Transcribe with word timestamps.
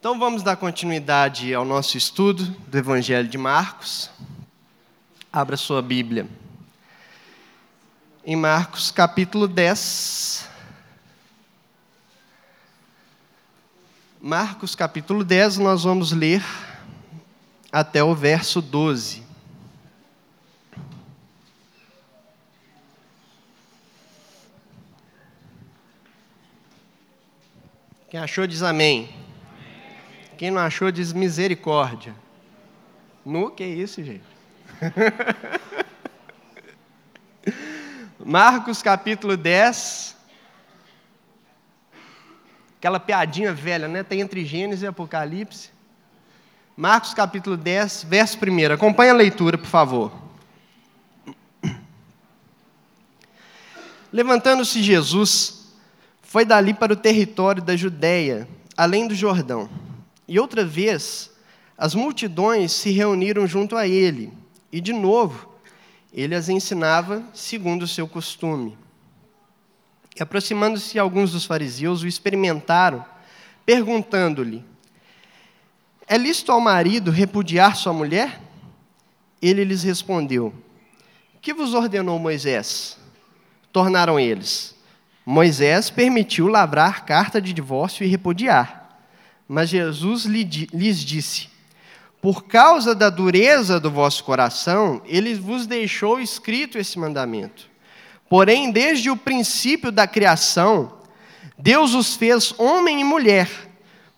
Então 0.00 0.18
vamos 0.18 0.42
dar 0.42 0.56
continuidade 0.56 1.52
ao 1.52 1.62
nosso 1.62 1.98
estudo 1.98 2.42
do 2.66 2.78
Evangelho 2.78 3.28
de 3.28 3.36
Marcos. 3.36 4.08
Abra 5.30 5.58
sua 5.58 5.82
Bíblia. 5.82 6.26
Em 8.24 8.34
Marcos 8.34 8.90
capítulo 8.90 9.46
10. 9.46 10.48
Marcos 14.22 14.74
capítulo 14.74 15.22
10, 15.22 15.58
nós 15.58 15.84
vamos 15.84 16.10
ler 16.10 16.42
até 17.70 18.02
o 18.02 18.14
verso 18.14 18.62
12. 18.62 19.27
Quem 28.10 28.18
achou 28.18 28.46
diz 28.46 28.62
amém. 28.62 29.14
Quem 30.38 30.50
não 30.50 30.62
achou 30.62 30.90
diz 30.90 31.12
misericórdia. 31.12 32.14
No 33.22 33.50
que 33.50 33.62
é 33.62 33.68
isso, 33.68 34.02
gente? 34.02 34.24
Marcos 38.24 38.80
capítulo 38.80 39.36
10. 39.36 40.16
Aquela 42.78 42.98
piadinha 42.98 43.52
velha, 43.52 43.86
né? 43.86 44.02
Tem 44.02 44.22
entre 44.22 44.42
Gênesis 44.42 44.82
e 44.82 44.86
Apocalipse. 44.86 45.68
Marcos 46.74 47.12
capítulo 47.12 47.58
10, 47.58 48.04
verso 48.04 48.38
1. 48.38 48.72
Acompanhe 48.72 49.10
a 49.10 49.14
leitura, 49.14 49.58
por 49.58 49.66
favor. 49.66 50.10
Levantando-se 54.10 54.82
Jesus, 54.82 55.57
foi 56.28 56.44
dali 56.44 56.74
para 56.74 56.92
o 56.92 56.96
território 56.96 57.62
da 57.62 57.74
Judéia, 57.74 58.46
além 58.76 59.08
do 59.08 59.14
Jordão. 59.14 59.66
E 60.28 60.38
outra 60.38 60.62
vez, 60.62 61.30
as 61.76 61.94
multidões 61.94 62.70
se 62.70 62.90
reuniram 62.90 63.46
junto 63.46 63.74
a 63.74 63.88
ele, 63.88 64.30
e 64.70 64.78
de 64.78 64.92
novo, 64.92 65.48
ele 66.12 66.34
as 66.34 66.50
ensinava 66.50 67.24
segundo 67.32 67.84
o 67.84 67.88
seu 67.88 68.06
costume. 68.06 68.76
E 70.14 70.22
aproximando-se 70.22 70.98
alguns 70.98 71.32
dos 71.32 71.46
fariseus, 71.46 72.02
o 72.02 72.06
experimentaram, 72.06 73.02
perguntando-lhe: 73.64 74.62
É 76.06 76.18
lícito 76.18 76.52
ao 76.52 76.60
marido 76.60 77.10
repudiar 77.10 77.74
sua 77.74 77.94
mulher? 77.94 78.38
Ele 79.40 79.64
lhes 79.64 79.82
respondeu: 79.82 80.52
Que 81.40 81.54
vos 81.54 81.72
ordenou 81.72 82.18
Moisés? 82.18 82.98
Tornaram 83.72 84.20
eles: 84.20 84.76
Moisés 85.30 85.90
permitiu 85.90 86.48
lavrar 86.48 87.04
carta 87.04 87.38
de 87.38 87.52
divórcio 87.52 88.02
e 88.02 88.08
repudiar. 88.08 88.98
Mas 89.46 89.68
Jesus 89.68 90.24
lhes 90.24 91.04
disse: 91.04 91.50
Por 92.22 92.44
causa 92.44 92.94
da 92.94 93.10
dureza 93.10 93.78
do 93.78 93.90
vosso 93.90 94.24
coração, 94.24 95.02
ele 95.04 95.34
vos 95.34 95.66
deixou 95.66 96.18
escrito 96.18 96.78
esse 96.78 96.98
mandamento. 96.98 97.68
Porém, 98.26 98.72
desde 98.72 99.10
o 99.10 99.18
princípio 99.18 99.92
da 99.92 100.06
criação, 100.06 100.94
Deus 101.58 101.92
os 101.92 102.16
fez 102.16 102.54
homem 102.56 103.02
e 103.02 103.04
mulher. 103.04 103.50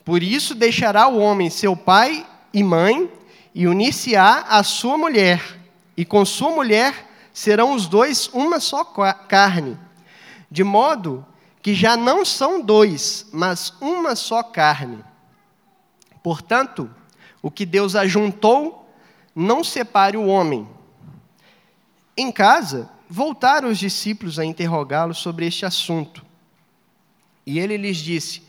Por 0.04 0.22
isso 0.22 0.54
deixará 0.54 1.08
o 1.08 1.18
homem 1.18 1.50
seu 1.50 1.74
pai 1.74 2.24
e 2.54 2.62
mãe 2.62 3.10
e 3.52 3.66
unir-se-á 3.66 4.44
à 4.48 4.62
sua 4.62 4.96
mulher, 4.96 5.42
e 5.96 6.04
com 6.04 6.24
sua 6.24 6.52
mulher 6.52 6.94
serão 7.34 7.74
os 7.74 7.88
dois 7.88 8.30
uma 8.32 8.60
só 8.60 8.84
carne 8.84 9.76
de 10.50 10.64
modo 10.64 11.24
que 11.62 11.74
já 11.74 11.96
não 11.96 12.24
são 12.24 12.60
dois, 12.60 13.26
mas 13.32 13.72
uma 13.80 14.16
só 14.16 14.42
carne. 14.42 15.04
Portanto, 16.22 16.90
o 17.42 17.50
que 17.50 17.64
Deus 17.64 17.94
ajuntou, 17.94 18.90
não 19.34 19.62
separe 19.62 20.16
o 20.16 20.26
homem. 20.26 20.66
Em 22.16 22.32
casa, 22.32 22.90
voltaram 23.08 23.68
os 23.68 23.78
discípulos 23.78 24.38
a 24.38 24.44
interrogá-lo 24.44 25.14
sobre 25.14 25.46
este 25.46 25.64
assunto. 25.64 26.24
E 27.46 27.58
ele 27.58 27.76
lhes 27.76 27.96
disse: 27.96 28.42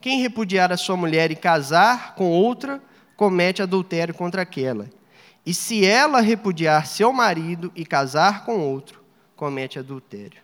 Quem 0.00 0.22
repudiar 0.22 0.72
a 0.72 0.76
sua 0.76 0.96
mulher 0.96 1.30
e 1.30 1.36
casar 1.36 2.14
com 2.14 2.30
outra, 2.30 2.82
comete 3.16 3.62
adultério 3.62 4.14
contra 4.14 4.42
aquela. 4.42 4.88
E 5.44 5.52
se 5.52 5.84
ela 5.84 6.20
repudiar 6.20 6.86
seu 6.86 7.12
marido 7.12 7.72
e 7.74 7.84
casar 7.84 8.44
com 8.44 8.60
outro, 8.60 9.02
comete 9.36 9.78
adultério. 9.78 10.40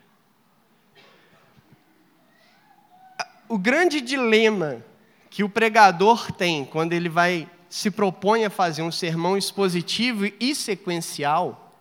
O 3.49 3.59
grande 3.59 4.01
dilema 4.01 4.85
que 5.31 5.43
o 5.43 5.49
pregador 5.49 6.33
tem 6.33 6.65
quando 6.65 6.93
ele 6.93 7.09
vai 7.09 7.49
se 7.69 7.91
propõe 7.91 8.45
a 8.45 8.51
fazer 8.51 8.83
um 8.83 8.91
sermão 8.91 9.37
expositivo 9.37 10.27
e 10.41 10.55
sequencial 10.55 11.75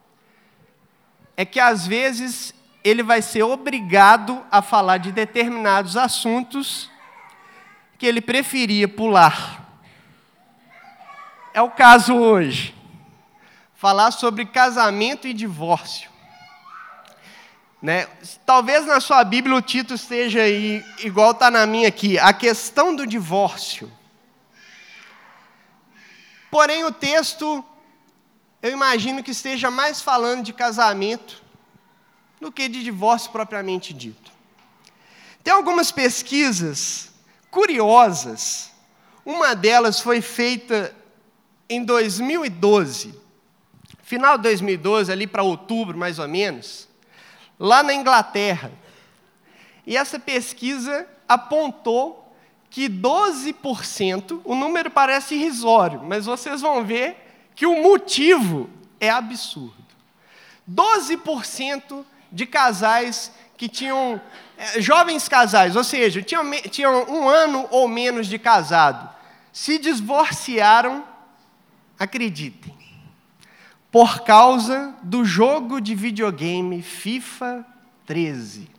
é 1.35 1.45
que 1.45 1.59
às 1.59 1.88
vezes 1.88 2.53
ele 2.83 3.03
vai 3.03 3.22
ser 3.22 3.44
obrigado 3.44 4.44
a 4.50 4.61
falar 4.61 4.97
de 4.97 5.11
determinados 5.11 5.95
assuntos 5.95 6.89
que 7.97 8.05
ele 8.05 8.22
preferia 8.22 8.88
pular. 8.88 9.81
É 11.53 11.61
o 11.61 11.69
caso 11.69 12.16
hoje. 12.16 12.75
Falar 13.75 14.11
sobre 14.11 14.45
casamento 14.45 15.28
e 15.28 15.34
divórcio. 15.34 16.09
Né? 17.82 18.08
Talvez 18.46 18.86
na 18.86 19.00
sua 19.00 19.24
Bíblia 19.24 19.56
o 19.56 19.62
título 19.62 19.96
esteja 19.96 20.42
aí, 20.42 20.84
igual 21.00 21.32
está 21.32 21.52
na 21.52 21.66
minha 21.66 21.88
aqui, 21.88 22.18
a 22.18 22.34
questão 22.34 22.96
do 22.96 23.06
divórcio. 23.06 23.92
Porém, 26.50 26.84
o 26.86 26.92
texto, 26.92 27.64
eu 28.62 28.72
imagino 28.72 29.22
que 29.22 29.32
esteja 29.32 29.70
mais 29.70 30.02
falando 30.02 30.44
de 30.44 30.54
casamento 30.54 31.44
do 32.42 32.52
que 32.52 32.68
de 32.68 32.84
divórcio 32.84 33.32
propriamente 33.32 33.94
dito. 33.94 34.32
Tem 35.44 35.54
algumas 35.54 35.92
pesquisas 35.92 37.12
curiosas. 37.52 38.72
Uma 39.24 39.56
delas 39.56 40.00
foi 40.00 40.22
feita 40.22 40.96
em 41.70 41.84
2012, 41.84 43.14
final 44.02 44.38
de 44.38 44.44
2012, 44.44 45.12
ali 45.12 45.28
para 45.28 45.44
outubro 45.44 45.98
mais 45.98 46.18
ou 46.18 46.28
menos 46.28 46.87
lá 47.59 47.84
na 47.84 47.94
Inglaterra. 47.94 48.72
E 49.85 49.95
essa 49.95 50.19
pesquisa 50.19 51.07
apontou 51.28 52.34
que 52.69 52.90
12%, 52.90 54.41
o 54.44 54.53
número 54.53 54.91
parece 54.91 55.35
irrisório, 55.35 56.03
mas 56.03 56.25
vocês 56.25 56.62
vão 56.62 56.84
ver 56.84 57.16
que 57.56 57.66
o 57.66 57.81
motivo 57.81 58.69
é 59.00 59.09
absurdo. 59.09 59.73
12% 60.69 62.06
de 62.31 62.46
casais 62.46 63.31
que 63.56 63.67
tinham, 63.67 64.22
eh, 64.57 64.81
jovens 64.81 65.28
casais, 65.28 65.75
ou 65.75 65.84
seja, 65.84 66.22
tinham, 66.22 66.44
tinham 66.69 67.03
um 67.09 67.28
ano 67.28 67.67
ou 67.72 67.88
menos 67.88 68.28
de 68.28 68.38
casado, 68.38 69.09
se 69.51 69.79
divorciaram, 69.79 71.03
acreditem, 71.97 72.77
por 73.97 74.19
causa 74.19 74.94
do 75.02 75.25
jogo 75.25 75.81
de 75.81 75.96
videogame 75.96 76.84
FIFA 76.84 77.66
13. 78.06 78.69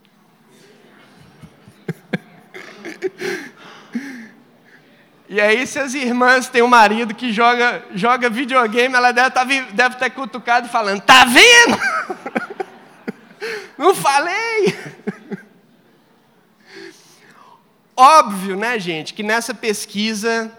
E 5.28 5.40
aí, 5.40 5.66
se 5.66 5.76
as 5.80 5.92
irmãs 5.94 6.48
têm 6.48 6.62
um 6.62 6.68
marido 6.68 7.16
que 7.16 7.32
joga, 7.32 7.84
joga 7.96 8.30
videogame, 8.30 8.94
ela 8.94 9.10
deve, 9.10 9.30
tá, 9.32 9.42
deve 9.42 9.96
ter 9.96 10.10
cutucado 10.10 10.68
e 10.68 10.70
falando: 10.70 11.00
Tá 11.00 11.24
vendo? 11.24 11.76
Não 13.76 13.96
falei? 13.96 14.78
Óbvio, 17.96 18.54
né, 18.54 18.78
gente, 18.78 19.12
que 19.14 19.24
nessa 19.24 19.52
pesquisa 19.52 20.56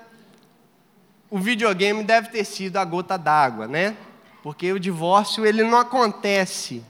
o 1.29 1.39
videogame 1.39 2.03
deve 2.03 2.27
ter 2.27 2.43
sido 2.43 2.75
a 2.75 2.83
gota 2.83 3.17
d'água, 3.17 3.65
né? 3.65 3.95
Porque 4.41 4.71
o 4.71 4.79
divórcio 4.79 5.45
ele 5.45 5.63
não 5.63 5.77
acontece 5.77 6.83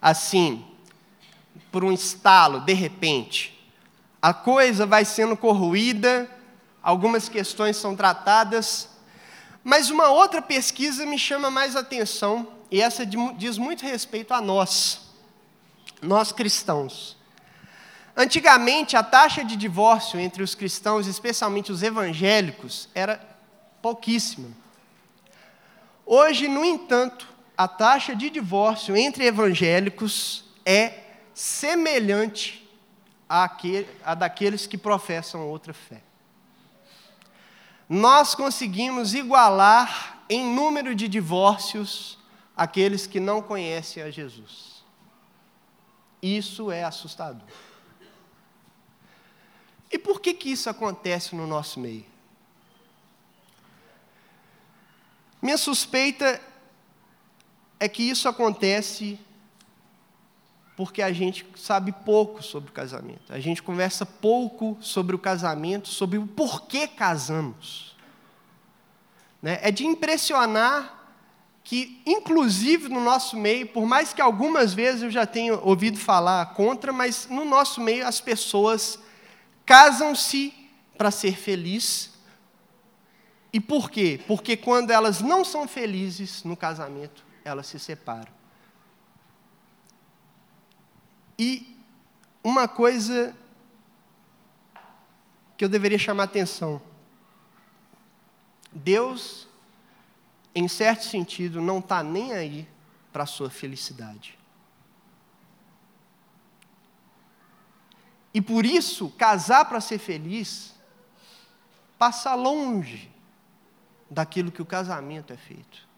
assim, 0.00 0.64
por 1.70 1.84
um 1.84 1.92
estalo, 1.92 2.60
de 2.60 2.72
repente. 2.72 3.54
A 4.20 4.32
coisa 4.34 4.86
vai 4.86 5.04
sendo 5.04 5.36
corroída, 5.36 6.28
algumas 6.82 7.28
questões 7.28 7.76
são 7.76 7.94
tratadas, 7.94 8.88
mas 9.62 9.90
uma 9.90 10.08
outra 10.08 10.40
pesquisa 10.40 11.04
me 11.04 11.18
chama 11.18 11.50
mais 11.50 11.76
atenção, 11.76 12.48
e 12.70 12.80
essa 12.80 13.06
diz 13.06 13.58
muito 13.58 13.82
respeito 13.82 14.34
a 14.34 14.40
nós, 14.40 15.00
nós 16.02 16.32
cristãos. 16.32 17.16
Antigamente, 18.16 18.96
a 18.96 19.02
taxa 19.02 19.44
de 19.44 19.54
divórcio 19.56 20.18
entre 20.18 20.42
os 20.42 20.54
cristãos, 20.54 21.06
especialmente 21.06 21.70
os 21.70 21.82
evangélicos, 21.82 22.88
era 22.92 23.20
pouquíssima. 23.80 24.48
Hoje, 26.10 26.48
no 26.48 26.64
entanto, 26.64 27.28
a 27.54 27.68
taxa 27.68 28.16
de 28.16 28.30
divórcio 28.30 28.96
entre 28.96 29.26
evangélicos 29.26 30.42
é 30.64 31.04
semelhante 31.34 32.66
a 33.28 34.14
daqueles 34.14 34.66
que 34.66 34.78
professam 34.78 35.46
outra 35.46 35.74
fé. 35.74 36.00
Nós 37.86 38.34
conseguimos 38.34 39.12
igualar 39.12 40.22
em 40.30 40.42
número 40.54 40.94
de 40.94 41.08
divórcios 41.08 42.18
aqueles 42.56 43.06
que 43.06 43.20
não 43.20 43.42
conhecem 43.42 44.02
a 44.02 44.10
Jesus. 44.10 44.82
Isso 46.22 46.72
é 46.72 46.84
assustador. 46.84 47.46
E 49.92 49.98
por 49.98 50.22
que, 50.22 50.32
que 50.32 50.52
isso 50.52 50.70
acontece 50.70 51.36
no 51.36 51.46
nosso 51.46 51.78
meio? 51.78 52.06
Minha 55.40 55.56
suspeita 55.56 56.40
é 57.78 57.88
que 57.88 58.02
isso 58.02 58.28
acontece 58.28 59.18
porque 60.76 61.02
a 61.02 61.12
gente 61.12 61.44
sabe 61.56 61.90
pouco 61.90 62.40
sobre 62.40 62.70
o 62.70 62.72
casamento. 62.72 63.32
A 63.32 63.40
gente 63.40 63.60
conversa 63.60 64.06
pouco 64.06 64.78
sobre 64.80 65.16
o 65.16 65.18
casamento, 65.18 65.88
sobre 65.88 66.18
o 66.18 66.26
porquê 66.26 66.86
casamos. 66.86 67.96
Né? 69.42 69.58
É 69.60 69.72
de 69.72 69.84
impressionar 69.84 70.98
que, 71.64 72.00
inclusive 72.06 72.88
no 72.88 73.00
nosso 73.00 73.36
meio, 73.36 73.66
por 73.66 73.86
mais 73.86 74.12
que 74.12 74.22
algumas 74.22 74.72
vezes 74.72 75.02
eu 75.02 75.10
já 75.10 75.26
tenha 75.26 75.54
ouvido 75.58 75.98
falar 75.98 76.54
contra, 76.54 76.92
mas 76.92 77.26
no 77.28 77.44
nosso 77.44 77.80
meio 77.80 78.06
as 78.06 78.20
pessoas 78.20 78.98
casam-se 79.66 80.54
para 80.96 81.10
ser 81.10 81.36
feliz. 81.36 82.10
E 83.52 83.60
por 83.60 83.90
quê? 83.90 84.20
Porque 84.26 84.56
quando 84.56 84.90
elas 84.90 85.20
não 85.20 85.44
são 85.44 85.66
felizes 85.66 86.44
no 86.44 86.56
casamento, 86.56 87.24
elas 87.44 87.66
se 87.66 87.78
separam. 87.78 88.30
E 91.38 91.76
uma 92.42 92.68
coisa 92.68 93.34
que 95.56 95.64
eu 95.64 95.68
deveria 95.68 95.98
chamar 95.98 96.24
atenção. 96.24 96.80
Deus, 98.70 99.48
em 100.54 100.68
certo 100.68 101.04
sentido, 101.04 101.60
não 101.60 101.78
está 101.78 102.02
nem 102.02 102.32
aí 102.32 102.68
para 103.12 103.22
a 103.22 103.26
sua 103.26 103.48
felicidade. 103.48 104.38
E 108.34 108.42
por 108.42 108.66
isso, 108.66 109.08
casar 109.10 109.64
para 109.64 109.80
ser 109.80 109.98
feliz 109.98 110.74
passa 111.98 112.34
longe 112.34 113.10
daquilo 114.10 114.50
que 114.50 114.62
o 114.62 114.66
casamento 114.66 115.32
é 115.32 115.36
feito. 115.36 115.88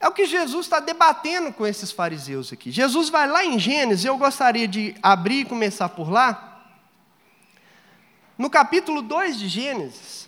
É 0.00 0.08
o 0.08 0.12
que 0.12 0.24
Jesus 0.24 0.64
está 0.64 0.80
debatendo 0.80 1.52
com 1.52 1.66
esses 1.66 1.92
fariseus 1.92 2.50
aqui. 2.50 2.70
Jesus 2.70 3.10
vai 3.10 3.28
lá 3.28 3.44
em 3.44 3.58
Gênesis, 3.58 4.06
eu 4.06 4.16
gostaria 4.16 4.66
de 4.66 4.94
abrir 5.02 5.40
e 5.40 5.44
começar 5.44 5.90
por 5.90 6.10
lá. 6.10 6.64
No 8.38 8.48
capítulo 8.48 9.02
2 9.02 9.38
de 9.38 9.46
Gênesis, 9.46 10.26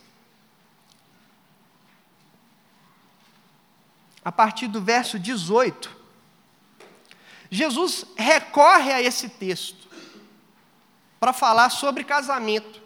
a 4.22 4.30
partir 4.30 4.68
do 4.68 4.82
verso 4.82 5.18
18, 5.18 5.96
Jesus 7.50 8.04
recorre 8.14 8.92
a 8.92 9.00
esse 9.00 9.30
texto 9.30 9.88
para 11.18 11.32
falar 11.32 11.70
sobre 11.70 12.04
casamento. 12.04 12.81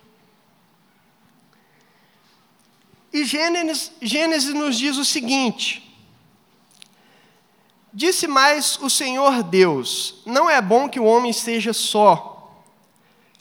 E 3.12 3.24
Gênesis, 3.24 3.92
Gênesis 4.02 4.54
nos 4.54 4.78
diz 4.78 4.96
o 4.96 5.04
seguinte: 5.04 5.82
Disse 7.92 8.26
mais 8.26 8.78
o 8.82 8.90
Senhor 8.90 9.42
Deus: 9.42 10.22
Não 10.26 10.50
é 10.50 10.60
bom 10.60 10.88
que 10.88 11.00
o 11.00 11.04
homem 11.04 11.32
seja 11.32 11.72
só. 11.72 12.62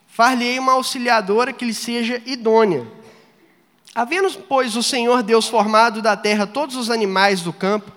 Far-lhe-ei 0.07 0.57
uma 0.59 0.73
auxiliadora 0.73 1.51
que 1.51 1.65
lhe 1.65 1.73
seja 1.73 2.21
idônea. 2.25 2.87
Havendo, 3.93 4.31
pois, 4.47 4.77
o 4.77 4.83
Senhor 4.83 5.23
Deus 5.23 5.47
formado 5.47 6.01
da 6.01 6.15
terra 6.15 6.47
todos 6.47 6.77
os 6.77 6.89
animais 6.89 7.41
do 7.41 7.51
campo 7.51 7.91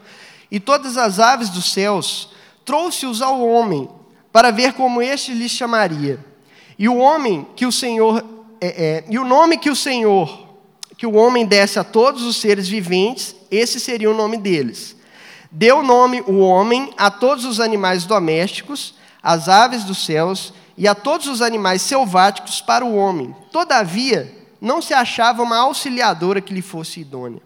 e 0.50 0.58
todas 0.58 0.96
as 0.96 1.20
aves 1.20 1.48
dos 1.48 1.72
céus, 1.72 2.30
trouxe-os 2.64 3.22
ao 3.22 3.40
homem, 3.46 3.88
para 4.32 4.50
ver 4.50 4.72
como 4.72 5.00
este 5.00 5.32
lhes 5.32 5.52
chamaria. 5.52 6.24
E 6.78 6.88
o 6.88 6.96
homem 6.96 7.46
que 7.54 7.66
o 7.66 7.72
Senhor 7.72 8.24
é, 8.60 8.66
é, 8.66 9.04
e 9.08 9.18
o 9.18 9.24
nome 9.24 9.58
que 9.58 9.70
o 9.70 9.76
Senhor 9.76 10.47
que 10.98 11.06
o 11.06 11.14
homem 11.14 11.46
desse 11.46 11.78
a 11.78 11.84
todos 11.84 12.24
os 12.24 12.36
seres 12.38 12.68
viventes, 12.68 13.34
esse 13.52 13.78
seria 13.78 14.10
o 14.10 14.16
nome 14.16 14.36
deles. 14.36 14.96
Deu 15.50 15.80
nome 15.80 16.20
o 16.26 16.40
homem 16.40 16.92
a 16.98 17.08
todos 17.08 17.44
os 17.44 17.60
animais 17.60 18.04
domésticos, 18.04 18.96
às 19.22 19.48
aves 19.48 19.84
dos 19.84 20.04
céus 20.04 20.52
e 20.76 20.88
a 20.88 20.96
todos 20.96 21.28
os 21.28 21.40
animais 21.40 21.82
selváticos 21.82 22.60
para 22.60 22.84
o 22.84 22.96
homem. 22.96 23.34
Todavia, 23.52 24.36
não 24.60 24.82
se 24.82 24.92
achava 24.92 25.40
uma 25.40 25.58
auxiliadora 25.58 26.40
que 26.40 26.52
lhe 26.52 26.60
fosse 26.60 27.00
idônea. 27.00 27.40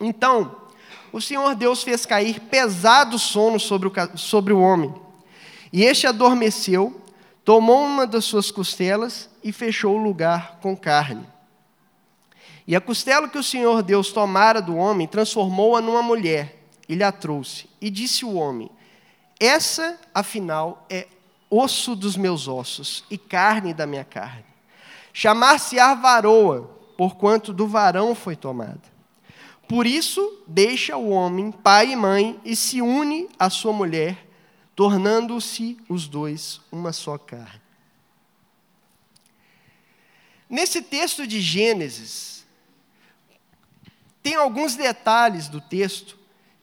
Então, 0.00 0.54
o 1.12 1.20
Senhor 1.20 1.56
Deus 1.56 1.82
fez 1.82 2.06
cair 2.06 2.38
pesado 2.38 3.18
sono 3.18 3.58
sobre 3.58 3.88
o, 3.88 3.92
sobre 4.16 4.52
o 4.52 4.60
homem. 4.60 4.94
E 5.72 5.82
este 5.82 6.06
adormeceu, 6.06 7.00
tomou 7.44 7.84
uma 7.84 8.06
das 8.06 8.24
suas 8.24 8.52
costelas 8.52 9.28
e 9.42 9.50
fechou 9.50 9.96
o 9.96 10.02
lugar 10.02 10.60
com 10.62 10.76
carne. 10.76 11.33
E 12.66 12.74
a 12.74 12.80
costela 12.80 13.28
que 13.28 13.38
o 13.38 13.42
Senhor 13.42 13.82
Deus 13.82 14.10
tomara 14.10 14.60
do 14.60 14.76
homem, 14.76 15.06
transformou-a 15.06 15.80
numa 15.80 16.02
mulher, 16.02 16.64
e 16.88 16.94
lhe 16.94 17.02
a 17.02 17.12
trouxe. 17.12 17.68
E 17.80 17.90
disse 17.90 18.24
o 18.24 18.34
homem: 18.34 18.70
Essa, 19.38 19.98
afinal, 20.14 20.86
é 20.88 21.06
osso 21.50 21.94
dos 21.94 22.16
meus 22.16 22.48
ossos 22.48 23.04
e 23.10 23.18
carne 23.18 23.74
da 23.74 23.86
minha 23.86 24.04
carne. 24.04 24.44
Chamar-se-á 25.12 25.94
varoa, 25.94 26.62
porquanto 26.96 27.52
do 27.52 27.66
varão 27.68 28.14
foi 28.14 28.34
tomada. 28.34 28.94
Por 29.68 29.86
isso, 29.86 30.42
deixa 30.46 30.96
o 30.96 31.10
homem 31.10 31.50
pai 31.50 31.92
e 31.92 31.96
mãe 31.96 32.40
e 32.44 32.56
se 32.56 32.82
une 32.82 33.28
à 33.38 33.48
sua 33.48 33.72
mulher, 33.72 34.26
tornando-se 34.74 35.78
os 35.88 36.08
dois 36.08 36.60
uma 36.72 36.92
só 36.92 37.16
carne. 37.16 37.62
Nesse 40.50 40.82
texto 40.82 41.26
de 41.26 41.40
Gênesis, 41.40 42.33
tem 44.24 44.36
alguns 44.36 44.74
detalhes 44.74 45.48
do 45.48 45.60
texto 45.60 46.18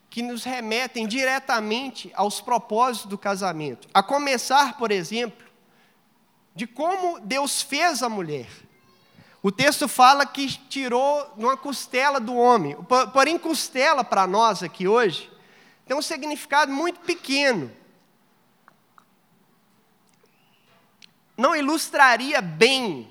que 0.09 0.23
nos 0.23 0.43
remetem 0.43 1.07
diretamente 1.07 2.11
aos 2.15 2.41
propósitos 2.41 3.07
do 3.07 3.19
casamento. 3.19 3.87
A 3.93 4.01
começar, 4.01 4.79
por 4.79 4.91
exemplo, 4.91 5.45
de 6.55 6.65
como 6.65 7.19
Deus 7.19 7.61
fez 7.61 8.01
a 8.01 8.09
mulher. 8.09 8.49
O 9.43 9.51
texto 9.51 9.87
fala 9.87 10.25
que 10.25 10.47
tirou 10.69 11.31
numa 11.37 11.55
costela 11.55 12.19
do 12.19 12.35
homem. 12.35 12.75
Porém, 13.13 13.37
costela 13.37 14.03
para 14.03 14.25
nós 14.25 14.63
aqui 14.63 14.87
hoje 14.87 15.31
tem 15.85 15.95
um 15.95 16.01
significado 16.01 16.71
muito 16.71 16.99
pequeno. 17.01 17.71
Não 21.37 21.55
ilustraria 21.55 22.41
bem 22.41 23.07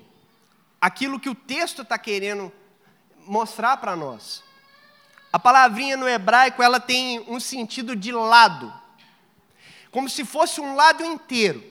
aquilo 0.80 1.20
que 1.20 1.28
o 1.28 1.36
texto 1.36 1.82
está 1.82 1.96
querendo 1.96 2.52
mostrar 3.30 3.76
para 3.78 3.96
nós. 3.96 4.42
A 5.32 5.38
palavrinha 5.38 5.96
no 5.96 6.08
hebraico 6.08 6.62
ela 6.62 6.80
tem 6.80 7.24
um 7.28 7.40
sentido 7.40 7.96
de 7.96 8.12
lado, 8.12 8.72
como 9.90 10.08
se 10.08 10.24
fosse 10.24 10.60
um 10.60 10.74
lado 10.74 11.04
inteiro 11.04 11.70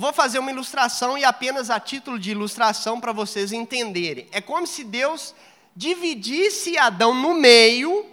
vou 0.00 0.12
fazer 0.14 0.38
uma 0.38 0.50
ilustração 0.50 1.18
e 1.18 1.24
apenas 1.24 1.68
a 1.68 1.78
título 1.78 2.18
de 2.18 2.30
ilustração 2.30 2.98
para 2.98 3.12
vocês 3.12 3.52
entenderem. 3.52 4.26
É 4.32 4.40
como 4.40 4.66
se 4.66 4.82
Deus 4.82 5.34
dividisse 5.76 6.78
Adão 6.78 7.14
no 7.14 7.34
meio 7.34 8.06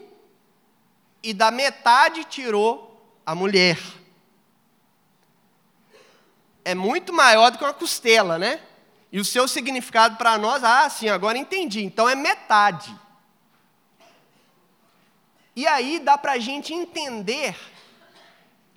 e 1.23 1.33
da 1.33 1.49
metade 1.51 2.25
tirou 2.25 3.01
a 3.25 3.33
mulher. 3.33 3.79
É 6.65 6.75
muito 6.75 7.13
maior 7.13 7.51
do 7.51 7.57
que 7.57 7.63
uma 7.63 7.73
costela, 7.73 8.37
né? 8.37 8.59
E 9.11 9.19
o 9.19 9.25
seu 9.25 9.47
significado 9.47 10.17
para 10.17 10.37
nós, 10.37 10.63
ah, 10.63 10.89
sim, 10.89 11.09
agora 11.09 11.37
entendi. 11.37 11.83
Então 11.83 12.09
é 12.09 12.15
metade. 12.15 12.93
E 15.55 15.65
aí 15.65 15.99
dá 15.99 16.17
para 16.17 16.33
a 16.33 16.39
gente 16.39 16.73
entender 16.73 17.57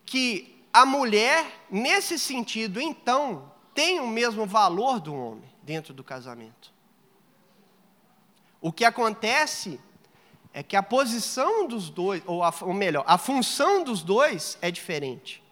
que 0.06 0.64
a 0.72 0.86
mulher, 0.86 1.44
nesse 1.70 2.18
sentido, 2.18 2.80
então, 2.80 3.52
tem 3.74 4.00
o 4.00 4.06
mesmo 4.06 4.46
valor 4.46 5.00
do 5.00 5.14
homem 5.14 5.50
dentro 5.62 5.92
do 5.92 6.02
casamento. 6.02 6.72
O 8.60 8.72
que 8.72 8.84
acontece 8.84 9.80
é 10.52 10.62
que 10.62 10.76
a 10.76 10.82
posição 10.82 11.66
dos 11.66 11.90
dois, 11.90 12.22
ou, 12.26 12.42
a, 12.42 12.52
ou 12.62 12.74
melhor, 12.74 13.04
a 13.06 13.16
função 13.16 13.82
dos 13.82 14.02
dois 14.02 14.58
é 14.60 14.70
diferente. 14.70 15.42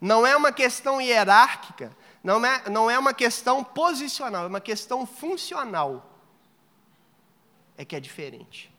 Não 0.00 0.26
é 0.26 0.36
uma 0.36 0.52
questão 0.52 1.00
hierárquica, 1.00 1.96
não 2.22 2.44
é, 2.44 2.68
não 2.68 2.90
é 2.90 2.98
uma 2.98 3.14
questão 3.14 3.62
posicional, 3.62 4.44
é 4.44 4.48
uma 4.48 4.60
questão 4.60 5.06
funcional. 5.06 6.04
É 7.76 7.84
que 7.84 7.94
é 7.94 8.00
diferente. 8.00 8.72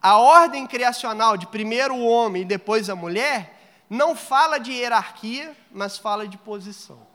A 0.00 0.16
ordem 0.16 0.66
criacional 0.66 1.36
de 1.36 1.46
primeiro 1.46 1.94
o 1.94 2.06
homem 2.06 2.42
e 2.42 2.44
depois 2.44 2.88
a 2.88 2.96
mulher 2.96 3.58
não 3.90 4.14
fala 4.14 4.58
de 4.58 4.72
hierarquia, 4.72 5.56
mas 5.70 5.98
fala 5.98 6.26
de 6.26 6.38
posição. 6.38 7.06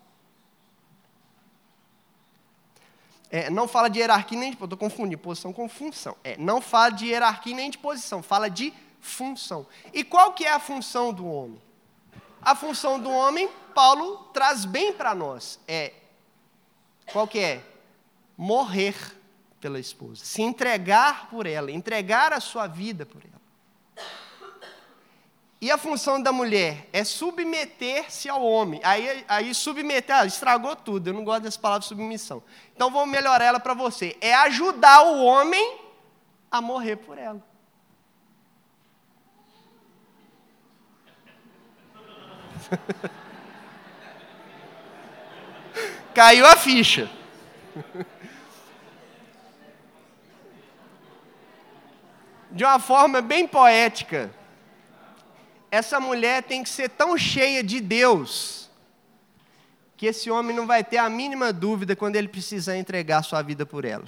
É, 3.30 3.50
não 3.50 3.68
fala 3.68 3.90
de 3.90 4.00
hierarquia 4.00 4.38
nem 4.38 4.52
de. 4.52 4.63
Estou 4.63 4.78
confundindo 4.78 5.18
posição 5.18 5.52
com 5.52 5.68
função. 5.68 6.16
É, 6.24 6.38
não 6.38 6.62
fala 6.62 6.92
de 6.92 7.08
hierarquia 7.08 7.56
nem 7.56 7.72
de 7.72 7.80
posição, 7.80 8.22
fala 8.22 8.48
de 8.48 8.72
função. 9.00 9.66
E 9.92 10.04
qual 10.04 10.34
que 10.34 10.46
é 10.46 10.52
a 10.52 10.60
função 10.60 11.12
do 11.12 11.25
homem? 11.25 11.60
A 12.46 12.56
função 12.56 13.00
do 13.00 13.10
homem, 13.10 13.50
Paulo 13.74 14.18
traz 14.34 14.66
bem 14.66 14.92
para 14.94 15.16
nós. 15.16 15.60
É 15.68 15.94
qual 17.12 17.28
que 17.28 17.40
é? 17.40 17.64
Morrer 18.38 18.96
pela 19.60 19.80
esposa, 19.80 20.26
se 20.26 20.42
entregar 20.42 21.30
por 21.30 21.46
ela, 21.46 21.72
entregar 21.72 22.34
a 22.34 22.40
sua 22.40 22.68
vida 22.68 23.06
por 23.06 23.22
ela. 23.24 23.34
E 25.62 25.72
a 25.72 25.78
função 25.78 26.22
da 26.22 26.34
mulher 26.34 26.90
é 26.92 27.06
submeter-se 27.06 28.28
ao 28.28 28.44
homem. 28.44 28.82
Aí, 28.84 29.24
aí 29.30 29.56
submeter, 29.56 30.14
ah, 30.14 30.26
estragou 30.26 30.76
tudo, 30.76 31.08
eu 31.08 31.14
não 31.14 31.24
gosto 31.24 31.44
dessa 31.44 31.58
palavra 31.58 31.88
submissão. 31.88 32.44
Então 32.76 32.92
vou 32.92 33.06
melhorar 33.06 33.46
ela 33.46 33.60
para 33.62 33.74
você. 33.74 34.18
É 34.20 34.34
ajudar 34.36 35.04
o 35.04 35.24
homem 35.24 35.80
a 36.52 36.62
morrer 36.62 36.98
por 36.98 37.18
ela. 37.18 37.42
Caiu 46.13 46.46
a 46.46 46.55
ficha. 46.55 47.10
De 52.51 52.63
uma 52.63 52.79
forma 52.79 53.20
bem 53.22 53.48
poética, 53.48 54.32
essa 55.72 56.00
mulher 56.00 56.43
tem 56.43 56.62
que 56.62 56.70
ser 56.70 56.88
tão 56.89 57.17
cheia 57.17 57.63
de 57.63 57.82
Deus, 57.82 58.70
que 59.98 60.05
esse 60.05 60.29
homem 60.29 60.55
não 60.55 60.67
vai 60.67 60.84
ter 60.84 60.98
a 60.98 61.10
mínima 61.10 61.51
dúvida 61.51 61.96
quando 61.96 62.15
ele 62.15 62.27
precisar 62.27 62.77
entregar 62.77 63.24
sua 63.24 63.41
vida 63.41 63.65
por 63.65 63.84
ela. 63.84 64.05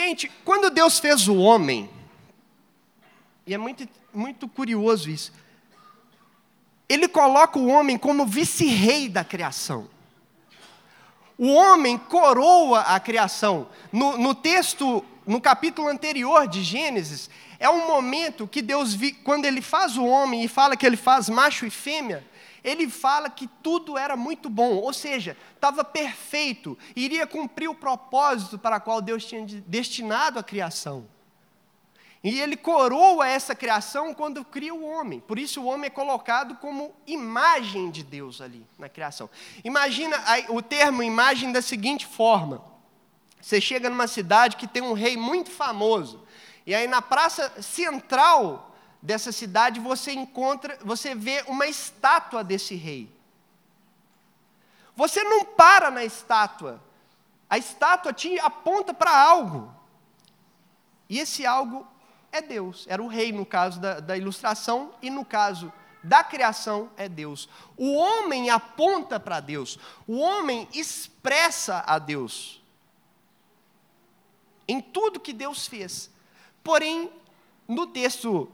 Gente, 0.00 0.30
quando 0.44 0.70
Deus 0.70 1.00
fez 1.00 1.26
o 1.26 1.34
homem, 1.34 1.90
e 3.44 3.52
é 3.52 3.58
muito, 3.58 3.88
muito 4.14 4.46
curioso 4.46 5.10
isso, 5.10 5.32
ele 6.88 7.08
coloca 7.08 7.58
o 7.58 7.66
homem 7.66 7.98
como 7.98 8.24
vice-rei 8.24 9.08
da 9.08 9.24
criação. 9.24 9.90
O 11.36 11.52
homem 11.52 11.98
coroa 11.98 12.82
a 12.82 13.00
criação. 13.00 13.66
No, 13.90 14.16
no, 14.16 14.36
texto, 14.36 15.04
no 15.26 15.40
capítulo 15.40 15.88
anterior 15.88 16.46
de 16.46 16.62
Gênesis, 16.62 17.28
é 17.58 17.68
um 17.68 17.88
momento 17.88 18.46
que 18.46 18.62
Deus, 18.62 18.94
vi, 18.94 19.10
quando 19.10 19.46
ele 19.46 19.60
faz 19.60 19.96
o 19.96 20.04
homem 20.04 20.44
e 20.44 20.48
fala 20.48 20.76
que 20.76 20.86
ele 20.86 20.96
faz 20.96 21.28
macho 21.28 21.66
e 21.66 21.70
fêmea, 21.70 22.24
ele 22.62 22.88
fala 22.88 23.30
que 23.30 23.46
tudo 23.62 23.96
era 23.96 24.16
muito 24.16 24.48
bom, 24.48 24.76
ou 24.76 24.92
seja, 24.92 25.36
estava 25.54 25.84
perfeito, 25.84 26.76
iria 26.94 27.26
cumprir 27.26 27.68
o 27.68 27.74
propósito 27.74 28.58
para 28.58 28.76
o 28.76 28.80
qual 28.80 29.00
Deus 29.00 29.24
tinha 29.24 29.44
destinado 29.66 30.38
a 30.38 30.42
criação. 30.42 31.06
E 32.22 32.40
ele 32.40 32.56
coroa 32.56 33.28
essa 33.28 33.54
criação 33.54 34.12
quando 34.12 34.44
cria 34.44 34.74
o 34.74 34.84
homem. 34.84 35.20
Por 35.20 35.38
isso 35.38 35.62
o 35.62 35.66
homem 35.66 35.86
é 35.86 35.90
colocado 35.90 36.56
como 36.56 36.92
imagem 37.06 37.90
de 37.90 38.02
Deus 38.02 38.40
ali 38.40 38.66
na 38.76 38.88
criação. 38.88 39.30
Imagina 39.62 40.16
o 40.48 40.60
termo 40.60 41.02
imagem 41.02 41.52
da 41.52 41.62
seguinte 41.62 42.06
forma: 42.06 42.64
você 43.40 43.60
chega 43.60 43.88
numa 43.88 44.08
cidade 44.08 44.56
que 44.56 44.66
tem 44.66 44.82
um 44.82 44.94
rei 44.94 45.16
muito 45.16 45.50
famoso, 45.50 46.26
e 46.66 46.74
aí 46.74 46.88
na 46.88 47.00
praça 47.00 47.62
central 47.62 48.67
dessa 49.00 49.32
cidade 49.32 49.80
você 49.80 50.12
encontra, 50.12 50.78
você 50.82 51.14
vê 51.14 51.44
uma 51.46 51.66
estátua 51.66 52.42
desse 52.42 52.74
rei. 52.74 53.10
Você 54.96 55.22
não 55.22 55.44
para 55.44 55.90
na 55.90 56.04
estátua. 56.04 56.82
A 57.48 57.56
estátua 57.56 58.12
te 58.12 58.38
aponta 58.40 58.92
para 58.92 59.16
algo. 59.16 59.72
E 61.08 61.18
esse 61.18 61.46
algo 61.46 61.86
é 62.32 62.42
Deus. 62.42 62.84
Era 62.88 63.02
o 63.02 63.06
rei 63.06 63.32
no 63.32 63.46
caso 63.46 63.80
da, 63.80 64.00
da 64.00 64.16
ilustração, 64.16 64.92
e 65.00 65.08
no 65.08 65.24
caso 65.24 65.72
da 66.02 66.22
criação 66.22 66.90
é 66.96 67.08
Deus. 67.08 67.48
O 67.76 67.94
homem 67.94 68.50
aponta 68.50 69.18
para 69.18 69.40
Deus, 69.40 69.78
o 70.06 70.18
homem 70.18 70.68
expressa 70.72 71.82
a 71.86 71.98
Deus 71.98 72.58
em 74.68 74.82
tudo 74.82 75.18
que 75.18 75.32
Deus 75.32 75.66
fez. 75.66 76.10
Porém, 76.62 77.10
no 77.66 77.86
texto 77.86 78.52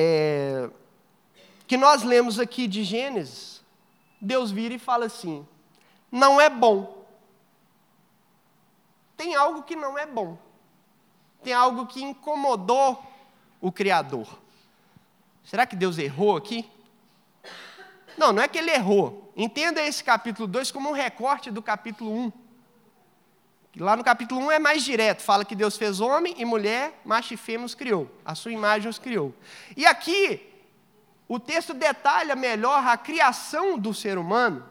é, 0.00 0.70
que 1.66 1.76
nós 1.76 2.02
lemos 2.02 2.38
aqui 2.38 2.66
de 2.68 2.84
Gênesis, 2.84 3.62
Deus 4.20 4.50
vira 4.50 4.74
e 4.74 4.78
fala 4.78 5.06
assim: 5.06 5.46
não 6.10 6.40
é 6.40 6.48
bom. 6.48 7.04
Tem 9.16 9.34
algo 9.34 9.62
que 9.62 9.74
não 9.74 9.98
é 9.98 10.06
bom 10.06 10.38
tem 11.42 11.52
algo 11.52 11.86
que 11.86 12.02
incomodou 12.02 13.02
o 13.60 13.70
Criador. 13.72 14.26
Será 15.44 15.66
que 15.66 15.76
Deus 15.76 15.98
errou 15.98 16.36
aqui? 16.36 16.70
Não, 18.16 18.32
não 18.32 18.42
é 18.42 18.48
que 18.48 18.58
ele 18.58 18.70
errou. 18.70 19.32
Entenda 19.36 19.80
esse 19.80 20.02
capítulo 20.02 20.46
2 20.46 20.70
como 20.70 20.90
um 20.90 20.92
recorte 20.92 21.50
do 21.50 21.62
capítulo 21.62 22.10
1. 22.10 22.24
Um. 22.24 22.32
Lá 23.78 23.94
no 23.94 24.02
capítulo 24.02 24.40
1 24.40 24.44
um 24.44 24.50
é 24.50 24.58
mais 24.58 24.82
direto, 24.82 25.22
fala 25.22 25.44
que 25.44 25.54
Deus 25.54 25.76
fez 25.76 26.00
homem 26.00 26.34
e 26.36 26.44
mulher, 26.44 27.00
macho 27.04 27.34
e 27.34 27.36
fêmea 27.36 27.64
os 27.64 27.76
criou, 27.76 28.10
a 28.24 28.34
sua 28.34 28.50
imagem 28.50 28.88
os 28.88 28.98
criou. 28.98 29.32
E 29.76 29.86
aqui, 29.86 30.52
o 31.28 31.38
texto 31.38 31.72
detalha 31.72 32.34
melhor 32.34 32.84
a 32.84 32.96
criação 32.96 33.78
do 33.78 33.94
ser 33.94 34.18
humano 34.18 34.68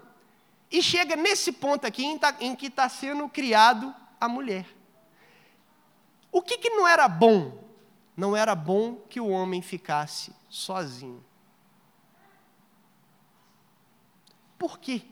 e 0.70 0.82
chega 0.82 1.16
nesse 1.16 1.54
ponto 1.54 1.88
aqui 1.88 2.04
em, 2.04 2.18
tá, 2.18 2.34
que 2.34 2.68
está 2.68 2.90
sendo 2.90 3.30
criado 3.30 3.96
a 4.20 4.28
mulher. 4.28 4.66
O 6.30 6.42
que, 6.42 6.58
que 6.58 6.70
não 6.70 6.86
era 6.86 7.08
bom? 7.08 7.64
Não 8.16 8.36
era 8.36 8.54
bom 8.56 8.96
que 9.10 9.22
o 9.22 9.30
homem 9.30 9.62
ficasse 9.62 10.36
sozinho. 10.50 11.24
Por 14.58 14.80
quê? 14.80 15.04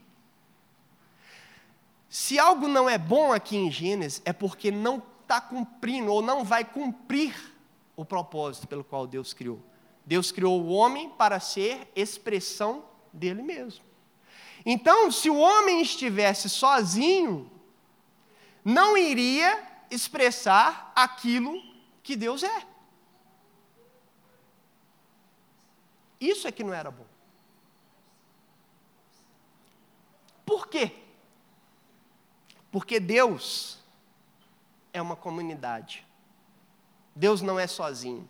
Se 2.15 2.39
algo 2.39 2.65
não 2.69 2.89
é 2.89 2.97
bom 2.97 3.33
aqui 3.33 3.57
em 3.57 3.69
Gênesis, 3.69 4.21
é 4.23 4.31
porque 4.31 4.71
não 4.71 5.03
está 5.21 5.41
cumprindo 5.41 6.13
ou 6.13 6.21
não 6.21 6.45
vai 6.45 6.63
cumprir 6.63 7.35
o 7.93 8.05
propósito 8.05 8.69
pelo 8.69 8.85
qual 8.85 9.05
Deus 9.05 9.33
criou. 9.33 9.61
Deus 10.05 10.31
criou 10.31 10.61
o 10.61 10.69
homem 10.69 11.09
para 11.09 11.41
ser 11.41 11.91
expressão 11.93 12.85
dele 13.11 13.41
mesmo. 13.41 13.83
Então, 14.65 15.11
se 15.11 15.29
o 15.29 15.37
homem 15.37 15.81
estivesse 15.81 16.49
sozinho, 16.49 17.51
não 18.63 18.95
iria 18.95 19.61
expressar 19.91 20.93
aquilo 20.95 21.61
que 22.01 22.15
Deus 22.15 22.43
é. 22.43 22.63
Isso 26.21 26.47
é 26.47 26.51
que 26.53 26.63
não 26.63 26.73
era 26.73 26.89
bom. 26.89 27.07
Por 30.45 30.69
quê? 30.69 31.03
Porque 32.75 32.99
Deus 32.99 33.79
é 34.91 35.01
uma 35.01 35.15
comunidade. 35.15 36.05
Deus 37.15 37.41
não 37.41 37.57
é 37.57 37.67
sozinho. 37.67 38.27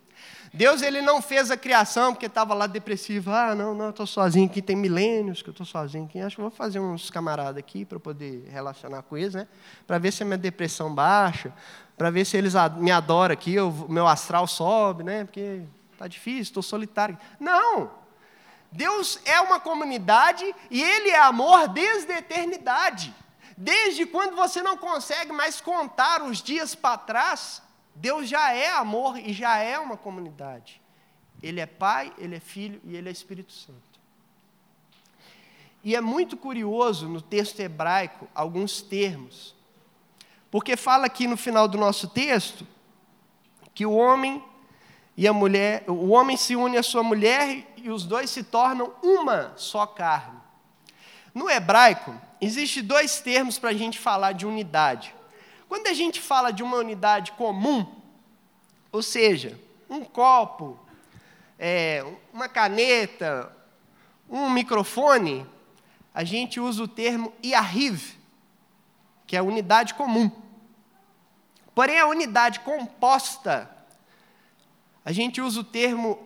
Deus 0.54 0.82
ele 0.82 1.02
não 1.02 1.20
fez 1.20 1.50
a 1.50 1.56
criação 1.56 2.12
porque 2.12 2.26
estava 2.26 2.54
lá 2.54 2.68
depressivo. 2.68 3.32
Ah, 3.32 3.56
não, 3.56 3.74
não, 3.74 3.90
estou 3.90 4.06
sozinho 4.06 4.46
aqui, 4.46 4.62
tem 4.62 4.76
milênios 4.76 5.42
que 5.42 5.48
eu 5.48 5.50
estou 5.50 5.66
sozinho 5.66 6.04
aqui. 6.04 6.20
Acho 6.20 6.36
que 6.36 6.42
vou 6.42 6.50
fazer 6.52 6.78
uns 6.78 7.10
camaradas 7.10 7.56
aqui 7.56 7.84
para 7.84 7.98
poder 7.98 8.48
relacionar 8.48 9.02
com 9.02 9.18
eles, 9.18 9.34
né? 9.34 9.48
Para 9.84 9.98
ver 9.98 10.12
se 10.12 10.22
a 10.22 10.26
minha 10.26 10.38
depressão 10.38 10.94
baixa, 10.94 11.52
para 11.98 12.08
ver 12.08 12.24
se 12.24 12.36
eles 12.36 12.54
me 12.76 12.92
adoram 12.92 13.32
aqui, 13.32 13.58
o 13.58 13.72
meu 13.88 14.06
astral 14.06 14.46
sobe, 14.46 15.02
né? 15.02 15.24
Porque 15.24 15.62
está 15.92 16.06
difícil, 16.06 16.42
estou 16.42 16.62
solitário. 16.62 17.18
Não! 17.40 17.90
Deus 18.70 19.18
é 19.24 19.40
uma 19.40 19.58
comunidade 19.58 20.44
e 20.70 20.80
Ele 20.80 21.10
é 21.10 21.18
amor 21.18 21.66
desde 21.66 22.12
a 22.12 22.18
eternidade. 22.20 23.12
Desde 23.56 24.04
quando 24.04 24.36
você 24.36 24.62
não 24.62 24.76
consegue 24.76 25.32
mais 25.32 25.60
contar 25.60 26.22
os 26.22 26.42
dias 26.42 26.74
para 26.74 26.98
trás, 26.98 27.62
Deus 27.94 28.28
já 28.28 28.52
é 28.52 28.70
amor 28.70 29.18
e 29.18 29.32
já 29.32 29.56
é 29.56 29.78
uma 29.78 29.96
comunidade. 29.96 30.82
Ele 31.42 31.60
é 31.60 31.66
Pai, 31.66 32.12
Ele 32.18 32.36
é 32.36 32.40
Filho 32.40 32.80
e 32.84 32.94
Ele 32.96 33.08
é 33.08 33.12
Espírito 33.12 33.52
Santo. 33.52 33.80
E 35.82 35.94
é 35.94 36.00
muito 36.00 36.36
curioso 36.36 37.08
no 37.08 37.22
texto 37.22 37.60
hebraico 37.60 38.28
alguns 38.34 38.82
termos, 38.82 39.54
porque 40.50 40.76
fala 40.76 41.06
aqui 41.06 41.26
no 41.26 41.36
final 41.36 41.68
do 41.68 41.78
nosso 41.78 42.08
texto 42.08 42.66
que 43.72 43.86
o 43.86 43.92
homem 43.92 44.42
e 45.16 45.26
a 45.26 45.32
mulher, 45.32 45.84
o 45.88 46.08
homem 46.08 46.36
se 46.36 46.56
une 46.56 46.76
à 46.76 46.82
sua 46.82 47.02
mulher 47.02 47.72
e 47.76 47.88
os 47.88 48.04
dois 48.04 48.30
se 48.30 48.42
tornam 48.42 48.92
uma 49.02 49.52
só 49.56 49.86
carne. 49.86 50.40
No 51.36 51.50
hebraico, 51.50 52.18
existem 52.40 52.82
dois 52.82 53.20
termos 53.20 53.58
para 53.58 53.68
a 53.68 53.74
gente 53.74 53.98
falar 53.98 54.32
de 54.32 54.46
unidade. 54.46 55.14
quando 55.68 55.86
a 55.86 55.92
gente 55.92 56.18
fala 56.18 56.50
de 56.50 56.62
uma 56.62 56.78
unidade 56.78 57.32
comum, 57.32 57.86
ou 58.90 59.02
seja, 59.02 59.60
um 59.90 60.02
copo, 60.02 60.80
é, 61.58 62.02
uma 62.32 62.48
caneta, 62.48 63.54
um 64.30 64.48
microfone, 64.48 65.46
a 66.14 66.24
gente 66.24 66.58
usa 66.58 66.82
o 66.82 66.88
termo 66.88 67.34
IARIV, 67.42 68.16
que 69.26 69.36
é 69.36 69.42
unidade 69.42 69.92
comum. 69.92 70.30
Porém, 71.74 71.98
a 71.98 72.06
unidade 72.06 72.60
composta, 72.60 73.70
a 75.04 75.12
gente 75.12 75.42
usa 75.42 75.60
o 75.60 75.64
termo 75.64 76.18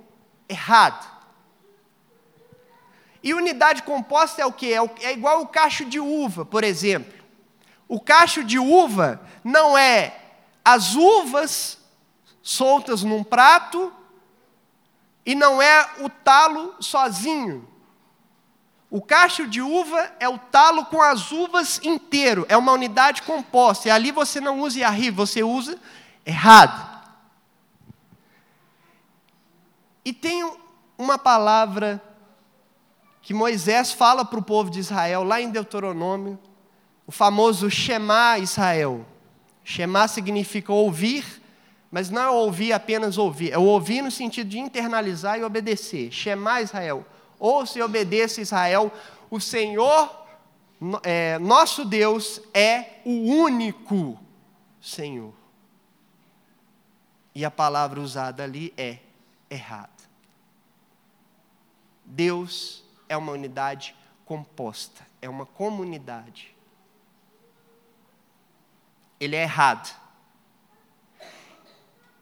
errado. 0.48 1.19
E 3.22 3.34
unidade 3.34 3.82
composta 3.82 4.40
é 4.40 4.46
o 4.46 4.52
que? 4.52 4.72
É 4.72 5.12
igual 5.12 5.42
o 5.42 5.48
cacho 5.48 5.84
de 5.84 6.00
uva, 6.00 6.44
por 6.44 6.64
exemplo. 6.64 7.12
O 7.86 8.00
cacho 8.00 8.42
de 8.44 8.58
uva 8.58 9.20
não 9.44 9.76
é 9.76 10.16
as 10.64 10.94
uvas 10.94 11.78
soltas 12.42 13.02
num 13.02 13.22
prato 13.22 13.92
e 15.26 15.34
não 15.34 15.60
é 15.60 15.88
o 15.98 16.08
talo 16.08 16.74
sozinho. 16.80 17.68
O 18.90 19.00
cacho 19.00 19.46
de 19.46 19.60
uva 19.60 20.10
é 20.18 20.28
o 20.28 20.38
talo 20.38 20.84
com 20.86 21.00
as 21.00 21.30
uvas 21.30 21.80
inteiro, 21.84 22.44
é 22.48 22.56
uma 22.56 22.72
unidade 22.72 23.22
composta. 23.22 23.88
E 23.88 23.90
ali 23.90 24.10
você 24.10 24.40
não 24.40 24.60
usa 24.60 24.80
Yahri, 24.80 25.10
você 25.10 25.42
usa 25.42 25.78
errado. 26.26 26.90
E 30.04 30.12
tem 30.12 30.50
uma 30.98 31.18
palavra 31.18 32.02
que 33.22 33.34
Moisés 33.34 33.92
fala 33.92 34.24
para 34.24 34.38
o 34.38 34.42
povo 34.42 34.70
de 34.70 34.80
Israel, 34.80 35.22
lá 35.22 35.40
em 35.40 35.50
Deuteronômio, 35.50 36.38
o 37.06 37.12
famoso 37.12 37.70
Shema 37.70 38.38
Israel. 38.38 39.04
Shema 39.64 40.08
significa 40.08 40.72
ouvir, 40.72 41.42
mas 41.90 42.08
não 42.08 42.22
é 42.22 42.30
ouvir 42.30 42.72
apenas 42.72 43.18
ouvir, 43.18 43.52
é 43.52 43.58
ouvir 43.58 44.02
no 44.02 44.10
sentido 44.10 44.48
de 44.48 44.58
internalizar 44.58 45.38
e 45.38 45.44
obedecer. 45.44 46.10
Shema 46.10 46.62
Israel. 46.62 47.04
Ouça 47.38 47.78
e 47.78 47.82
obedeça 47.82 48.40
Israel, 48.40 48.92
o 49.30 49.40
Senhor, 49.40 50.26
é, 51.02 51.38
nosso 51.38 51.84
Deus, 51.84 52.40
é 52.52 53.00
o 53.04 53.10
único 53.10 54.18
Senhor. 54.80 55.32
E 57.34 57.44
a 57.44 57.50
palavra 57.50 58.00
usada 58.00 58.44
ali 58.44 58.72
é 58.76 58.98
errada. 59.48 59.88
Deus 62.04 62.79
é 63.10 63.16
uma 63.16 63.32
unidade 63.32 63.94
composta, 64.24 65.04
é 65.20 65.28
uma 65.28 65.44
comunidade. 65.44 66.54
Ele 69.18 69.34
é 69.34 69.42
errado. 69.42 69.92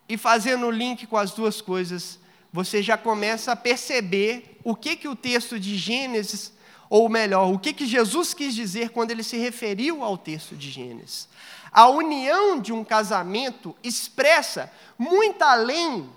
E 0.08 0.16
fazendo 0.16 0.66
o 0.66 0.70
link 0.70 1.06
com 1.06 1.18
as 1.18 1.32
duas 1.32 1.60
coisas, 1.60 2.18
você 2.50 2.82
já 2.82 2.96
começa 2.96 3.52
a 3.52 3.56
perceber 3.56 4.58
o 4.64 4.74
que, 4.74 4.96
que 4.96 5.06
o 5.06 5.14
texto 5.14 5.60
de 5.60 5.76
Gênesis, 5.76 6.54
ou 6.88 7.06
melhor, 7.10 7.52
o 7.52 7.58
que, 7.58 7.74
que 7.74 7.86
Jesus 7.86 8.32
quis 8.32 8.54
dizer 8.54 8.88
quando 8.88 9.10
ele 9.10 9.22
se 9.22 9.36
referiu 9.36 10.02
ao 10.02 10.16
texto 10.16 10.56
de 10.56 10.70
Gênesis. 10.70 11.28
A 11.70 11.86
união 11.88 12.58
de 12.58 12.72
um 12.72 12.82
casamento 12.82 13.76
expressa 13.84 14.72
muito 14.96 15.42
além 15.42 16.08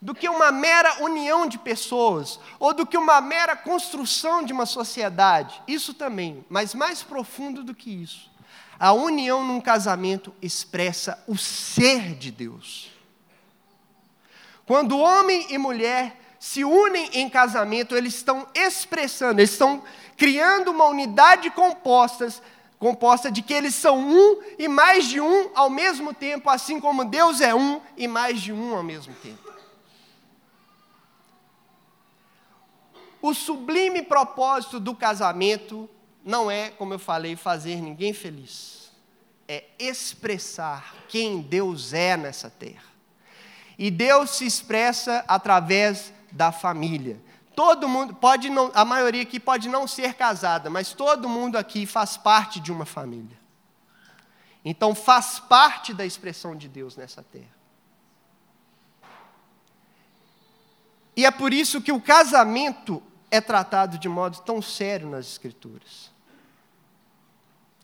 do 0.00 0.14
que 0.14 0.28
uma 0.28 0.52
mera 0.52 1.02
união 1.02 1.46
de 1.46 1.58
pessoas, 1.58 2.38
ou 2.58 2.72
do 2.72 2.86
que 2.86 2.96
uma 2.96 3.20
mera 3.20 3.56
construção 3.56 4.42
de 4.44 4.52
uma 4.52 4.66
sociedade. 4.66 5.60
Isso 5.66 5.92
também, 5.92 6.44
mas 6.48 6.74
mais 6.74 7.02
profundo 7.02 7.64
do 7.64 7.74
que 7.74 7.90
isso. 7.90 8.30
A 8.78 8.92
união 8.92 9.44
num 9.44 9.60
casamento 9.60 10.32
expressa 10.40 11.22
o 11.26 11.36
ser 11.36 12.14
de 12.14 12.30
Deus. 12.30 12.92
Quando 14.64 14.98
homem 14.98 15.46
e 15.50 15.58
mulher 15.58 16.16
se 16.38 16.64
unem 16.64 17.10
em 17.14 17.28
casamento, 17.28 17.96
eles 17.96 18.14
estão 18.14 18.46
expressando, 18.54 19.40
eles 19.40 19.50
estão 19.50 19.82
criando 20.16 20.70
uma 20.70 20.84
unidade 20.84 21.50
compostas, 21.50 22.40
composta 22.78 23.30
de 23.30 23.42
que 23.42 23.52
eles 23.52 23.74
são 23.74 23.98
um 23.98 24.40
e 24.56 24.68
mais 24.68 25.06
de 25.06 25.20
um 25.20 25.50
ao 25.54 25.68
mesmo 25.68 26.14
tempo, 26.14 26.48
assim 26.48 26.78
como 26.78 27.04
Deus 27.04 27.40
é 27.40 27.52
um 27.52 27.80
e 27.96 28.06
mais 28.06 28.40
de 28.40 28.52
um 28.52 28.76
ao 28.76 28.84
mesmo 28.84 29.12
tempo. 29.14 29.47
O 33.20 33.34
sublime 33.34 34.02
propósito 34.02 34.78
do 34.78 34.94
casamento 34.94 35.88
não 36.24 36.50
é, 36.50 36.70
como 36.70 36.94
eu 36.94 36.98
falei, 36.98 37.36
fazer 37.36 37.80
ninguém 37.80 38.12
feliz. 38.12 38.92
É 39.48 39.64
expressar 39.78 40.94
quem 41.08 41.40
Deus 41.40 41.92
é 41.92 42.16
nessa 42.16 42.50
terra. 42.50 42.84
E 43.78 43.90
Deus 43.90 44.30
se 44.30 44.44
expressa 44.44 45.24
através 45.26 46.12
da 46.30 46.52
família. 46.52 47.20
Todo 47.56 47.88
mundo 47.88 48.14
pode 48.14 48.50
não, 48.50 48.70
a 48.74 48.84
maioria 48.84 49.22
aqui 49.22 49.40
pode 49.40 49.68
não 49.68 49.86
ser 49.86 50.14
casada, 50.14 50.68
mas 50.68 50.92
todo 50.92 51.28
mundo 51.28 51.56
aqui 51.56 51.86
faz 51.86 52.16
parte 52.16 52.60
de 52.60 52.70
uma 52.70 52.84
família. 52.84 53.38
Então 54.64 54.94
faz 54.94 55.40
parte 55.40 55.94
da 55.94 56.04
expressão 56.04 56.54
de 56.54 56.68
Deus 56.68 56.96
nessa 56.96 57.22
terra. 57.22 57.57
E 61.18 61.26
é 61.26 61.32
por 61.32 61.52
isso 61.52 61.80
que 61.80 61.90
o 61.90 62.00
casamento 62.00 63.02
é 63.28 63.40
tratado 63.40 63.98
de 63.98 64.08
modo 64.08 64.38
tão 64.42 64.62
sério 64.62 65.10
nas 65.10 65.26
Escrituras. 65.26 66.12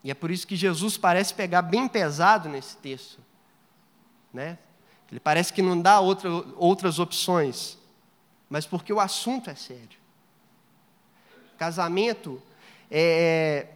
E 0.05 0.11
é 0.13 0.15
por 0.15 0.31
isso 0.31 0.47
que 0.47 0.55
Jesus 0.55 0.97
parece 0.97 1.35
pegar 1.35 1.63
bem 1.63 1.89
pesado 1.89 2.49
nesse 2.49 2.77
texto. 2.77 3.19
Né? 4.33 4.57
Ele 5.11 5.19
parece 5.19 5.53
que 5.53 5.63
não 5.63 5.83
dá 5.83 5.99
outra, 5.99 6.31
outras 6.55 7.01
opções, 7.01 7.77
mas 8.49 8.67
porque 8.67 8.93
o 8.93 9.01
assunto 9.01 9.51
é 9.51 9.57
sério. 9.57 9.99
Casamento 11.59 12.41
é, 12.89 13.67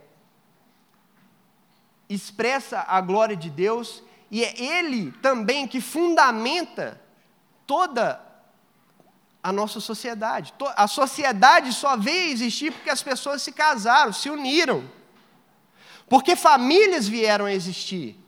expressa 2.08 2.84
a 2.86 3.00
glória 3.00 3.34
de 3.34 3.50
Deus 3.50 4.04
e 4.30 4.44
é 4.44 4.54
Ele 4.56 5.10
também 5.20 5.66
que 5.66 5.80
fundamenta 5.80 7.00
toda 7.66 8.27
a 9.42 9.52
nossa 9.52 9.80
sociedade. 9.80 10.52
A 10.76 10.86
sociedade 10.86 11.72
só 11.72 11.96
veio 11.96 12.32
existir 12.32 12.72
porque 12.72 12.90
as 12.90 13.02
pessoas 13.02 13.42
se 13.42 13.52
casaram, 13.52 14.12
se 14.12 14.28
uniram. 14.28 14.88
Porque 16.08 16.34
famílias 16.34 17.06
vieram 17.06 17.46
a 17.46 17.52
existir. 17.52 18.18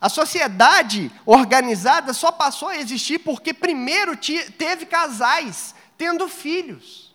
A 0.00 0.08
sociedade 0.08 1.12
organizada 1.26 2.14
só 2.14 2.32
passou 2.32 2.68
a 2.68 2.76
existir 2.76 3.18
porque 3.18 3.52
primeiro 3.52 4.16
teve 4.16 4.86
casais 4.86 5.74
tendo 5.98 6.26
filhos. 6.26 7.14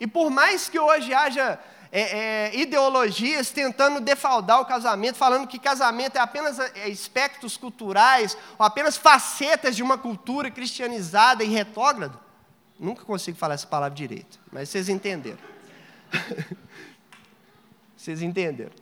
E 0.00 0.06
por 0.06 0.30
mais 0.30 0.68
que 0.68 0.78
hoje 0.78 1.12
haja 1.12 1.60
é, 1.94 2.48
é, 2.48 2.56
ideologias 2.58 3.50
tentando 3.50 4.00
defaldar 4.00 4.62
o 4.62 4.64
casamento, 4.64 5.16
falando 5.16 5.46
que 5.46 5.58
casamento 5.58 6.16
é 6.16 6.20
apenas 6.20 6.58
é, 6.58 6.86
aspectos 6.90 7.58
culturais, 7.58 8.34
ou 8.58 8.64
apenas 8.64 8.96
facetas 8.96 9.76
de 9.76 9.82
uma 9.82 9.98
cultura 9.98 10.50
cristianizada 10.50 11.44
e 11.44 11.48
retrógrada. 11.48 12.18
Nunca 12.80 13.04
consigo 13.04 13.36
falar 13.36 13.54
essa 13.54 13.66
palavra 13.66 13.94
direito, 13.94 14.40
mas 14.50 14.70
vocês 14.70 14.88
entenderam. 14.88 15.38
vocês 17.94 18.22
entenderam. 18.22 18.72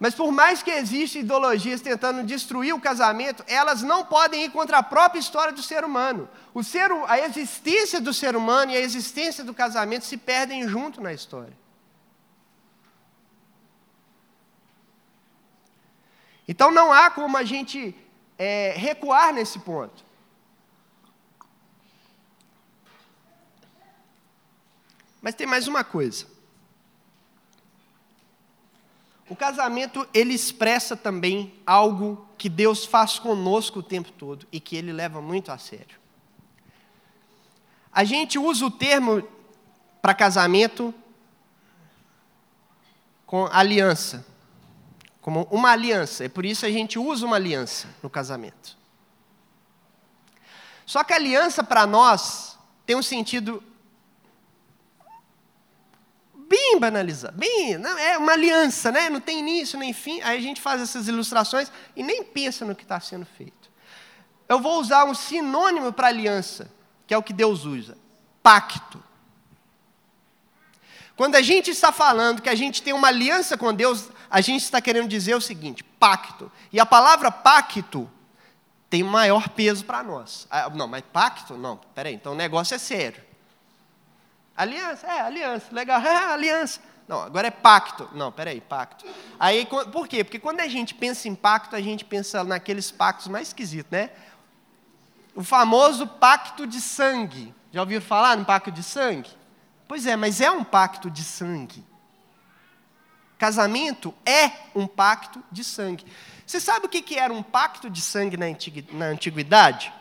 Mas 0.00 0.14
por 0.14 0.32
mais 0.32 0.62
que 0.62 0.70
existam 0.70 1.18
ideologias 1.20 1.82
tentando 1.82 2.24
destruir 2.24 2.74
o 2.74 2.80
casamento, 2.80 3.44
elas 3.46 3.82
não 3.82 4.04
podem 4.04 4.46
ir 4.46 4.50
contra 4.50 4.78
a 4.78 4.82
própria 4.82 5.20
história 5.20 5.52
do 5.52 5.62
ser 5.62 5.84
humano. 5.84 6.26
O 6.54 6.64
ser, 6.64 6.90
a 7.06 7.20
existência 7.20 8.00
do 8.00 8.14
ser 8.14 8.34
humano 8.34 8.72
e 8.72 8.76
a 8.76 8.80
existência 8.80 9.44
do 9.44 9.52
casamento 9.52 10.06
se 10.06 10.16
perdem 10.16 10.66
junto 10.66 11.00
na 11.00 11.12
história. 11.12 11.61
Então 16.46 16.70
não 16.70 16.92
há 16.92 17.10
como 17.10 17.36
a 17.36 17.44
gente 17.44 17.94
é, 18.38 18.74
recuar 18.76 19.32
nesse 19.32 19.58
ponto. 19.58 20.04
Mas 25.20 25.34
tem 25.36 25.46
mais 25.46 25.68
uma 25.68 25.84
coisa. 25.84 26.26
O 29.28 29.36
casamento, 29.36 30.06
ele 30.12 30.34
expressa 30.34 30.96
também 30.96 31.54
algo 31.64 32.26
que 32.36 32.48
Deus 32.48 32.84
faz 32.84 33.18
conosco 33.18 33.78
o 33.78 33.82
tempo 33.82 34.10
todo 34.10 34.46
e 34.50 34.58
que 34.58 34.76
ele 34.76 34.92
leva 34.92 35.22
muito 35.22 35.52
a 35.52 35.58
sério. 35.58 35.96
A 37.92 38.02
gente 38.02 38.38
usa 38.38 38.66
o 38.66 38.70
termo 38.70 39.26
para 40.02 40.12
casamento 40.12 40.92
com 43.24 43.46
aliança 43.46 44.31
como 45.22 45.46
uma 45.50 45.70
aliança. 45.70 46.24
E 46.24 46.28
por 46.28 46.44
isso 46.44 46.66
a 46.66 46.70
gente 46.70 46.98
usa 46.98 47.24
uma 47.24 47.36
aliança 47.36 47.88
no 48.02 48.10
casamento. 48.10 48.76
Só 50.84 51.02
que 51.02 51.14
a 51.14 51.16
aliança 51.16 51.64
para 51.64 51.86
nós 51.86 52.58
tem 52.84 52.96
um 52.96 53.02
sentido 53.02 53.62
bem 56.34 56.78
banalizado, 56.78 57.38
bem, 57.38 57.78
não, 57.78 57.96
é 57.96 58.18
uma 58.18 58.32
aliança, 58.32 58.92
né? 58.92 59.08
não 59.08 59.20
tem 59.20 59.38
início 59.38 59.78
nem 59.78 59.94
fim. 59.94 60.20
Aí 60.20 60.36
a 60.36 60.40
gente 60.40 60.60
faz 60.60 60.82
essas 60.82 61.08
ilustrações 61.08 61.72
e 61.96 62.02
nem 62.02 62.22
pensa 62.22 62.66
no 62.66 62.74
que 62.74 62.82
está 62.82 63.00
sendo 63.00 63.24
feito. 63.24 63.70
Eu 64.48 64.60
vou 64.60 64.78
usar 64.80 65.04
um 65.04 65.14
sinônimo 65.14 65.92
para 65.92 66.08
aliança, 66.08 66.70
que 67.06 67.14
é 67.14 67.16
o 67.16 67.22
que 67.22 67.32
Deus 67.32 67.64
usa: 67.64 67.96
pacto. 68.42 69.02
Quando 71.22 71.36
a 71.36 71.40
gente 71.40 71.70
está 71.70 71.92
falando 71.92 72.42
que 72.42 72.48
a 72.48 72.54
gente 72.56 72.82
tem 72.82 72.92
uma 72.92 73.06
aliança 73.06 73.56
com 73.56 73.72
Deus, 73.72 74.08
a 74.28 74.40
gente 74.40 74.64
está 74.64 74.80
querendo 74.80 75.06
dizer 75.06 75.36
o 75.36 75.40
seguinte: 75.40 75.84
pacto. 75.84 76.50
E 76.72 76.80
a 76.80 76.84
palavra 76.84 77.30
pacto 77.30 78.10
tem 78.90 79.04
maior 79.04 79.48
peso 79.50 79.84
para 79.84 80.02
nós. 80.02 80.48
Ah, 80.50 80.68
não, 80.70 80.88
mas 80.88 81.04
pacto? 81.12 81.56
Não, 81.56 81.76
peraí, 81.94 82.14
então 82.14 82.32
o 82.32 82.34
negócio 82.34 82.74
é 82.74 82.78
sério. 82.78 83.22
Aliança, 84.56 85.06
é, 85.06 85.20
aliança, 85.20 85.66
legal, 85.70 86.00
é, 86.02 86.32
aliança. 86.32 86.80
Não, 87.06 87.22
agora 87.22 87.46
é 87.46 87.52
pacto. 87.52 88.08
Não, 88.12 88.32
peraí, 88.32 88.60
pacto. 88.60 89.06
Aí, 89.38 89.64
por 89.92 90.08
quê? 90.08 90.24
Porque 90.24 90.40
quando 90.40 90.58
a 90.58 90.66
gente 90.66 90.92
pensa 90.92 91.28
em 91.28 91.36
pacto, 91.36 91.76
a 91.76 91.80
gente 91.80 92.04
pensa 92.04 92.42
naqueles 92.42 92.90
pactos 92.90 93.28
mais 93.28 93.46
esquisitos, 93.46 93.92
né? 93.92 94.10
O 95.36 95.44
famoso 95.44 96.04
pacto 96.04 96.66
de 96.66 96.80
sangue. 96.80 97.54
Já 97.70 97.78
ouviram 97.78 98.02
falar 98.02 98.36
no 98.36 98.44
pacto 98.44 98.72
de 98.72 98.82
sangue? 98.82 99.40
Pois 99.92 100.06
é, 100.06 100.16
mas 100.16 100.40
é 100.40 100.50
um 100.50 100.64
pacto 100.64 101.10
de 101.10 101.22
sangue. 101.22 101.84
Casamento 103.36 104.14
é 104.24 104.50
um 104.74 104.86
pacto 104.86 105.44
de 105.52 105.62
sangue. 105.62 106.06
Você 106.46 106.58
sabe 106.62 106.86
o 106.86 106.88
que 106.88 107.18
era 107.18 107.30
um 107.30 107.42
pacto 107.42 107.90
de 107.90 108.00
sangue 108.00 108.38
na 108.38 109.04
antiguidade? 109.04 109.92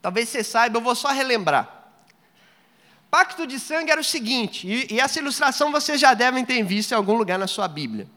Talvez 0.00 0.28
você 0.28 0.44
saiba, 0.44 0.78
eu 0.78 0.80
vou 0.80 0.94
só 0.94 1.08
relembrar. 1.08 1.68
Pacto 3.10 3.44
de 3.44 3.58
sangue 3.58 3.90
era 3.90 4.00
o 4.00 4.04
seguinte, 4.04 4.68
e, 4.68 5.00
essa 5.00 5.18
ilustração 5.18 5.72
vocês 5.72 6.00
já 6.00 6.14
devem 6.14 6.44
ter 6.44 6.62
visto 6.62 6.92
em 6.92 6.94
algum 6.94 7.14
lugar 7.14 7.40
na 7.40 7.48
sua 7.48 7.66
Bíblia. 7.66 8.08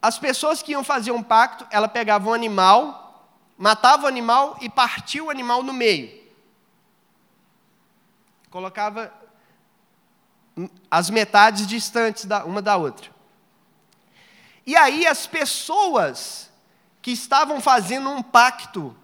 As 0.00 0.18
pessoas 0.18 0.62
que 0.62 0.72
iam 0.72 0.82
fazer 0.82 1.10
um 1.10 1.22
pacto, 1.22 1.66
ela 1.70 1.86
pegava 1.86 2.30
um 2.30 2.32
animal, 2.32 3.30
matava 3.58 4.04
o 4.04 4.06
animal 4.06 4.56
e 4.62 4.70
partia 4.70 5.22
o 5.22 5.28
animal 5.28 5.62
no 5.62 5.74
meio. 5.74 6.25
Colocava 8.56 9.12
as 10.90 11.10
metades 11.10 11.66
distantes 11.66 12.24
da, 12.24 12.42
uma 12.46 12.62
da 12.62 12.78
outra. 12.78 13.10
E 14.64 14.74
aí 14.74 15.06
as 15.06 15.26
pessoas 15.26 16.50
que 17.02 17.10
estavam 17.10 17.60
fazendo 17.60 18.08
um 18.08 18.22
pacto, 18.22 18.96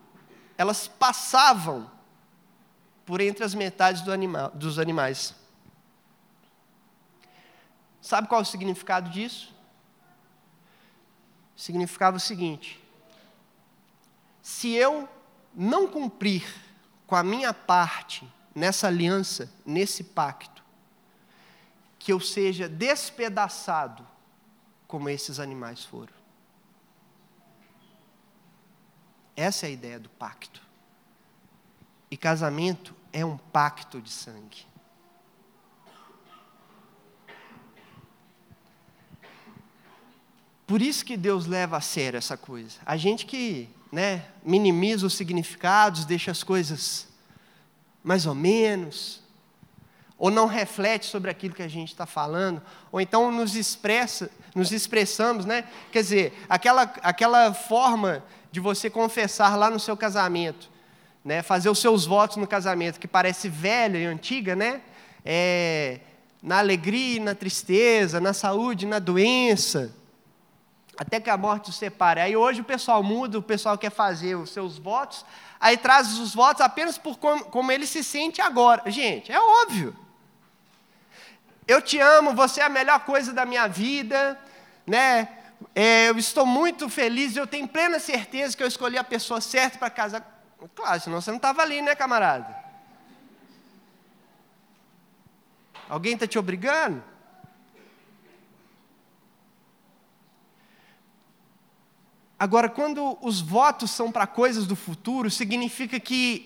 elas 0.56 0.88
passavam 0.88 1.90
por 3.04 3.20
entre 3.20 3.44
as 3.44 3.52
metades 3.52 4.00
do 4.00 4.10
animal, 4.10 4.50
dos 4.54 4.78
animais. 4.78 5.34
Sabe 8.00 8.28
qual 8.28 8.40
é 8.40 8.44
o 8.44 8.46
significado 8.46 9.10
disso? 9.10 9.54
Significava 11.54 12.16
o 12.16 12.20
seguinte: 12.20 12.82
se 14.40 14.72
eu 14.72 15.06
não 15.54 15.86
cumprir 15.86 16.42
com 17.06 17.14
a 17.14 17.22
minha 17.22 17.52
parte 17.52 18.26
nessa 18.54 18.86
aliança, 18.86 19.50
nesse 19.64 20.04
pacto, 20.04 20.62
que 21.98 22.12
eu 22.12 22.20
seja 22.20 22.68
despedaçado 22.68 24.06
como 24.86 25.08
esses 25.08 25.38
animais 25.38 25.84
foram. 25.84 26.12
Essa 29.36 29.66
é 29.66 29.68
a 29.68 29.72
ideia 29.72 29.98
do 29.98 30.08
pacto. 30.10 30.62
E 32.10 32.16
casamento 32.16 32.94
é 33.12 33.24
um 33.24 33.38
pacto 33.38 34.00
de 34.00 34.10
sangue. 34.10 34.66
Por 40.66 40.80
isso 40.80 41.04
que 41.04 41.16
Deus 41.16 41.46
leva 41.46 41.76
a 41.76 41.80
sério 41.80 42.16
essa 42.16 42.36
coisa. 42.36 42.78
A 42.84 42.96
gente 42.96 43.26
que 43.26 43.68
né, 43.90 44.26
minimiza 44.42 45.06
os 45.06 45.14
significados, 45.14 46.04
deixa 46.04 46.30
as 46.30 46.42
coisas 46.42 47.11
mais 48.02 48.26
ou 48.26 48.34
menos, 48.34 49.22
ou 50.18 50.30
não 50.30 50.46
reflete 50.46 51.06
sobre 51.06 51.30
aquilo 51.30 51.54
que 51.54 51.62
a 51.62 51.68
gente 51.68 51.88
está 51.88 52.06
falando, 52.06 52.62
ou 52.92 53.00
então 53.00 53.32
nos 53.32 53.56
expressa, 53.56 54.30
nos 54.54 54.70
expressamos, 54.70 55.44
né? 55.44 55.64
Quer 55.90 56.02
dizer, 56.02 56.44
aquela, 56.48 56.82
aquela 57.02 57.52
forma 57.52 58.22
de 58.52 58.60
você 58.60 58.88
confessar 58.88 59.56
lá 59.56 59.68
no 59.68 59.80
seu 59.80 59.96
casamento, 59.96 60.70
né, 61.24 61.42
fazer 61.42 61.70
os 61.70 61.78
seus 61.78 62.04
votos 62.04 62.36
no 62.36 62.46
casamento, 62.46 63.00
que 63.00 63.08
parece 63.08 63.48
velha 63.48 63.98
e 63.98 64.04
antiga, 64.04 64.54
né? 64.54 64.80
É, 65.24 66.00
na 66.42 66.58
alegria 66.58 67.16
e 67.16 67.20
na 67.20 67.34
tristeza, 67.34 68.20
na 68.20 68.32
saúde 68.32 68.84
e 68.84 68.88
na 68.88 68.98
doença, 68.98 69.92
até 70.96 71.20
que 71.20 71.30
a 71.30 71.36
morte 71.36 71.70
os 71.70 71.76
separe. 71.76 72.20
Aí 72.20 72.36
hoje 72.36 72.60
o 72.60 72.64
pessoal 72.64 73.02
muda, 73.02 73.38
o 73.38 73.42
pessoal 73.42 73.78
quer 73.78 73.90
fazer 73.90 74.34
os 74.34 74.50
seus 74.50 74.78
votos, 74.78 75.24
aí 75.60 75.76
traz 75.76 76.18
os 76.18 76.34
votos 76.34 76.60
apenas 76.60 76.98
por 76.98 77.18
como, 77.18 77.44
como 77.46 77.72
ele 77.72 77.86
se 77.86 78.04
sente 78.04 78.40
agora. 78.40 78.90
Gente, 78.90 79.32
é 79.32 79.40
óbvio. 79.40 79.96
Eu 81.66 81.80
te 81.80 81.98
amo, 81.98 82.34
você 82.34 82.60
é 82.60 82.64
a 82.64 82.68
melhor 82.68 83.00
coisa 83.00 83.32
da 83.32 83.46
minha 83.46 83.66
vida, 83.66 84.38
né? 84.86 85.28
É, 85.74 86.08
eu 86.08 86.18
estou 86.18 86.44
muito 86.44 86.88
feliz, 86.88 87.36
eu 87.36 87.46
tenho 87.46 87.68
plena 87.68 87.98
certeza 87.98 88.56
que 88.56 88.62
eu 88.62 88.66
escolhi 88.66 88.98
a 88.98 89.04
pessoa 89.04 89.40
certa 89.40 89.78
para 89.78 89.88
casar. 89.88 90.28
Claro, 90.74 91.00
senão 91.00 91.20
você 91.20 91.30
não 91.30 91.36
estava 91.36 91.62
ali, 91.62 91.80
né, 91.80 91.94
camarada? 91.94 92.62
Alguém 95.88 96.14
está 96.14 96.26
te 96.26 96.38
obrigando? 96.38 97.02
Agora, 102.42 102.68
quando 102.68 103.16
os 103.22 103.40
votos 103.40 103.92
são 103.92 104.10
para 104.10 104.26
coisas 104.26 104.66
do 104.66 104.74
futuro, 104.74 105.30
significa 105.30 106.00
que 106.00 106.44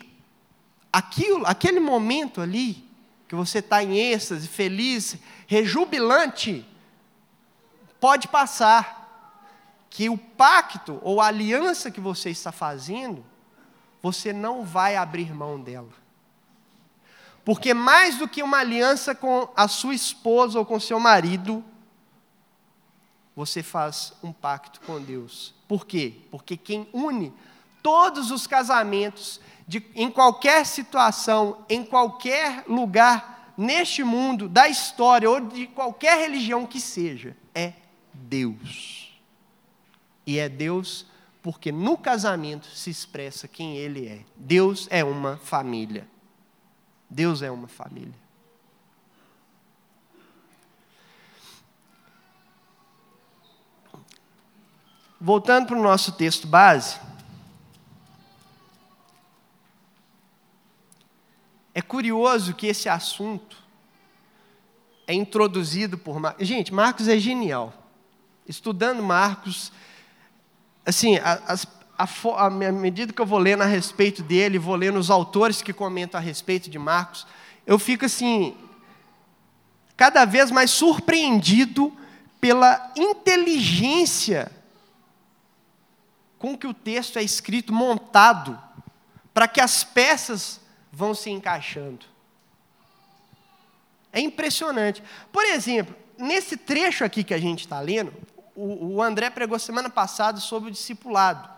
aquilo, 0.92 1.46
aquele 1.46 1.80
momento 1.80 2.42
ali, 2.42 2.86
que 3.26 3.34
você 3.34 3.60
está 3.60 3.82
em 3.82 3.96
êxtase, 3.96 4.46
feliz, 4.46 5.16
rejubilante, 5.46 6.68
pode 7.98 8.28
passar. 8.28 9.86
Que 9.88 10.10
o 10.10 10.18
pacto 10.18 11.00
ou 11.02 11.18
a 11.18 11.28
aliança 11.28 11.90
que 11.90 11.98
você 11.98 12.28
está 12.28 12.52
fazendo 12.52 13.24
você 14.02 14.34
não 14.34 14.66
vai 14.66 14.96
abrir 14.96 15.32
mão 15.32 15.58
dela. 15.58 15.88
Porque 17.42 17.72
mais 17.72 18.18
do 18.18 18.28
que 18.28 18.42
uma 18.42 18.58
aliança 18.58 19.14
com 19.14 19.48
a 19.56 19.66
sua 19.66 19.94
esposa 19.94 20.58
ou 20.58 20.66
com 20.66 20.78
seu 20.78 21.00
marido, 21.00 21.64
você 23.36 23.62
faz 23.62 24.14
um 24.22 24.32
pacto 24.32 24.80
com 24.80 25.00
Deus. 25.00 25.54
Por 25.68 25.86
quê? 25.86 26.14
Porque 26.30 26.56
quem 26.56 26.88
une 26.92 27.32
todos 27.82 28.32
os 28.32 28.46
casamentos, 28.46 29.40
de, 29.68 29.84
em 29.94 30.10
qualquer 30.10 30.64
situação, 30.64 31.64
em 31.68 31.84
qualquer 31.84 32.64
lugar 32.66 33.52
neste 33.56 34.02
mundo, 34.02 34.48
da 34.48 34.68
história 34.68 35.30
ou 35.30 35.40
de 35.40 35.66
qualquer 35.68 36.18
religião 36.18 36.66
que 36.66 36.80
seja, 36.80 37.36
é 37.54 37.74
Deus. 38.12 39.20
E 40.26 40.38
é 40.38 40.48
Deus 40.48 41.06
porque 41.42 41.70
no 41.70 41.96
casamento 41.96 42.66
se 42.66 42.90
expressa 42.90 43.46
quem 43.46 43.76
ele 43.76 44.08
é. 44.08 44.24
Deus 44.34 44.88
é 44.90 45.04
uma 45.04 45.36
família. 45.36 46.08
Deus 47.08 47.40
é 47.40 47.50
uma 47.50 47.68
família. 47.68 48.25
Voltando 55.20 55.66
para 55.66 55.78
o 55.78 55.82
nosso 55.82 56.12
texto 56.12 56.46
base, 56.46 56.98
é 61.74 61.80
curioso 61.80 62.54
que 62.54 62.66
esse 62.66 62.88
assunto 62.88 63.56
é 65.06 65.14
introduzido 65.14 65.96
por 65.96 66.20
Marcos. 66.20 66.46
Gente, 66.46 66.72
Marcos 66.72 67.08
é 67.08 67.18
genial. 67.18 67.72
Estudando 68.46 69.02
Marcos, 69.02 69.72
assim, 70.84 71.16
a, 71.16 71.56
a, 71.96 72.46
a, 72.46 72.50
medida 72.50 73.12
que 73.12 73.20
eu 73.20 73.26
vou 73.26 73.38
lendo 73.38 73.62
a 73.62 73.66
respeito 73.66 74.22
dele, 74.22 74.58
vou 74.58 74.76
lendo 74.76 74.98
os 74.98 75.10
autores 75.10 75.62
que 75.62 75.72
comentam 75.72 76.18
a 76.18 76.22
respeito 76.22 76.68
de 76.68 76.78
Marcos, 76.78 77.26
eu 77.66 77.78
fico 77.78 78.04
assim, 78.04 78.56
cada 79.96 80.24
vez 80.24 80.50
mais 80.50 80.70
surpreendido 80.70 81.92
pela 82.40 82.92
inteligência 82.96 84.52
com 86.46 86.56
que 86.56 86.66
o 86.68 86.72
texto 86.72 87.18
é 87.18 87.24
escrito, 87.24 87.72
montado, 87.72 88.56
para 89.34 89.48
que 89.48 89.60
as 89.60 89.82
peças 89.82 90.60
vão 90.92 91.12
se 91.12 91.28
encaixando. 91.28 92.06
É 94.12 94.20
impressionante. 94.20 95.02
Por 95.32 95.44
exemplo, 95.44 95.96
nesse 96.16 96.56
trecho 96.56 97.04
aqui 97.04 97.24
que 97.24 97.34
a 97.34 97.38
gente 97.38 97.62
está 97.62 97.80
lendo, 97.80 98.12
o, 98.54 99.02
André 99.02 99.28
pregou 99.28 99.58
semana 99.58 99.90
passada 99.90 100.38
sobre 100.38 100.68
o 100.68 100.72
discipulado. 100.72 101.50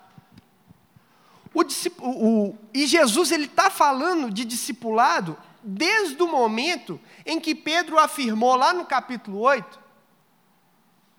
O, 1.52 1.62
o, 2.00 2.58
e 2.72 2.86
Jesus 2.86 3.30
ele 3.30 3.44
está 3.44 3.68
falando 3.68 4.30
de 4.30 4.42
discipulado 4.42 5.36
desde 5.62 6.22
o 6.22 6.26
momento 6.26 6.98
em 7.26 7.38
que 7.38 7.54
Pedro 7.54 7.98
afirmou 7.98 8.56
lá 8.56 8.72
no 8.72 8.86
capítulo 8.86 9.40
8 9.40 9.78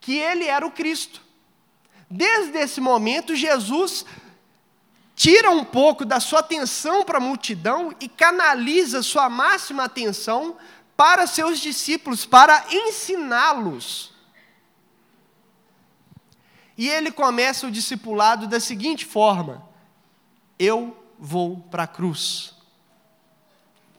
que 0.01 0.17
ele 0.17 0.45
era 0.45 0.65
o 0.65 0.71
Cristo. 0.71 1.28
Desde 2.10 2.58
esse 2.58 2.82
momento, 2.82 3.36
Jesus 3.36 4.06
tira 5.15 5.52
um 5.52 5.63
pouco 5.63 6.06
da 6.06 6.19
sua 6.19 6.39
atenção 6.39 7.04
para 7.04 7.17
a 7.17 7.22
multidão 7.22 7.93
e 8.00 8.08
canaliza 8.08 9.04
sua 9.04 9.30
máxima 9.30 9.84
atenção 9.84 10.58
para 10.95 11.28
seus 11.28 11.60
discípulos, 11.60 12.26
para 12.26 12.65
ensiná-los. 12.72 14.13
E 16.78 16.88
ele 16.88 17.12
começa 17.12 17.67
o 17.67 17.72
discipulado 17.72 18.48
da 18.48 18.60
seguinte 18.60 19.06
forma: 19.06 19.67
Eu 20.58 20.98
vou 21.19 21.58
para 21.69 21.84
a 21.84 21.88
cruz. 21.88 22.56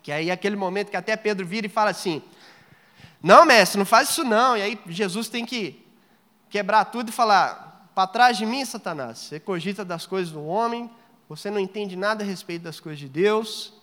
Que 0.03 0.11
aí 0.11 0.31
é 0.31 0.33
aquele 0.33 0.57
momento 0.57 0.90
que 0.90 0.96
até 0.96 1.14
Pedro 1.16 1.46
vira 1.46 1.66
e 1.66 1.70
fala 1.70 1.90
assim: 1.90 2.23
Não, 3.23 3.44
mestre, 3.44 3.79
não 3.79 3.85
faz 3.85 4.09
isso 4.09 4.25
não. 4.25 4.57
E 4.57 4.62
aí 4.62 4.81
Jesus 4.87 5.29
tem 5.29 5.44
que 5.44 5.87
quebrar 6.49 6.87
tudo 6.87 7.11
e 7.11 7.12
falar: 7.12 7.69
Para 8.00 8.06
trás 8.06 8.38
de 8.38 8.46
mim, 8.46 8.64
Satanás, 8.64 9.18
você 9.18 9.38
cogita 9.38 9.84
das 9.84 10.06
coisas 10.06 10.32
do 10.32 10.42
homem, 10.42 10.90
você 11.28 11.50
não 11.50 11.60
entende 11.60 11.96
nada 11.96 12.24
a 12.24 12.26
respeito 12.26 12.62
das 12.62 12.80
coisas 12.80 12.98
de 12.98 13.06
Deus. 13.06 13.74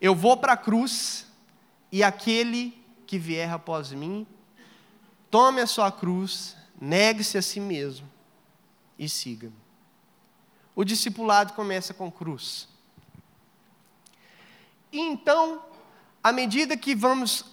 Eu 0.00 0.14
vou 0.14 0.36
para 0.36 0.52
a 0.52 0.56
cruz, 0.56 1.26
e 1.90 2.04
aquele 2.04 2.80
que 3.08 3.18
vier 3.18 3.50
após 3.50 3.90
mim, 3.90 4.24
tome 5.28 5.60
a 5.60 5.66
sua 5.66 5.90
cruz, 5.90 6.56
negue-se 6.80 7.36
a 7.36 7.42
si 7.42 7.58
mesmo 7.58 8.08
e 8.96 9.08
siga-me. 9.08 9.52
O 10.72 10.84
discipulado 10.84 11.54
começa 11.54 11.92
com 11.92 12.08
cruz. 12.08 12.68
E 14.92 15.00
então, 15.00 15.60
à 16.22 16.30
medida 16.30 16.76
que 16.76 16.94
vamos 16.94 17.46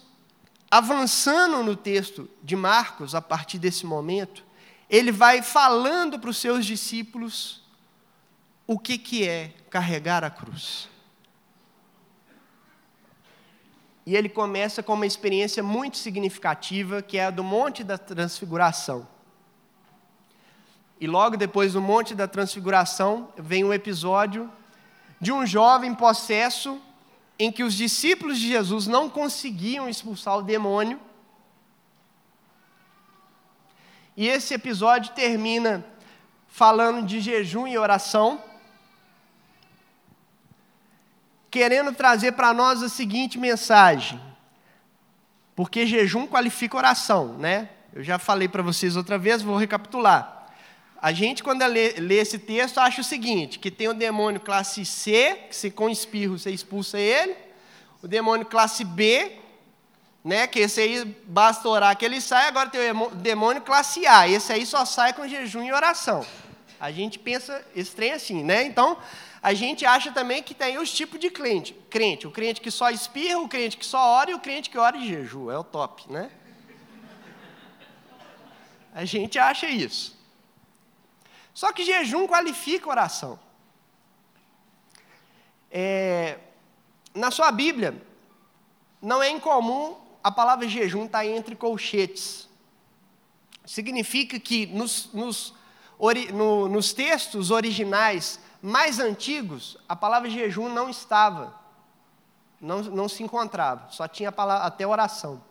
avançando 0.70 1.64
no 1.64 1.74
texto 1.74 2.30
de 2.40 2.54
Marcos, 2.54 3.16
a 3.16 3.20
partir 3.20 3.58
desse 3.58 3.84
momento, 3.84 4.46
ele 4.88 5.12
vai 5.12 5.42
falando 5.42 6.18
para 6.18 6.30
os 6.30 6.36
seus 6.36 6.64
discípulos 6.64 7.62
o 8.66 8.78
que, 8.78 8.98
que 8.98 9.26
é 9.26 9.54
carregar 9.70 10.24
a 10.24 10.30
cruz. 10.30 10.88
E 14.06 14.16
ele 14.16 14.28
começa 14.28 14.82
com 14.82 14.94
uma 14.94 15.06
experiência 15.06 15.62
muito 15.62 15.98
significativa, 15.98 17.02
que 17.02 17.18
é 17.18 17.26
a 17.26 17.30
do 17.30 17.44
Monte 17.44 17.84
da 17.84 17.98
Transfiguração. 17.98 19.06
E 21.00 21.06
logo 21.06 21.36
depois 21.36 21.74
do 21.74 21.80
Monte 21.80 22.14
da 22.14 22.26
Transfiguração, 22.26 23.32
vem 23.36 23.64
um 23.64 23.72
episódio 23.72 24.50
de 25.20 25.30
um 25.30 25.44
jovem 25.44 25.94
possesso 25.94 26.80
em 27.38 27.52
que 27.52 27.62
os 27.62 27.74
discípulos 27.74 28.38
de 28.38 28.48
Jesus 28.48 28.86
não 28.86 29.08
conseguiam 29.08 29.88
expulsar 29.88 30.38
o 30.38 30.42
demônio. 30.42 30.98
E 34.18 34.26
esse 34.26 34.52
episódio 34.52 35.12
termina 35.12 35.84
falando 36.48 37.06
de 37.06 37.20
jejum 37.20 37.68
e 37.68 37.78
oração, 37.78 38.42
querendo 41.48 41.92
trazer 41.92 42.32
para 42.32 42.52
nós 42.52 42.82
a 42.82 42.88
seguinte 42.88 43.38
mensagem. 43.38 44.20
Porque 45.54 45.86
jejum 45.86 46.26
qualifica 46.26 46.76
oração, 46.76 47.38
né? 47.38 47.68
Eu 47.92 48.02
já 48.02 48.18
falei 48.18 48.48
para 48.48 48.60
vocês 48.60 48.96
outra 48.96 49.16
vez, 49.16 49.40
vou 49.40 49.56
recapitular. 49.56 50.48
A 51.00 51.12
gente, 51.12 51.40
quando 51.44 51.64
lê, 51.66 51.92
lê, 52.00 52.16
esse 52.16 52.40
texto, 52.40 52.78
acha 52.78 53.02
o 53.02 53.04
seguinte: 53.04 53.60
que 53.60 53.70
tem 53.70 53.86
o 53.86 53.94
demônio 53.94 54.40
classe 54.40 54.84
C, 54.84 55.44
que 55.48 55.54
se 55.54 55.70
com 55.70 55.88
espirro 55.88 56.36
você 56.36 56.50
expulsa 56.50 56.98
ele, 56.98 57.36
o 58.02 58.08
demônio 58.08 58.46
classe 58.46 58.82
B, 58.82 59.38
né, 60.24 60.46
que 60.46 60.58
esse 60.58 60.80
aí 60.80 61.04
basta 61.24 61.68
orar 61.68 61.96
que 61.96 62.04
ele 62.04 62.20
sai, 62.20 62.48
agora 62.48 62.68
tem 62.68 62.90
o 62.90 63.10
demônio 63.10 63.62
classe 63.62 64.06
A, 64.06 64.28
esse 64.28 64.52
aí 64.52 64.66
só 64.66 64.84
sai 64.84 65.12
com 65.12 65.26
jejum 65.26 65.62
e 65.62 65.72
oração. 65.72 66.26
A 66.80 66.90
gente 66.90 67.18
pensa 67.18 67.64
estranho 67.74 68.14
assim, 68.14 68.44
né? 68.44 68.62
Então, 68.64 68.96
a 69.42 69.54
gente 69.54 69.86
acha 69.86 70.12
também 70.12 70.42
que 70.42 70.54
tem 70.54 70.78
os 70.78 70.92
tipos 70.92 71.18
de 71.18 71.30
crente. 71.30 71.72
crente. 71.90 72.26
O 72.26 72.30
crente 72.30 72.60
que 72.60 72.70
só 72.70 72.90
espirra, 72.90 73.38
o 73.38 73.48
crente 73.48 73.76
que 73.76 73.86
só 73.86 73.98
ora 73.98 74.30
e 74.30 74.34
o 74.34 74.40
crente 74.40 74.70
que 74.70 74.78
ora 74.78 74.96
e 74.96 75.06
jejum. 75.06 75.50
É 75.50 75.58
o 75.58 75.64
top, 75.64 76.10
né? 76.10 76.30
A 78.94 79.04
gente 79.04 79.38
acha 79.38 79.68
isso. 79.68 80.16
Só 81.54 81.72
que 81.72 81.84
jejum 81.84 82.26
qualifica 82.26 82.88
oração. 82.88 83.38
É, 85.70 86.38
na 87.14 87.30
sua 87.30 87.50
Bíblia, 87.50 88.00
não 89.00 89.22
é 89.22 89.30
incomum 89.30 89.96
a 90.28 90.30
palavra 90.30 90.68
jejum 90.68 91.06
estar 91.06 91.20
tá 91.20 91.26
entre 91.26 91.56
colchetes. 91.56 92.46
Significa 93.64 94.38
que 94.38 94.66
nos, 94.66 95.10
nos, 95.14 95.54
ori, 95.98 96.30
no, 96.30 96.68
nos 96.68 96.92
textos 96.92 97.50
originais 97.50 98.38
mais 98.60 98.98
antigos, 99.00 99.78
a 99.88 99.96
palavra 99.96 100.28
jejum 100.28 100.68
não 100.68 100.90
estava, 100.90 101.58
não, 102.60 102.82
não 102.82 103.08
se 103.08 103.22
encontrava, 103.22 103.90
só 103.90 104.06
tinha 104.06 104.30
palavra, 104.30 104.66
até 104.66 104.86
oração. 104.86 105.42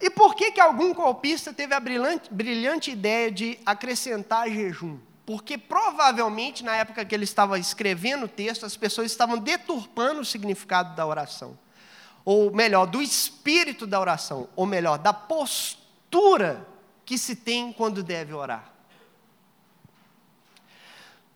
E 0.00 0.10
por 0.10 0.34
que, 0.34 0.50
que 0.50 0.60
algum 0.60 0.92
copista 0.92 1.52
teve 1.52 1.74
a 1.74 1.78
brilhante, 1.78 2.28
brilhante 2.34 2.90
ideia 2.90 3.30
de 3.30 3.56
acrescentar 3.64 4.48
jejum? 4.48 4.98
Porque 5.24 5.56
provavelmente 5.56 6.64
na 6.64 6.74
época 6.74 7.04
que 7.04 7.14
ele 7.14 7.22
estava 7.22 7.56
escrevendo 7.56 8.24
o 8.24 8.28
texto, 8.28 8.66
as 8.66 8.76
pessoas 8.76 9.12
estavam 9.12 9.38
deturpando 9.38 10.22
o 10.22 10.24
significado 10.24 10.96
da 10.96 11.06
oração. 11.06 11.56
Ou 12.24 12.52
melhor, 12.52 12.86
do 12.86 13.02
espírito 13.02 13.86
da 13.86 14.00
oração. 14.00 14.48
Ou 14.54 14.66
melhor, 14.66 14.98
da 14.98 15.12
postura 15.12 16.66
que 17.04 17.18
se 17.18 17.36
tem 17.36 17.72
quando 17.72 18.02
deve 18.02 18.32
orar. 18.32 18.70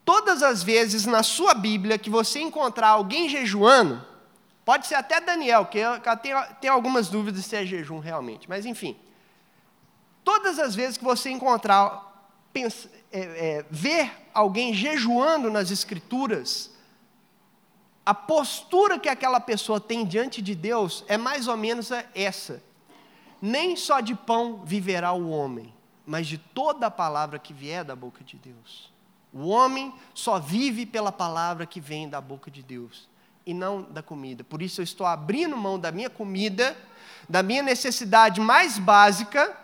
Todas 0.04 0.42
as 0.42 0.62
vezes 0.62 1.04
na 1.04 1.22
sua 1.22 1.54
Bíblia 1.54 1.98
que 1.98 2.08
você 2.08 2.38
encontrar 2.38 2.90
alguém 2.90 3.28
jejuando, 3.28 4.04
Pode 4.66 4.88
ser 4.88 4.96
até 4.96 5.20
Daniel, 5.20 5.66
que 5.66 5.78
eu 5.78 6.00
tenho, 6.60 6.72
algumas 6.72 7.06
dúvidas 7.06 7.46
se 7.46 7.54
é 7.54 7.64
jejum 7.64 8.00
realmente, 8.00 8.48
mas 8.48 8.66
enfim. 8.66 8.96
Todas 10.24 10.58
as 10.58 10.74
vezes 10.74 10.98
que 10.98 11.04
você 11.04 11.30
encontrar, 11.30 12.28
pensa, 12.52 12.90
é, 13.12 13.20
é, 13.20 13.66
ver 13.70 14.10
alguém 14.34 14.74
jejuando 14.74 15.52
nas 15.52 15.70
Escrituras, 15.70 16.72
a 18.06 18.14
postura 18.14 19.00
que 19.00 19.08
aquela 19.08 19.40
pessoa 19.40 19.80
tem 19.80 20.06
diante 20.06 20.40
de 20.40 20.54
Deus 20.54 21.04
é 21.08 21.16
mais 21.16 21.48
ou 21.48 21.56
menos 21.56 21.90
essa. 22.14 22.62
Nem 23.42 23.74
só 23.74 23.98
de 23.98 24.14
pão 24.14 24.62
viverá 24.64 25.12
o 25.12 25.28
homem, 25.28 25.74
mas 26.06 26.28
de 26.28 26.38
toda 26.38 26.86
a 26.86 26.90
palavra 26.90 27.36
que 27.36 27.52
vier 27.52 27.84
da 27.84 27.96
boca 27.96 28.22
de 28.22 28.36
Deus. 28.36 28.92
O 29.32 29.48
homem 29.48 29.92
só 30.14 30.38
vive 30.38 30.86
pela 30.86 31.10
palavra 31.10 31.66
que 31.66 31.80
vem 31.80 32.08
da 32.08 32.20
boca 32.20 32.48
de 32.48 32.62
Deus 32.62 33.08
e 33.44 33.52
não 33.52 33.82
da 33.82 34.04
comida. 34.04 34.44
Por 34.44 34.62
isso 34.62 34.80
eu 34.80 34.84
estou 34.84 35.04
abrindo 35.04 35.56
mão 35.56 35.76
da 35.76 35.90
minha 35.90 36.08
comida, 36.08 36.76
da 37.28 37.42
minha 37.42 37.62
necessidade 37.62 38.40
mais 38.40 38.78
básica, 38.78 39.54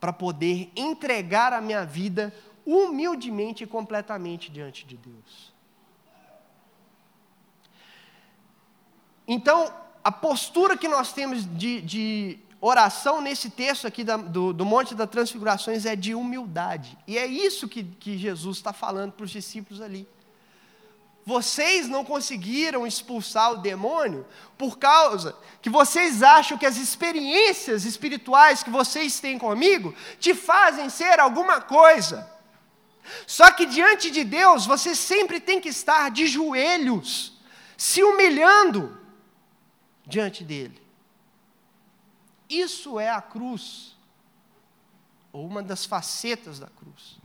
para 0.00 0.12
poder 0.12 0.72
entregar 0.74 1.52
a 1.52 1.60
minha 1.60 1.84
vida 1.84 2.34
humildemente 2.64 3.64
e 3.64 3.66
completamente 3.66 4.50
diante 4.50 4.86
de 4.86 4.96
Deus. 4.96 5.57
Então, 9.28 9.70
a 10.02 10.10
postura 10.10 10.74
que 10.74 10.88
nós 10.88 11.12
temos 11.12 11.44
de, 11.44 11.82
de 11.82 12.38
oração 12.62 13.20
nesse 13.20 13.50
texto 13.50 13.86
aqui 13.86 14.02
da, 14.02 14.16
do, 14.16 14.54
do, 14.54 14.64
Monte 14.64 14.94
das 14.94 15.10
Transfigurações 15.10 15.84
é 15.84 15.94
de 15.94 16.14
humildade. 16.14 16.96
E 17.06 17.18
é 17.18 17.26
isso 17.26 17.68
que, 17.68 17.84
que 17.84 18.16
Jesus 18.16 18.56
está 18.56 18.72
falando 18.72 19.12
para 19.12 19.24
os 19.24 19.30
discípulos 19.30 19.82
ali. 19.82 20.08
Vocês 21.26 21.86
não 21.86 22.06
conseguiram 22.06 22.86
expulsar 22.86 23.52
o 23.52 23.58
demônio 23.58 24.26
por 24.56 24.78
causa 24.78 25.36
que 25.60 25.68
vocês 25.68 26.22
acham 26.22 26.56
que 26.56 26.64
as 26.64 26.78
experiências 26.78 27.84
espirituais 27.84 28.62
que 28.62 28.70
vocês 28.70 29.20
têm 29.20 29.38
comigo 29.38 29.94
te 30.18 30.32
fazem 30.32 30.88
ser 30.88 31.20
alguma 31.20 31.60
coisa. 31.60 32.26
Só 33.26 33.50
que 33.50 33.66
diante 33.66 34.10
de 34.10 34.24
Deus, 34.24 34.64
você 34.64 34.94
sempre 34.94 35.38
tem 35.38 35.60
que 35.60 35.68
estar 35.68 36.10
de 36.10 36.26
joelhos, 36.26 37.34
se 37.76 38.02
humilhando 38.02 38.98
diante 40.08 40.42
dele. 40.42 40.80
Isso 42.48 42.98
é 42.98 43.10
a 43.10 43.20
cruz, 43.20 43.94
ou 45.30 45.46
uma 45.46 45.62
das 45.62 45.84
facetas 45.84 46.58
da 46.58 46.66
cruz. 46.66 47.18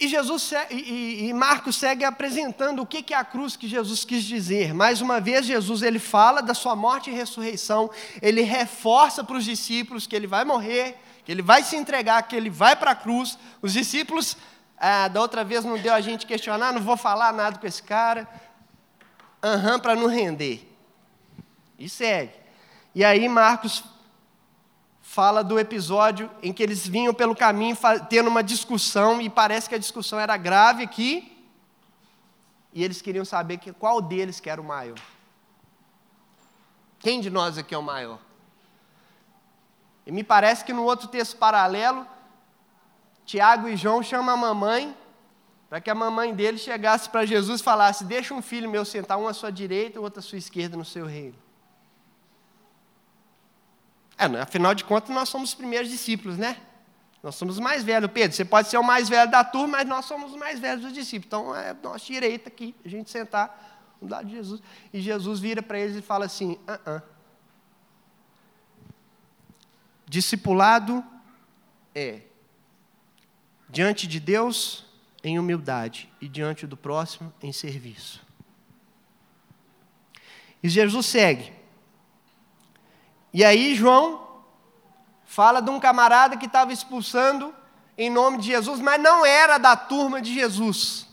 E, 0.00 0.08
Jesus, 0.08 0.50
e, 0.70 1.30
Marcos 1.34 1.76
segue 1.76 2.06
apresentando 2.06 2.80
o 2.80 2.86
que 2.86 3.12
é 3.12 3.16
a 3.16 3.22
cruz 3.22 3.54
que 3.54 3.68
Jesus 3.68 4.02
quis 4.02 4.24
dizer. 4.24 4.72
Mais 4.72 5.02
uma 5.02 5.20
vez, 5.20 5.44
Jesus 5.44 5.82
ele 5.82 5.98
fala 5.98 6.40
da 6.40 6.54
sua 6.54 6.74
morte 6.74 7.10
e 7.10 7.12
ressurreição, 7.12 7.90
ele 8.22 8.40
reforça 8.40 9.22
para 9.22 9.36
os 9.36 9.44
discípulos 9.44 10.06
que 10.06 10.16
ele 10.16 10.26
vai 10.26 10.42
morrer, 10.42 10.96
que 11.22 11.30
ele 11.30 11.42
vai 11.42 11.62
se 11.62 11.76
entregar, 11.76 12.22
que 12.22 12.34
ele 12.34 12.48
vai 12.48 12.74
para 12.74 12.92
a 12.92 12.94
cruz. 12.94 13.38
Os 13.60 13.74
discípulos 13.74 14.38
Ah, 14.80 15.08
da 15.08 15.20
outra 15.20 15.44
vez 15.44 15.62
não 15.62 15.78
deu 15.78 15.92
a 15.92 16.00
gente 16.00 16.24
questionar, 16.24 16.72
não 16.72 16.80
vou 16.80 16.96
falar 16.96 17.34
nada 17.34 17.58
com 17.58 17.66
esse 17.66 17.82
cara. 17.82 18.26
Aham, 19.42 19.74
uhum, 19.74 19.78
para 19.78 19.94
não 19.94 20.06
render. 20.06 20.66
E 21.78 21.86
segue. 21.86 22.32
E 22.94 23.04
aí 23.04 23.28
Marcos 23.28 23.84
fala 25.02 25.44
do 25.44 25.58
episódio 25.58 26.30
em 26.42 26.52
que 26.52 26.62
eles 26.62 26.86
vinham 26.86 27.12
pelo 27.12 27.36
caminho 27.36 27.76
tendo 28.08 28.28
uma 28.28 28.42
discussão 28.42 29.20
e 29.20 29.28
parece 29.28 29.68
que 29.68 29.74
a 29.74 29.78
discussão 29.78 30.18
era 30.18 30.36
grave 30.36 30.82
aqui. 30.82 31.36
E 32.72 32.82
eles 32.82 33.02
queriam 33.02 33.24
saber 33.24 33.58
que, 33.58 33.72
qual 33.72 34.00
deles 34.00 34.40
que 34.40 34.48
era 34.48 34.60
o 34.60 34.64
maior. 34.64 34.98
Quem 37.00 37.20
de 37.20 37.28
nós 37.28 37.58
aqui 37.58 37.74
é 37.74 37.78
o 37.78 37.82
maior? 37.82 38.18
E 40.06 40.12
me 40.12 40.22
parece 40.22 40.64
que 40.64 40.72
no 40.72 40.84
outro 40.84 41.08
texto 41.08 41.36
paralelo, 41.36 42.06
Tiago 43.30 43.68
e 43.68 43.76
João 43.76 44.02
chamam 44.02 44.34
a 44.34 44.36
mamãe 44.36 44.92
para 45.68 45.80
que 45.80 45.88
a 45.88 45.94
mamãe 45.94 46.34
dele 46.34 46.58
chegasse 46.58 47.08
para 47.08 47.24
Jesus 47.24 47.60
e 47.60 47.62
falasse: 47.62 48.02
Deixa 48.02 48.34
um 48.34 48.42
filho 48.42 48.68
meu 48.68 48.84
sentar, 48.84 49.16
um 49.18 49.28
à 49.28 49.32
sua 49.32 49.52
direita 49.52 49.98
e 49.98 50.02
outro 50.02 50.18
à 50.18 50.22
sua 50.22 50.36
esquerda 50.36 50.76
no 50.76 50.84
seu 50.84 51.06
reino. 51.06 51.36
É, 54.18 54.28
né? 54.28 54.40
afinal 54.40 54.74
de 54.74 54.82
contas, 54.82 55.14
nós 55.14 55.28
somos 55.28 55.50
os 55.50 55.54
primeiros 55.54 55.88
discípulos, 55.88 56.36
né? 56.36 56.56
Nós 57.22 57.36
somos 57.36 57.54
os 57.54 57.60
mais 57.60 57.84
velhos. 57.84 58.10
Pedro, 58.10 58.36
você 58.36 58.44
pode 58.44 58.66
ser 58.66 58.78
o 58.78 58.82
mais 58.82 59.08
velho 59.08 59.30
da 59.30 59.44
turma, 59.44 59.78
mas 59.78 59.86
nós 59.86 60.06
somos 60.06 60.32
os 60.32 60.36
mais 60.36 60.58
velhos 60.58 60.82
dos 60.82 60.92
discípulos. 60.92 61.26
Então, 61.26 61.54
é 61.54 61.72
nossa 61.72 62.04
direita 62.04 62.48
aqui, 62.48 62.74
a 62.84 62.88
gente 62.88 63.12
sentar 63.12 63.94
do 64.02 64.10
lado 64.10 64.26
de 64.26 64.34
Jesus. 64.34 64.60
E 64.92 65.00
Jesus 65.00 65.38
vira 65.38 65.62
para 65.62 65.78
eles 65.78 65.94
e 65.96 66.02
fala 66.02 66.24
assim: 66.24 66.58
ah, 66.66 66.80
ah. 66.84 67.02
Discipulado 70.08 71.04
é 71.94 72.22
diante 73.70 74.06
de 74.06 74.18
Deus 74.18 74.84
em 75.22 75.38
humildade 75.38 76.10
e 76.20 76.28
diante 76.28 76.66
do 76.66 76.76
próximo 76.76 77.32
em 77.42 77.52
serviço. 77.52 78.20
E 80.62 80.68
Jesus 80.68 81.06
segue. 81.06 81.52
E 83.32 83.44
aí 83.44 83.74
João 83.74 84.42
fala 85.24 85.60
de 85.60 85.70
um 85.70 85.78
camarada 85.78 86.36
que 86.36 86.46
estava 86.46 86.72
expulsando 86.72 87.54
em 87.96 88.10
nome 88.10 88.38
de 88.38 88.48
Jesus, 88.48 88.80
mas 88.80 89.00
não 89.00 89.24
era 89.24 89.58
da 89.58 89.76
turma 89.76 90.20
de 90.20 90.34
Jesus. 90.34 91.06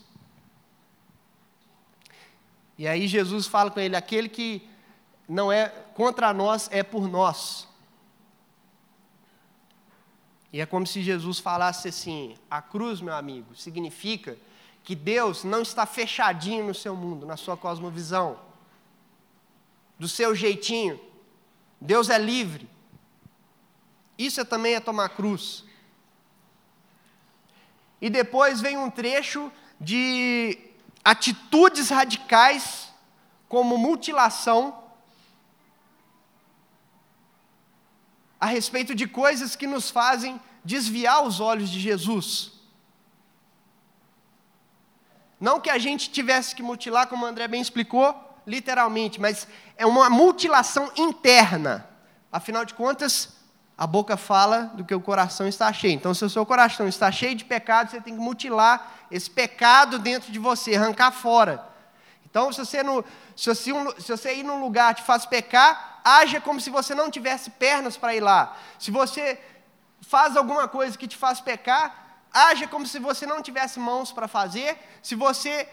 E 2.76 2.88
aí 2.88 3.06
Jesus 3.06 3.46
fala 3.46 3.70
com 3.70 3.78
ele: 3.78 3.94
aquele 3.94 4.28
que 4.28 4.68
não 5.28 5.52
é 5.52 5.68
contra 5.94 6.32
nós 6.32 6.68
é 6.72 6.82
por 6.82 7.08
nós. 7.08 7.67
E 10.52 10.60
é 10.60 10.66
como 10.66 10.86
se 10.86 11.02
Jesus 11.02 11.38
falasse 11.38 11.88
assim: 11.88 12.36
a 12.50 12.62
cruz, 12.62 13.00
meu 13.00 13.14
amigo, 13.14 13.54
significa 13.54 14.36
que 14.82 14.94
Deus 14.94 15.44
não 15.44 15.60
está 15.60 15.84
fechadinho 15.84 16.66
no 16.66 16.74
seu 16.74 16.96
mundo, 16.96 17.26
na 17.26 17.36
sua 17.36 17.56
cosmovisão, 17.56 18.40
do 19.98 20.08
seu 20.08 20.34
jeitinho. 20.34 20.98
Deus 21.80 22.08
é 22.08 22.18
livre. 22.18 22.68
Isso 24.16 24.40
é 24.40 24.44
também 24.44 24.74
é 24.74 24.80
tomar 24.80 25.10
cruz. 25.10 25.64
E 28.00 28.08
depois 28.08 28.60
vem 28.60 28.76
um 28.76 28.90
trecho 28.90 29.52
de 29.80 30.58
atitudes 31.04 31.90
radicais, 31.90 32.92
como 33.48 33.78
mutilação, 33.78 34.87
a 38.40 38.46
respeito 38.46 38.94
de 38.94 39.06
coisas 39.06 39.56
que 39.56 39.66
nos 39.66 39.90
fazem 39.90 40.40
desviar 40.64 41.24
os 41.24 41.40
olhos 41.40 41.70
de 41.70 41.80
Jesus. 41.80 42.52
Não 45.40 45.60
que 45.60 45.70
a 45.70 45.78
gente 45.78 46.10
tivesse 46.10 46.54
que 46.54 46.62
mutilar, 46.62 47.06
como 47.06 47.24
o 47.24 47.28
André 47.28 47.46
bem 47.46 47.60
explicou, 47.60 48.14
literalmente, 48.46 49.20
mas 49.20 49.46
é 49.76 49.86
uma 49.86 50.10
mutilação 50.10 50.90
interna. 50.96 51.88
Afinal 52.32 52.64
de 52.64 52.74
contas, 52.74 53.36
a 53.76 53.86
boca 53.86 54.16
fala 54.16 54.72
do 54.74 54.84
que 54.84 54.94
o 54.94 55.00
coração 55.00 55.46
está 55.46 55.72
cheio. 55.72 55.94
Então, 55.94 56.12
se 56.12 56.24
o 56.24 56.30
seu 56.30 56.44
coração 56.44 56.88
está 56.88 57.12
cheio 57.12 57.36
de 57.36 57.44
pecado, 57.44 57.90
você 57.90 58.00
tem 58.00 58.14
que 58.14 58.20
mutilar 58.20 58.94
esse 59.10 59.30
pecado 59.30 59.98
dentro 59.98 60.32
de 60.32 60.38
você, 60.38 60.74
arrancar 60.74 61.12
fora. 61.12 61.67
Então, 62.38 62.52
se 62.52 62.64
você, 62.64 62.84
no, 62.84 63.04
se 63.34 63.52
você, 63.52 63.72
se 64.00 64.16
você 64.16 64.34
ir 64.36 64.44
num 64.44 64.60
lugar 64.60 64.94
te 64.94 65.02
faz 65.02 65.26
pecar, 65.26 66.00
haja 66.04 66.40
como 66.40 66.60
se 66.60 66.70
você 66.70 66.94
não 66.94 67.10
tivesse 67.10 67.50
pernas 67.50 67.96
para 67.96 68.14
ir 68.14 68.20
lá. 68.20 68.56
Se 68.78 68.92
você 68.92 69.42
faz 70.00 70.36
alguma 70.36 70.68
coisa 70.68 70.96
que 70.96 71.08
te 71.08 71.16
faz 71.16 71.40
pecar, 71.40 72.20
haja 72.32 72.68
como 72.68 72.86
se 72.86 73.00
você 73.00 73.26
não 73.26 73.42
tivesse 73.42 73.80
mãos 73.80 74.12
para 74.12 74.28
fazer. 74.28 74.78
Se 75.02 75.16
você 75.16 75.68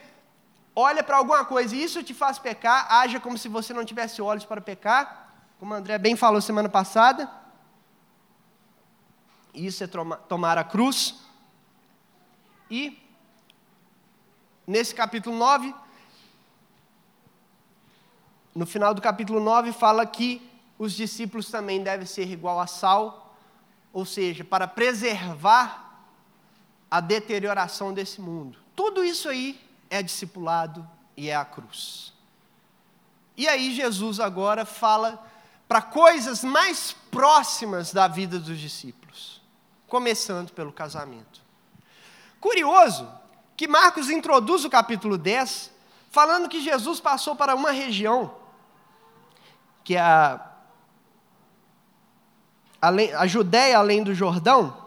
olha 0.75 1.03
para 1.03 1.17
alguma 1.17 1.45
coisa 1.45 1.75
e 1.75 1.83
isso 1.83 2.01
te 2.01 2.15
faz 2.15 2.39
pecar, 2.39 2.91
haja 2.91 3.19
como 3.19 3.37
se 3.37 3.47
você 3.47 3.71
não 3.71 3.85
tivesse 3.85 4.19
olhos 4.19 4.43
para 4.43 4.59
pecar, 4.59 5.35
como 5.59 5.71
o 5.71 5.77
André 5.77 5.99
bem 5.99 6.15
falou 6.15 6.41
semana 6.41 6.67
passada. 6.67 7.29
Isso 9.53 9.83
é 9.83 9.87
tomar 10.27 10.57
a 10.57 10.63
cruz. 10.63 11.13
E, 12.71 12.99
nesse 14.65 14.95
capítulo 14.95 15.37
9, 15.37 15.84
no 18.55 18.65
final 18.65 18.93
do 18.93 19.01
capítulo 19.01 19.41
9, 19.41 19.73
fala 19.73 20.05
que 20.05 20.41
os 20.79 20.93
discípulos 20.93 21.51
também 21.51 21.83
devem 21.83 22.07
ser 22.07 22.31
igual 22.31 22.57
a 22.59 22.65
sal, 22.65 23.35
ou 23.91 24.05
seja, 24.05 24.45
para 24.45 24.65
preservar 24.65 26.07
a 26.89 27.01
deterioração 27.01 27.93
desse 27.93 28.21
mundo. 28.21 28.57
Tudo 28.73 29.03
isso 29.03 29.27
aí 29.27 29.59
é 29.89 30.01
discipulado 30.01 30.87
e 31.17 31.29
é 31.29 31.35
a 31.35 31.43
cruz. 31.43 32.13
E 33.35 33.45
aí 33.45 33.73
Jesus 33.73 34.21
agora 34.21 34.63
fala 34.63 35.21
para 35.67 35.81
coisas 35.81 36.41
mais 36.41 36.95
próximas 37.11 37.91
da 37.91 38.07
vida 38.07 38.39
dos 38.39 38.57
discípulos, 38.57 39.41
começando 39.87 40.51
pelo 40.51 40.71
casamento. 40.71 41.41
Curioso 42.39 43.09
que 43.57 43.67
Marcos 43.67 44.09
introduz 44.09 44.63
o 44.63 44.69
capítulo 44.69 45.17
10 45.17 45.71
falando 46.09 46.47
que 46.47 46.61
Jesus 46.61 47.01
passou 47.01 47.35
para 47.35 47.55
uma 47.55 47.71
região 47.71 48.44
que 49.85 49.95
é 49.95 50.01
a 50.01 50.51
a 52.81 53.25
Judéia 53.25 53.79
além 53.79 54.03
do 54.03 54.13
Jordão, 54.13 54.85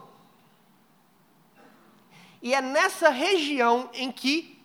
e 2.40 2.54
é 2.54 2.60
nessa 2.60 3.08
região 3.08 3.90
em 3.92 4.12
que 4.12 4.62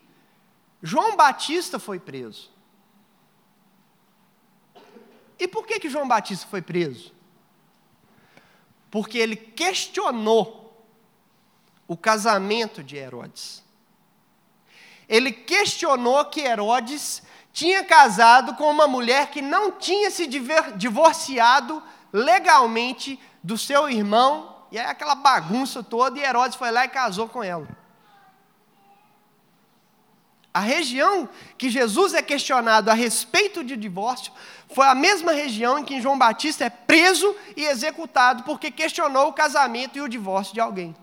João 0.81 1.15
Batista 1.15 1.79
foi 1.79 1.99
preso. 1.99 2.51
E 5.39 5.47
por 5.47 5.65
que, 5.65 5.79
que 5.79 5.89
João 5.89 6.07
Batista 6.07 6.45
foi 6.47 6.61
preso? 6.61 7.11
Porque 8.91 9.17
ele 9.17 9.35
questionou 9.35 10.85
o 11.87 11.97
casamento 11.97 12.83
de 12.83 12.95
Herodes. 12.95 13.63
Ele 15.09 15.31
questionou 15.31 16.23
que 16.25 16.41
Herodes 16.41 17.23
tinha 17.53 17.83
casado 17.83 18.55
com 18.55 18.69
uma 18.69 18.87
mulher 18.87 19.29
que 19.29 19.41
não 19.41 19.71
tinha 19.71 20.09
se 20.09 20.27
divorciado 20.75 21.81
legalmente 22.11 23.19
do 23.43 23.57
seu 23.57 23.87
irmão, 23.87 24.65
e 24.71 24.77
é 24.77 24.85
aquela 24.85 25.13
bagunça 25.13 25.83
toda, 25.83 26.19
e 26.19 26.23
Herodes 26.23 26.57
foi 26.57 26.71
lá 26.71 26.83
e 26.83 26.89
casou 26.89 27.29
com 27.29 27.43
ela. 27.43 27.67
A 30.51 30.59
região 30.59 31.29
que 31.57 31.69
Jesus 31.69 32.13
é 32.13 32.21
questionado 32.21 32.89
a 32.89 32.93
respeito 32.93 33.63
de 33.63 33.75
divórcio 33.75 34.31
foi 34.69 34.87
a 34.87 34.95
mesma 34.95 35.31
região 35.31 35.79
em 35.79 35.83
que 35.83 36.01
João 36.01 36.17
Batista 36.17 36.65
é 36.65 36.69
preso 36.69 37.35
e 37.55 37.65
executado 37.65 38.43
porque 38.43 38.69
questionou 38.69 39.29
o 39.29 39.33
casamento 39.33 39.97
e 39.97 40.01
o 40.01 40.09
divórcio 40.09 40.53
de 40.53 40.59
alguém. 40.59 40.95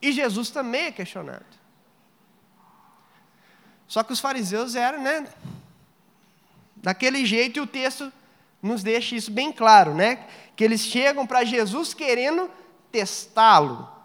E 0.00 0.12
Jesus 0.12 0.50
também 0.50 0.86
é 0.86 0.92
questionado. 0.92 1.49
Só 3.90 4.02
que 4.02 4.14
os 4.14 4.20
fariseus 4.20 4.74
eram, 4.74 5.02
né? 5.02 5.26
Daquele 6.76 7.26
jeito, 7.26 7.58
e 7.58 7.60
o 7.60 7.66
texto 7.66 8.10
nos 8.62 8.82
deixa 8.82 9.14
isso 9.14 9.30
bem 9.30 9.52
claro, 9.52 9.94
né? 9.94 10.24
Que 10.56 10.64
eles 10.64 10.80
chegam 10.80 11.26
para 11.26 11.44
Jesus 11.44 11.92
querendo 11.92 12.50
testá-lo 12.90 14.00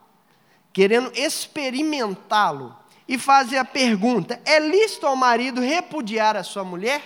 querendo 0.76 1.10
experimentá-lo, 1.16 2.76
e 3.08 3.18
fazem 3.18 3.58
a 3.58 3.64
pergunta: 3.64 4.42
é 4.44 4.60
lícito 4.60 5.08
ao 5.08 5.16
marido 5.16 5.62
repudiar 5.62 6.36
a 6.36 6.44
sua 6.44 6.66
mulher? 6.66 7.02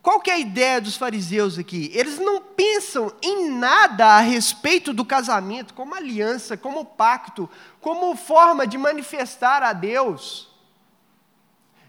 Qual 0.00 0.20
que 0.20 0.30
é 0.30 0.34
a 0.34 0.38
ideia 0.38 0.80
dos 0.80 0.96
fariseus 0.96 1.58
aqui? 1.58 1.90
Eles 1.94 2.18
não 2.18 2.40
pensam 2.40 3.12
em 3.22 3.50
nada 3.50 4.06
a 4.06 4.20
respeito 4.20 4.94
do 4.94 5.04
casamento, 5.04 5.74
como 5.74 5.94
aliança, 5.94 6.56
como 6.56 6.84
pacto, 6.84 7.48
como 7.84 8.16
forma 8.16 8.66
de 8.66 8.78
manifestar 8.78 9.62
a 9.62 9.74
Deus, 9.74 10.48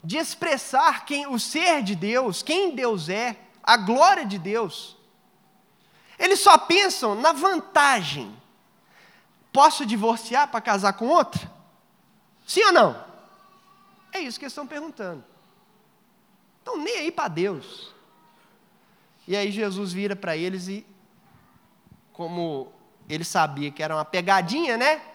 de 0.03 0.17
expressar 0.17 1.05
quem 1.05 1.25
o 1.25 1.39
ser 1.39 1.81
de 1.81 1.95
Deus, 1.95 2.43
quem 2.43 2.75
Deus 2.75 3.07
é, 3.07 3.37
a 3.63 3.77
glória 3.77 4.25
de 4.25 4.37
Deus. 4.37 4.97
Eles 6.19 6.41
só 6.41 6.57
pensam 6.57 7.15
na 7.15 7.31
vantagem 7.31 8.35
posso 9.53 9.85
divorciar 9.85 10.49
para 10.49 10.59
casar 10.59 10.91
com 10.91 11.07
outra? 11.07 11.49
Sim 12.45 12.65
ou 12.65 12.73
não? 12.73 13.05
É 14.11 14.19
isso 14.19 14.37
que 14.37 14.43
eles 14.43 14.51
estão 14.51 14.67
perguntando. 14.67 15.23
Então, 16.61 16.77
nem 16.77 16.97
aí 16.97 17.11
para 17.11 17.29
Deus. 17.29 17.93
E 19.25 19.33
aí 19.33 19.49
Jesus 19.49 19.93
vira 19.93 20.13
para 20.13 20.35
eles 20.35 20.67
e, 20.67 20.85
como 22.11 22.69
ele 23.07 23.23
sabia 23.23 23.71
que 23.71 23.81
era 23.81 23.95
uma 23.95 24.03
pegadinha, 24.03 24.75
né? 24.75 25.14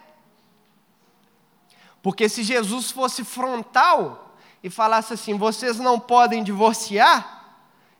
Porque 2.01 2.27
se 2.27 2.43
Jesus 2.43 2.91
fosse 2.91 3.23
frontal 3.23 4.35
e 4.63 4.69
falasse 4.69 5.13
assim: 5.13 5.37
vocês 5.37 5.77
não 5.77 5.99
podem 5.99 6.43
divorciar, 6.43 7.55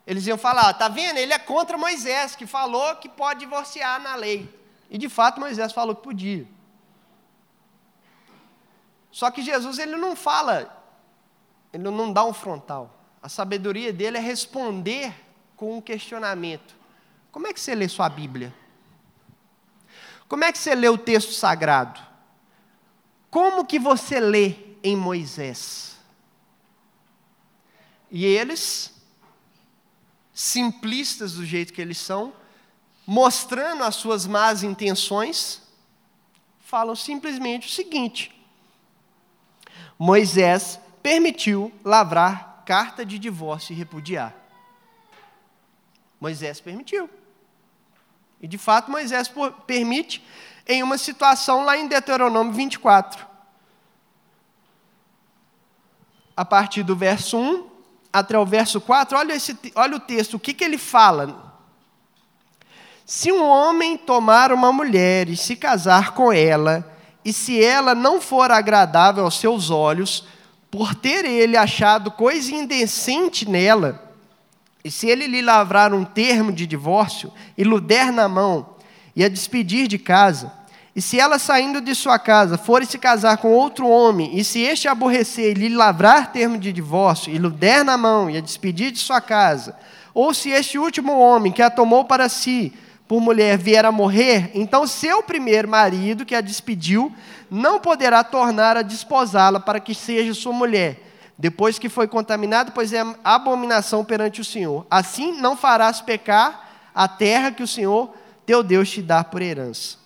eles 0.05 0.25
iam 0.27 0.37
falar: 0.37 0.73
tá 0.73 0.87
vendo? 0.87 1.17
Ele 1.17 1.33
é 1.33 1.39
contra 1.39 1.77
Moisés, 1.77 2.35
que 2.35 2.45
falou 2.45 2.95
que 2.95 3.07
pode 3.07 3.41
divorciar 3.41 4.01
na 4.01 4.15
lei. 4.15 4.49
E 4.89 4.97
de 4.97 5.07
fato 5.07 5.39
Moisés 5.39 5.71
falou 5.71 5.95
que 5.95 6.03
podia. 6.03 6.47
Só 9.11 9.29
que 9.29 9.41
Jesus 9.41 9.77
ele 9.77 9.95
não 9.97 10.15
fala, 10.15 10.83
ele 11.73 11.83
não 11.83 12.11
dá 12.11 12.23
um 12.23 12.33
frontal. 12.33 12.97
A 13.21 13.29
sabedoria 13.29 13.93
dele 13.93 14.17
é 14.17 14.21
responder 14.21 15.13
com 15.55 15.77
um 15.77 15.81
questionamento. 15.81 16.75
Como 17.31 17.45
é 17.45 17.53
que 17.53 17.59
você 17.59 17.75
lê 17.75 17.87
sua 17.87 18.09
Bíblia? 18.09 18.53
Como 20.27 20.43
é 20.43 20.51
que 20.51 20.57
você 20.57 20.73
lê 20.73 20.89
o 20.89 20.97
texto 20.97 21.33
sagrado? 21.33 22.10
Como 23.31 23.65
que 23.65 23.79
você 23.79 24.19
lê 24.19 24.55
em 24.83 24.95
Moisés? 24.95 25.97
E 28.11 28.25
eles, 28.25 28.93
simplistas 30.33 31.35
do 31.35 31.45
jeito 31.45 31.71
que 31.71 31.81
eles 31.81 31.97
são, 31.97 32.33
mostrando 33.07 33.85
as 33.85 33.95
suas 33.95 34.27
más 34.27 34.63
intenções, 34.63 35.61
falam 36.59 36.93
simplesmente 36.93 37.69
o 37.69 37.71
seguinte: 37.71 38.35
Moisés 39.97 40.77
permitiu 41.01 41.71
lavrar 41.85 42.63
carta 42.65 43.05
de 43.05 43.17
divórcio 43.17 43.71
e 43.71 43.75
repudiar. 43.77 44.35
Moisés 46.19 46.59
permitiu. 46.59 47.09
E 48.41 48.47
de 48.47 48.57
fato 48.57 48.91
Moisés 48.91 49.31
permite 49.65 50.21
em 50.67 50.83
uma 50.83 50.97
situação 50.97 51.63
lá 51.63 51.77
em 51.77 51.87
Deuteronômio 51.87 52.53
24. 52.53 53.25
A 56.35 56.45
partir 56.45 56.83
do 56.83 56.95
verso 56.95 57.37
1 57.37 57.69
até 58.13 58.37
o 58.37 58.45
verso 58.45 58.81
4, 58.81 59.17
olha, 59.17 59.33
esse, 59.33 59.57
olha 59.75 59.95
o 59.95 59.99
texto, 59.99 60.35
o 60.35 60.39
que, 60.39 60.53
que 60.53 60.63
ele 60.63 60.77
fala. 60.77 61.51
Se 63.05 63.31
um 63.31 63.43
homem 63.43 63.97
tomar 63.97 64.51
uma 64.51 64.71
mulher 64.71 65.29
e 65.29 65.35
se 65.35 65.55
casar 65.55 66.13
com 66.13 66.31
ela, 66.31 66.89
e 67.23 67.31
se 67.31 67.63
ela 67.63 67.93
não 67.93 68.19
for 68.19 68.51
agradável 68.51 69.23
aos 69.23 69.37
seus 69.37 69.69
olhos, 69.69 70.25
por 70.69 70.95
ter 70.95 71.25
ele 71.25 71.57
achado 71.57 72.09
coisa 72.11 72.53
indecente 72.53 73.47
nela, 73.47 74.11
e 74.83 74.89
se 74.89 75.07
ele 75.07 75.27
lhe 75.27 75.41
lavrar 75.41 75.93
um 75.93 76.03
termo 76.03 76.51
de 76.51 76.65
divórcio 76.65 77.31
e 77.57 77.63
lhe 77.63 77.79
der 77.81 78.11
na 78.11 78.27
mão 78.27 78.75
e 79.15 79.23
a 79.23 79.29
despedir 79.29 79.87
de 79.87 79.97
casa, 79.97 80.51
e 80.95 81.01
se 81.01 81.19
ela 81.19 81.39
saindo 81.39 81.79
de 81.79 81.95
sua 81.95 82.19
casa 82.19 82.57
for 82.57 82.85
se 82.85 82.97
casar 82.97 83.37
com 83.37 83.53
outro 83.53 83.87
homem, 83.87 84.37
e 84.37 84.43
se 84.43 84.59
este 84.59 84.87
aborrecer 84.87 85.51
e 85.57 85.67
lhe 85.69 85.75
lavrar 85.75 86.31
termo 86.31 86.57
de 86.57 86.73
divórcio 86.73 87.33
e 87.33 87.37
lhe 87.37 87.49
der 87.49 87.85
na 87.85 87.97
mão 87.97 88.29
e 88.29 88.37
a 88.37 88.41
despedir 88.41 88.91
de 88.91 88.99
sua 88.99 89.21
casa, 89.21 89.75
ou 90.13 90.33
se 90.33 90.49
este 90.49 90.77
último 90.77 91.17
homem 91.17 91.51
que 91.51 91.61
a 91.61 91.69
tomou 91.69 92.03
para 92.03 92.27
si 92.27 92.73
por 93.07 93.21
mulher 93.21 93.57
vier 93.57 93.85
a 93.85 93.91
morrer, 93.91 94.51
então 94.53 94.85
seu 94.85 95.23
primeiro 95.23 95.67
marido 95.67 96.25
que 96.25 96.35
a 96.35 96.41
despediu 96.41 97.11
não 97.49 97.79
poderá 97.79 98.23
tornar 98.23 98.75
a 98.75 98.81
desposá-la 98.81 99.59
para 99.59 99.79
que 99.79 99.95
seja 99.95 100.33
sua 100.33 100.53
mulher 100.53 101.07
depois 101.37 101.79
que 101.79 101.89
foi 101.89 102.07
contaminado, 102.07 102.71
pois 102.71 102.93
é 102.93 103.03
abominação 103.23 104.05
perante 104.05 104.39
o 104.39 104.45
Senhor. 104.45 104.85
Assim 104.91 105.41
não 105.41 105.57
farás 105.57 105.99
pecar 105.99 106.69
a 106.93 107.07
terra 107.07 107.51
que 107.51 107.63
o 107.63 107.67
Senhor 107.67 108.13
teu 108.51 108.61
Deus 108.61 108.89
te 108.89 109.01
dá 109.01 109.23
por 109.23 109.41
herança. 109.41 109.97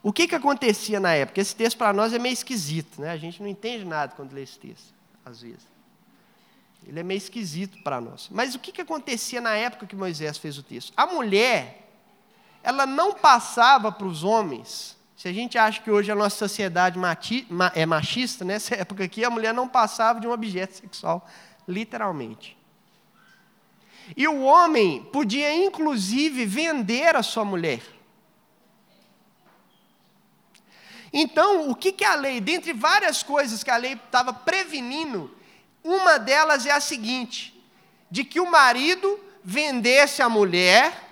O 0.00 0.12
que, 0.12 0.28
que 0.28 0.34
acontecia 0.36 1.00
na 1.00 1.12
época? 1.12 1.40
Esse 1.40 1.56
texto 1.56 1.76
para 1.76 1.92
nós 1.92 2.12
é 2.12 2.20
meio 2.20 2.32
esquisito, 2.32 3.00
né? 3.00 3.10
a 3.10 3.16
gente 3.16 3.42
não 3.42 3.48
entende 3.48 3.84
nada 3.84 4.12
quando 4.14 4.32
lê 4.32 4.44
esse 4.44 4.60
texto, 4.60 4.94
às 5.24 5.40
vezes. 5.42 5.66
Ele 6.86 7.00
é 7.00 7.02
meio 7.02 7.18
esquisito 7.18 7.82
para 7.82 8.00
nós. 8.00 8.28
Mas 8.30 8.54
o 8.54 8.60
que, 8.60 8.70
que 8.70 8.80
acontecia 8.80 9.40
na 9.40 9.56
época 9.56 9.86
que 9.86 9.96
Moisés 9.96 10.38
fez 10.38 10.56
o 10.56 10.62
texto? 10.62 10.92
A 10.96 11.04
mulher, 11.04 11.90
ela 12.62 12.86
não 12.86 13.12
passava 13.12 13.90
para 13.90 14.06
os 14.06 14.22
homens 14.22 14.96
se 15.16 15.26
a 15.26 15.32
gente 15.32 15.58
acha 15.58 15.82
que 15.82 15.90
hoje 15.90 16.12
a 16.12 16.14
nossa 16.14 16.36
sociedade 16.36 16.96
é 17.74 17.86
machista, 17.86 18.44
nessa 18.44 18.76
época 18.76 19.02
aqui 19.02 19.24
a 19.24 19.30
mulher 19.30 19.52
não 19.52 19.66
passava 19.66 20.20
de 20.20 20.28
um 20.28 20.30
objeto 20.30 20.76
sexual, 20.76 21.28
literalmente. 21.66 22.56
E 24.16 24.26
o 24.28 24.42
homem 24.42 25.02
podia 25.04 25.54
inclusive 25.54 26.44
vender 26.44 27.16
a 27.16 27.22
sua 27.22 27.44
mulher. 27.44 27.82
Então, 31.12 31.68
o 31.70 31.74
que, 31.74 31.92
que 31.92 32.04
a 32.04 32.14
lei, 32.14 32.40
dentre 32.40 32.72
várias 32.72 33.22
coisas 33.22 33.62
que 33.62 33.70
a 33.70 33.76
lei 33.76 33.92
estava 33.92 34.32
prevenindo, 34.32 35.30
uma 35.84 36.18
delas 36.18 36.64
é 36.64 36.70
a 36.70 36.80
seguinte: 36.80 37.54
de 38.10 38.24
que 38.24 38.40
o 38.40 38.50
marido 38.50 39.20
vendesse 39.44 40.22
a 40.22 40.28
mulher 40.28 41.10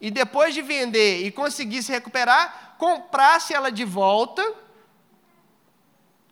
e 0.00 0.10
depois 0.10 0.54
de 0.54 0.62
vender 0.62 1.24
e 1.24 1.30
conseguir 1.30 1.82
se 1.82 1.92
recuperar, 1.92 2.76
comprasse 2.78 3.54
ela 3.54 3.70
de 3.70 3.84
volta 3.84 4.42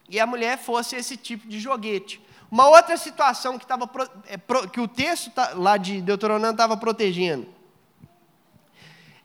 e 0.09 0.19
a 0.19 0.27
mulher 0.27 0.59
fosse 0.59 0.97
esse 0.97 1.17
tipo 1.17 1.47
de 1.47 1.61
joguete. 1.61 2.21
Uma 2.51 2.69
outra 2.69 2.97
situação 2.97 3.59
que, 3.59 3.67
tava, 3.67 3.91
é, 4.27 4.39
que 4.69 4.81
o 4.81 4.89
texto 4.89 5.31
tá, 5.31 5.53
lá 5.55 5.77
de 5.77 6.01
Deuteronômio 6.01 6.53
estava 6.53 6.77
protegendo 6.77 7.47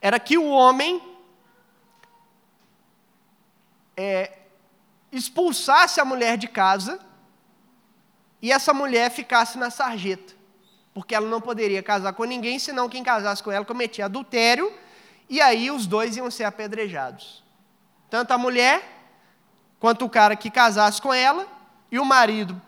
era 0.01 0.19
que 0.19 0.37
o 0.37 0.49
homem 0.49 1.01
é, 3.95 4.37
expulsasse 5.11 6.01
a 6.01 6.05
mulher 6.05 6.37
de 6.37 6.47
casa 6.47 6.99
e 8.41 8.51
essa 8.51 8.73
mulher 8.73 9.09
ficasse 9.09 9.57
na 9.57 9.69
sarjeta 9.69 10.33
porque 10.93 11.15
ela 11.15 11.27
não 11.27 11.41
poderia 11.41 11.81
casar 11.81 12.13
com 12.13 12.23
ninguém, 12.23 12.59
senão 12.59 12.87
quem 12.87 13.03
casasse 13.03 13.41
com 13.41 13.51
ela 13.51 13.65
cometia 13.65 14.05
adultério, 14.05 14.71
e 15.27 15.41
aí 15.41 15.71
os 15.71 15.87
dois 15.87 16.15
iam 16.15 16.29
ser 16.29 16.43
apedrejados. 16.43 17.43
Tanto 18.09 18.31
a 18.31 18.37
mulher, 18.37 18.83
quanto 19.79 20.05
o 20.05 20.09
cara 20.09 20.35
que 20.35 20.51
casasse 20.51 21.01
com 21.01 21.11
ela, 21.11 21.47
e 21.91 21.97
o 21.97 22.05
marido. 22.05 22.61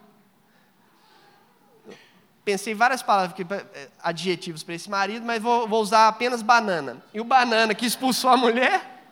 Pensei 2.45 2.75
várias 2.75 3.01
palavras, 3.01 3.35
eh, 3.73 3.89
adjetivos 4.03 4.61
para 4.61 4.75
esse 4.75 4.87
marido, 4.87 5.25
mas 5.25 5.41
vou, 5.41 5.67
vou 5.67 5.81
usar 5.81 6.07
apenas 6.07 6.43
banana. 6.43 7.03
E 7.11 7.19
o 7.19 7.23
banana 7.23 7.73
que 7.73 7.87
expulsou 7.87 8.29
a 8.29 8.37
mulher, 8.37 9.03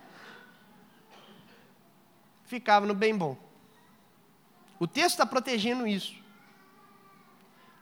ficava 2.45 2.85
no 2.85 2.93
bem 2.93 3.17
bom. 3.17 3.35
O 4.79 4.85
texto 4.85 5.15
está 5.15 5.25
protegendo 5.25 5.87
isso. 5.87 6.13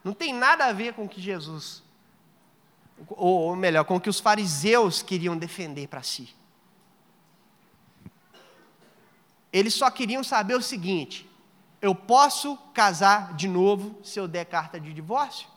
Não 0.01 0.13
tem 0.13 0.33
nada 0.33 0.65
a 0.65 0.71
ver 0.73 0.93
com 0.93 1.03
o 1.03 1.09
que 1.09 1.21
Jesus, 1.21 1.83
ou, 3.09 3.49
ou 3.49 3.55
melhor, 3.55 3.83
com 3.83 3.97
o 3.97 4.01
que 4.01 4.09
os 4.09 4.21
fariseus 4.21 5.01
queriam 5.01 5.37
defender 5.37 5.87
para 5.87 6.01
si. 6.01 6.33
Eles 9.51 9.73
só 9.73 9.91
queriam 9.91 10.23
saber 10.23 10.55
o 10.55 10.61
seguinte: 10.61 11.29
eu 11.81 11.95
posso 11.95 12.55
casar 12.73 13.33
de 13.33 13.47
novo 13.47 13.99
se 14.03 14.19
eu 14.19 14.27
der 14.27 14.45
carta 14.45 14.79
de 14.79 14.93
divórcio? 14.93 15.47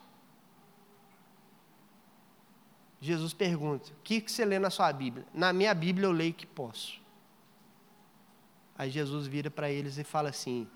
Jesus 3.00 3.34
pergunta: 3.34 3.90
o 3.90 4.02
que 4.02 4.24
você 4.26 4.44
lê 4.44 4.58
na 4.58 4.70
sua 4.70 4.90
Bíblia? 4.92 5.26
Na 5.34 5.52
minha 5.52 5.74
Bíblia 5.74 6.06
eu 6.06 6.12
leio 6.12 6.32
que 6.32 6.46
posso. 6.46 6.98
Aí 8.76 8.90
Jesus 8.90 9.26
vira 9.26 9.50
para 9.50 9.70
eles 9.70 9.98
e 9.98 10.04
fala 10.04 10.30
assim: 10.30 10.66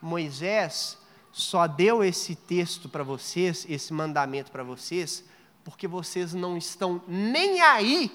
Moisés 0.00 0.98
só 1.30 1.66
deu 1.66 2.02
esse 2.02 2.34
texto 2.34 2.88
para 2.88 3.04
vocês, 3.04 3.66
esse 3.68 3.92
mandamento 3.92 4.50
para 4.50 4.62
vocês, 4.62 5.24
porque 5.62 5.86
vocês 5.86 6.32
não 6.32 6.56
estão 6.56 7.02
nem 7.06 7.60
aí 7.60 8.10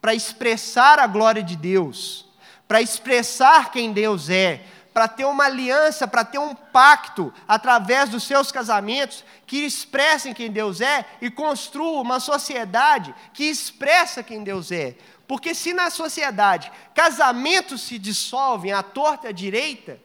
para 0.00 0.14
expressar 0.14 0.98
a 0.98 1.06
glória 1.06 1.42
de 1.42 1.56
Deus, 1.56 2.26
para 2.66 2.80
expressar 2.80 3.70
quem 3.72 3.92
Deus 3.92 4.30
é, 4.30 4.64
para 4.98 5.06
ter 5.06 5.26
uma 5.26 5.44
aliança, 5.44 6.08
para 6.08 6.24
ter 6.24 6.40
um 6.40 6.56
pacto 6.56 7.32
através 7.46 8.10
dos 8.10 8.24
seus 8.24 8.50
casamentos 8.50 9.24
que 9.46 9.58
expressem 9.58 10.34
quem 10.34 10.50
Deus 10.50 10.80
é 10.80 11.06
e 11.20 11.30
construam 11.30 12.02
uma 12.02 12.18
sociedade 12.18 13.14
que 13.32 13.44
expressa 13.44 14.24
quem 14.24 14.42
Deus 14.42 14.72
é. 14.72 14.96
Porque 15.28 15.54
se 15.54 15.72
na 15.72 15.88
sociedade 15.88 16.72
casamentos 16.96 17.82
se 17.82 17.96
dissolvem 17.96 18.72
à 18.72 18.82
torta 18.82 19.28
à 19.28 19.32
direita, 19.32 20.00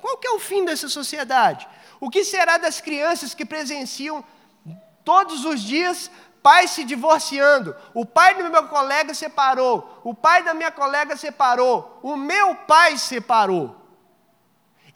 qual 0.00 0.16
que 0.16 0.26
é 0.26 0.30
o 0.30 0.40
fim 0.40 0.64
dessa 0.64 0.88
sociedade? 0.88 1.68
O 2.00 2.08
que 2.08 2.24
será 2.24 2.56
das 2.56 2.80
crianças 2.80 3.34
que 3.34 3.44
presenciam 3.44 4.24
todos 5.04 5.44
os 5.44 5.60
dias 5.62 6.10
pais 6.42 6.70
se 6.70 6.84
divorciando, 6.84 7.76
o 7.92 8.06
pai 8.06 8.34
do 8.34 8.48
meu 8.48 8.66
colega 8.66 9.12
separou, 9.12 10.00
o 10.02 10.14
pai 10.14 10.42
da 10.42 10.54
minha 10.54 10.70
colega 10.70 11.18
separou, 11.18 12.00
o 12.02 12.16
meu 12.16 12.54
pai 12.54 12.96
separou. 12.96 13.85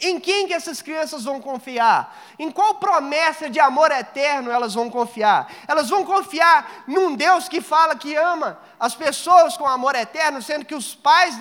Em 0.00 0.18
quem 0.18 0.46
que 0.46 0.54
essas 0.54 0.80
crianças 0.80 1.24
vão 1.24 1.40
confiar? 1.40 2.16
Em 2.38 2.50
qual 2.50 2.76
promessa 2.76 3.50
de 3.50 3.60
amor 3.60 3.90
eterno 3.90 4.50
elas 4.50 4.72
vão 4.72 4.88
confiar? 4.88 5.52
Elas 5.68 5.90
vão 5.90 6.04
confiar 6.04 6.84
num 6.86 7.14
Deus 7.14 7.48
que 7.48 7.60
fala 7.60 7.94
que 7.94 8.14
ama 8.14 8.58
as 8.78 8.94
pessoas 8.94 9.58
com 9.58 9.66
amor 9.66 9.94
eterno, 9.94 10.40
sendo 10.40 10.64
que 10.64 10.74
os 10.74 10.94
pais 10.94 11.36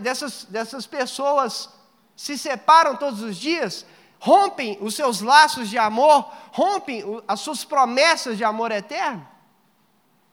dessas, 0.00 0.44
dessas 0.44 0.86
pessoas 0.86 1.70
se 2.14 2.36
separam 2.36 2.94
todos 2.94 3.22
os 3.22 3.36
dias, 3.36 3.86
rompem 4.20 4.76
os 4.82 4.94
seus 4.94 5.22
laços 5.22 5.70
de 5.70 5.78
amor, 5.78 6.30
rompem 6.52 7.02
as 7.26 7.40
suas 7.40 7.64
promessas 7.64 8.36
de 8.36 8.44
amor 8.44 8.70
eterno? 8.70 9.26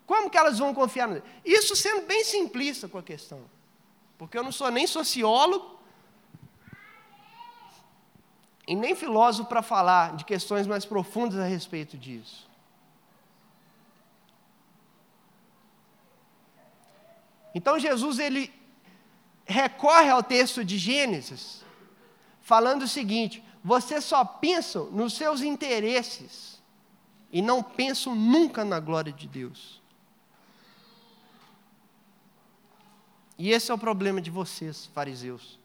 Como 0.05 0.29
que 0.29 0.37
elas 0.37 0.59
vão 0.59 0.73
confiar? 0.73 1.09
Isso 1.43 1.75
sendo 1.75 2.05
bem 2.05 2.23
simplista 2.25 2.87
com 2.87 2.97
a 2.97 3.03
questão. 3.03 3.45
Porque 4.17 4.37
eu 4.37 4.43
não 4.43 4.51
sou 4.51 4.69
nem 4.69 4.85
sociólogo, 4.85 5.74
e 8.67 8.75
nem 8.75 8.95
filósofo 8.95 9.47
para 9.47 9.61
falar 9.61 10.15
de 10.15 10.25
questões 10.25 10.65
mais 10.65 10.85
profundas 10.85 11.39
a 11.39 11.45
respeito 11.45 11.97
disso. 11.97 12.49
Então 17.53 17.79
Jesus 17.79 18.19
ele 18.19 18.51
recorre 19.45 20.09
ao 20.09 20.21
texto 20.21 20.65
de 20.65 20.77
Gênesis, 20.77 21.63
falando 22.41 22.81
o 22.83 22.87
seguinte: 22.87 23.43
vocês 23.63 24.03
só 24.03 24.25
pensam 24.25 24.91
nos 24.91 25.13
seus 25.13 25.41
interesses 25.41 26.61
e 27.31 27.41
não 27.41 27.63
pensam 27.63 28.15
nunca 28.15 28.65
na 28.65 28.79
glória 28.79 29.13
de 29.13 29.27
Deus. 29.27 29.81
E 33.37 33.51
esse 33.51 33.69
é 33.69 33.73
o 33.73 33.77
problema 33.77 34.21
de 34.21 34.31
vocês, 34.31 34.85
fariseus. 34.87 35.59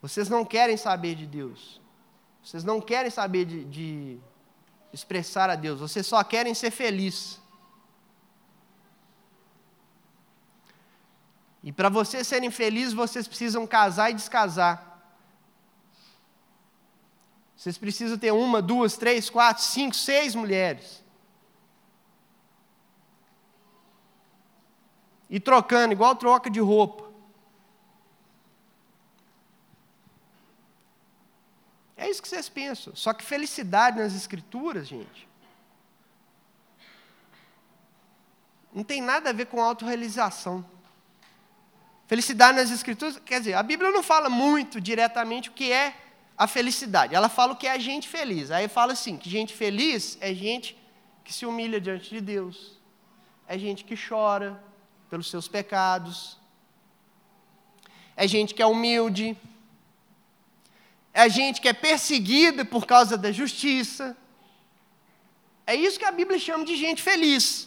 Vocês 0.00 0.28
não 0.28 0.44
querem 0.44 0.76
saber 0.76 1.14
de 1.14 1.26
Deus. 1.26 1.80
Vocês 2.42 2.64
não 2.64 2.80
querem 2.80 3.10
saber 3.10 3.44
de, 3.44 3.64
de 3.64 4.18
expressar 4.92 5.50
a 5.50 5.56
Deus. 5.56 5.80
Vocês 5.80 6.06
só 6.06 6.22
querem 6.22 6.54
ser 6.54 6.70
felizes. 6.70 7.40
E 11.62 11.72
para 11.72 11.88
vocês 11.88 12.26
serem 12.26 12.50
felizes, 12.50 12.94
vocês 12.94 13.26
precisam 13.26 13.66
casar 13.66 14.10
e 14.10 14.14
descasar. 14.14 14.88
Vocês 17.56 17.76
precisam 17.76 18.16
ter 18.16 18.32
uma, 18.32 18.62
duas, 18.62 18.96
três, 18.96 19.28
quatro, 19.28 19.64
cinco, 19.64 19.96
seis 19.96 20.34
mulheres. 20.34 21.02
E 25.28 25.40
trocando, 25.40 25.92
igual 25.92 26.14
troca 26.14 26.48
de 26.48 26.60
roupa. 26.60 27.07
É 31.98 32.08
isso 32.08 32.22
que 32.22 32.28
vocês 32.28 32.48
pensam. 32.48 32.94
Só 32.94 33.12
que 33.12 33.24
felicidade 33.24 33.98
nas 33.98 34.14
Escrituras, 34.14 34.86
gente, 34.86 35.28
não 38.72 38.84
tem 38.84 39.02
nada 39.02 39.30
a 39.30 39.32
ver 39.32 39.46
com 39.46 39.60
autorrealização. 39.60 40.64
Felicidade 42.06 42.56
nas 42.56 42.70
Escrituras, 42.70 43.18
quer 43.18 43.40
dizer, 43.40 43.54
a 43.54 43.62
Bíblia 43.64 43.90
não 43.90 44.02
fala 44.02 44.30
muito 44.30 44.80
diretamente 44.80 45.48
o 45.48 45.52
que 45.52 45.72
é 45.72 45.92
a 46.38 46.46
felicidade. 46.46 47.16
Ela 47.16 47.28
fala 47.28 47.52
o 47.54 47.56
que 47.56 47.66
é 47.66 47.72
a 47.72 47.78
gente 47.78 48.08
feliz. 48.08 48.52
Aí 48.52 48.68
fala 48.68 48.92
assim: 48.92 49.16
que 49.16 49.28
gente 49.28 49.52
feliz 49.52 50.16
é 50.20 50.32
gente 50.32 50.78
que 51.24 51.34
se 51.34 51.44
humilha 51.44 51.80
diante 51.80 52.08
de 52.08 52.20
Deus, 52.20 52.78
é 53.48 53.58
gente 53.58 53.84
que 53.84 53.96
chora 53.96 54.62
pelos 55.10 55.28
seus 55.28 55.48
pecados, 55.48 56.38
é 58.16 58.26
gente 58.28 58.54
que 58.54 58.62
é 58.62 58.66
humilde, 58.66 59.36
é 61.18 61.28
gente 61.28 61.60
que 61.60 61.68
é 61.68 61.72
perseguida 61.72 62.64
por 62.64 62.86
causa 62.86 63.18
da 63.18 63.32
justiça. 63.32 64.16
É 65.66 65.74
isso 65.74 65.98
que 65.98 66.04
a 66.04 66.12
Bíblia 66.12 66.38
chama 66.38 66.64
de 66.64 66.76
gente 66.76 67.02
feliz. 67.02 67.66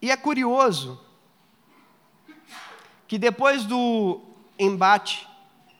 E 0.00 0.10
é 0.10 0.16
curioso 0.16 0.98
que 3.06 3.18
depois 3.18 3.66
do 3.66 4.22
embate 4.58 5.28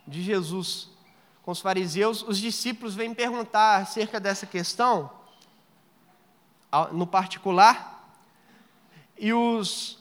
de 0.07 0.23
Jesus 0.23 0.91
com 1.43 1.53
os 1.53 1.61
fariseus, 1.63 2.23
os 2.23 2.37
discípulos 2.37 2.95
vêm 2.95 3.15
perguntar 3.15 3.77
acerca 3.77 4.21
dessa 4.21 4.47
questão 4.47 5.22
no 6.93 7.07
particular, 7.07 7.93
e, 9.19 9.33
os, 9.33 9.99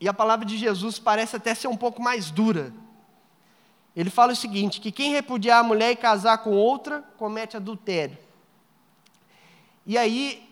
e 0.00 0.08
a 0.08 0.14
palavra 0.14 0.44
de 0.44 0.56
Jesus 0.56 0.98
parece 0.98 1.36
até 1.36 1.54
ser 1.54 1.68
um 1.68 1.76
pouco 1.76 2.02
mais 2.02 2.30
dura. 2.30 2.72
Ele 3.94 4.10
fala 4.10 4.32
o 4.32 4.36
seguinte: 4.36 4.80
que 4.80 4.90
quem 4.90 5.12
repudiar 5.12 5.60
a 5.60 5.62
mulher 5.62 5.92
e 5.92 5.96
casar 5.96 6.38
com 6.38 6.50
outra, 6.52 7.02
comete 7.16 7.56
adultério. 7.56 8.18
E 9.86 9.98
aí, 9.98 10.48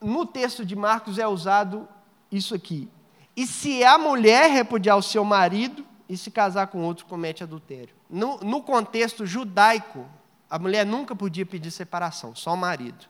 no 0.00 0.26
texto 0.26 0.64
de 0.64 0.76
Marcos 0.76 1.18
é 1.18 1.26
usado 1.26 1.88
isso 2.30 2.54
aqui. 2.54 2.88
E 3.36 3.46
se 3.46 3.84
a 3.84 3.98
mulher 3.98 4.50
repudiar 4.50 4.96
o 4.96 5.02
seu 5.02 5.24
marido 5.24 5.84
e 6.08 6.16
se 6.16 6.30
casar 6.30 6.68
com 6.68 6.82
outro, 6.82 7.06
comete 7.06 7.42
adultério. 7.42 7.94
No, 8.08 8.38
no 8.38 8.62
contexto 8.62 9.26
judaico, 9.26 10.06
a 10.48 10.58
mulher 10.58 10.86
nunca 10.86 11.14
podia 11.14 11.44
pedir 11.44 11.70
separação, 11.70 12.34
só 12.34 12.54
o 12.54 12.56
marido. 12.56 13.06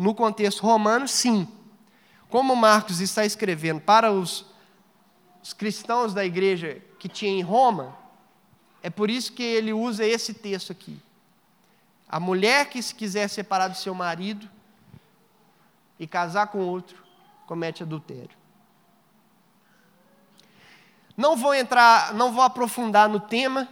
No 0.00 0.14
contexto 0.14 0.62
romano, 0.62 1.06
sim. 1.06 1.46
Como 2.30 2.56
Marcos 2.56 3.00
está 3.00 3.22
escrevendo 3.26 3.82
para 3.82 4.10
os, 4.10 4.46
os 5.42 5.52
cristãos 5.52 6.14
da 6.14 6.24
igreja 6.24 6.80
que 6.98 7.06
tinha 7.06 7.30
em 7.30 7.42
Roma, 7.42 7.94
é 8.82 8.88
por 8.88 9.10
isso 9.10 9.30
que 9.34 9.42
ele 9.42 9.74
usa 9.74 10.02
esse 10.02 10.32
texto 10.32 10.72
aqui. 10.72 10.98
A 12.08 12.18
mulher 12.18 12.70
que 12.70 12.82
se 12.82 12.94
quiser 12.94 13.28
separar 13.28 13.68
do 13.68 13.76
seu 13.76 13.94
marido 13.94 14.48
e 15.98 16.06
casar 16.06 16.46
com 16.46 16.60
outro, 16.60 17.04
comete 17.46 17.82
adultério. 17.82 18.38
Não 21.14 21.36
vou 21.36 21.52
entrar, 21.52 22.14
não 22.14 22.32
vou 22.32 22.42
aprofundar 22.42 23.06
no 23.06 23.20
tema, 23.20 23.68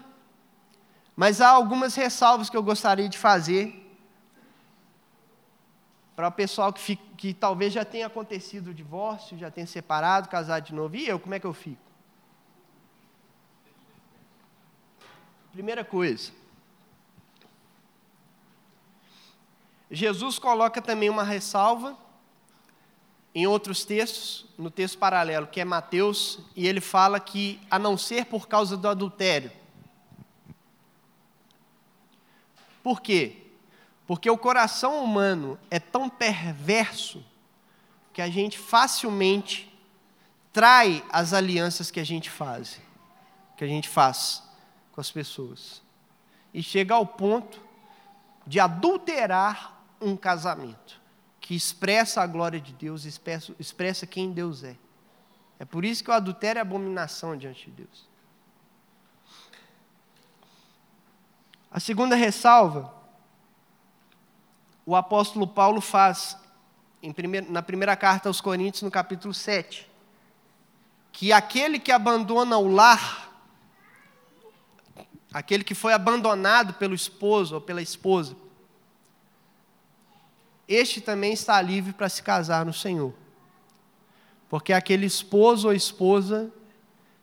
mas 1.16 1.40
há 1.40 1.48
algumas 1.48 1.94
ressalvas 1.94 2.50
que 2.50 2.56
eu 2.56 2.62
gostaria 2.62 3.08
de 3.08 3.16
fazer 3.16 3.87
para 6.18 6.26
o 6.26 6.32
pessoal 6.32 6.72
que, 6.72 6.80
fica, 6.80 7.02
que 7.16 7.32
talvez 7.32 7.72
já 7.72 7.84
tenha 7.84 8.08
acontecido 8.08 8.70
o 8.70 8.74
divórcio, 8.74 9.38
já 9.38 9.52
tenha 9.52 9.68
separado, 9.68 10.28
casado 10.28 10.64
de 10.64 10.74
novo, 10.74 10.96
e 10.96 11.06
eu, 11.06 11.16
como 11.16 11.32
é 11.32 11.38
que 11.38 11.46
eu 11.46 11.52
fico? 11.52 11.80
Primeira 15.52 15.84
coisa, 15.84 16.32
Jesus 19.88 20.40
coloca 20.40 20.82
também 20.82 21.08
uma 21.08 21.22
ressalva 21.22 21.96
em 23.32 23.46
outros 23.46 23.84
textos, 23.84 24.44
no 24.58 24.72
texto 24.72 24.98
paralelo, 24.98 25.46
que 25.46 25.60
é 25.60 25.64
Mateus, 25.64 26.40
e 26.56 26.66
ele 26.66 26.80
fala 26.80 27.20
que, 27.20 27.60
a 27.70 27.78
não 27.78 27.96
ser 27.96 28.26
por 28.26 28.48
causa 28.48 28.76
do 28.76 28.88
adultério. 28.88 29.52
Por 32.82 33.00
quê? 33.00 33.47
Porque 34.08 34.30
o 34.30 34.38
coração 34.38 35.04
humano 35.04 35.58
é 35.70 35.78
tão 35.78 36.08
perverso 36.08 37.22
que 38.10 38.22
a 38.22 38.30
gente 38.30 38.58
facilmente 38.58 39.70
trai 40.50 41.04
as 41.10 41.34
alianças 41.34 41.90
que 41.90 42.00
a 42.00 42.04
gente 42.04 42.30
faz, 42.30 42.80
que 43.54 43.62
a 43.62 43.66
gente 43.66 43.86
faz 43.86 44.42
com 44.92 45.00
as 45.02 45.10
pessoas. 45.10 45.82
E 46.54 46.62
chega 46.62 46.94
ao 46.94 47.04
ponto 47.04 47.62
de 48.46 48.58
adulterar 48.58 49.78
um 50.00 50.16
casamento 50.16 50.98
que 51.38 51.54
expressa 51.54 52.22
a 52.22 52.26
glória 52.26 52.58
de 52.58 52.72
Deus, 52.72 53.04
expressa, 53.04 53.54
expressa 53.58 54.06
quem 54.06 54.32
Deus 54.32 54.64
é. 54.64 54.74
É 55.58 55.66
por 55.66 55.84
isso 55.84 56.02
que 56.02 56.10
o 56.10 56.14
adultério 56.14 56.58
é 56.58 56.62
abominação 56.62 57.36
diante 57.36 57.66
de 57.66 57.82
Deus. 57.82 58.08
A 61.70 61.78
segunda 61.78 62.16
ressalva 62.16 62.96
o 64.88 64.96
apóstolo 64.96 65.46
Paulo 65.46 65.82
faz 65.82 66.34
na 67.50 67.60
primeira 67.60 67.94
carta 67.94 68.30
aos 68.30 68.40
Coríntios, 68.40 68.80
no 68.80 68.90
capítulo 68.90 69.34
7, 69.34 69.86
que 71.12 71.30
aquele 71.30 71.78
que 71.78 71.92
abandona 71.92 72.56
o 72.56 72.72
lar, 72.72 73.30
aquele 75.30 75.62
que 75.62 75.74
foi 75.74 75.92
abandonado 75.92 76.72
pelo 76.72 76.94
esposo 76.94 77.56
ou 77.56 77.60
pela 77.60 77.82
esposa, 77.82 78.34
este 80.66 81.02
também 81.02 81.34
está 81.34 81.60
livre 81.60 81.92
para 81.92 82.08
se 82.08 82.22
casar 82.22 82.64
no 82.64 82.72
Senhor. 82.72 83.12
Porque 84.48 84.72
aquele 84.72 85.04
esposo 85.04 85.68
ou 85.68 85.74
esposa 85.74 86.50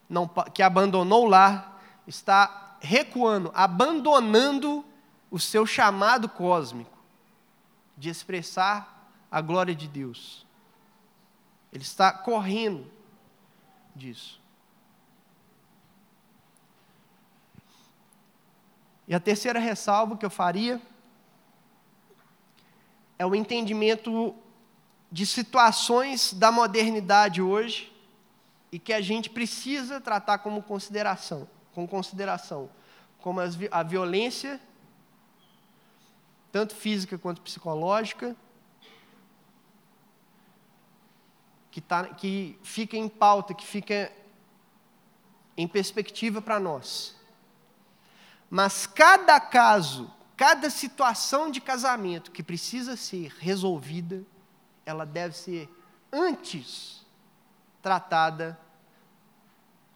não, 0.08 0.28
que 0.28 0.62
abandonou 0.62 1.24
o 1.24 1.30
lar 1.30 1.82
está 2.06 2.78
recuando, 2.80 3.52
abandonando 3.56 4.86
o 5.32 5.40
seu 5.40 5.66
chamado 5.66 6.30
cósmico 6.30 6.95
de 7.98 8.10
expressar 8.10 9.10
a 9.32 9.42
glória 9.42 9.76
de 9.76 9.88
Deus. 9.88 10.46
Ele 11.72 11.84
está 11.84 12.12
correndo 12.12 12.90
disso. 13.96 14.40
E 19.08 19.14
a 19.14 19.20
terceira 19.20 19.60
ressalva 19.60 20.18
que 20.18 20.26
eu 20.26 20.30
faria 20.30 20.82
é 23.20 23.26
o 23.26 23.36
entendimento 23.36 24.36
de 25.12 25.26
situações 25.26 26.34
da 26.34 26.52
modernidade 26.52 27.42
hoje 27.42 27.94
e 28.72 28.80
que 28.80 28.92
a 28.92 29.00
gente 29.00 29.30
precisa 29.30 30.02
tratar 30.02 30.40
como 30.40 30.62
consideração, 30.62 31.48
com 31.74 31.88
consideração, 31.88 32.70
como 33.20 33.40
a 33.72 33.84
violência, 33.84 34.60
tanto 36.56 36.74
física 36.74 37.18
quanto 37.18 37.42
psicológica, 37.42 38.34
que, 41.70 41.82
tá, 41.82 42.06
que 42.06 42.58
fica 42.64 42.96
em 42.96 43.10
pauta, 43.10 43.54
que 43.54 43.66
fica 43.66 44.10
em 45.58 45.68
perspectiva 45.68 46.42
para 46.42 46.58
nós. 46.58 47.14
Mas 48.50 48.88
cada 48.88 49.38
caso, 49.38 50.10
cada 50.38 50.70
situação 50.70 51.52
de 51.52 51.60
casamento 51.60 52.32
que 52.32 52.42
precisa 52.42 52.96
ser 52.96 53.34
resolvida, 53.38 54.24
ela 54.86 55.06
deve 55.06 55.36
ser 55.36 55.70
antes 56.10 57.06
tratada 57.82 58.58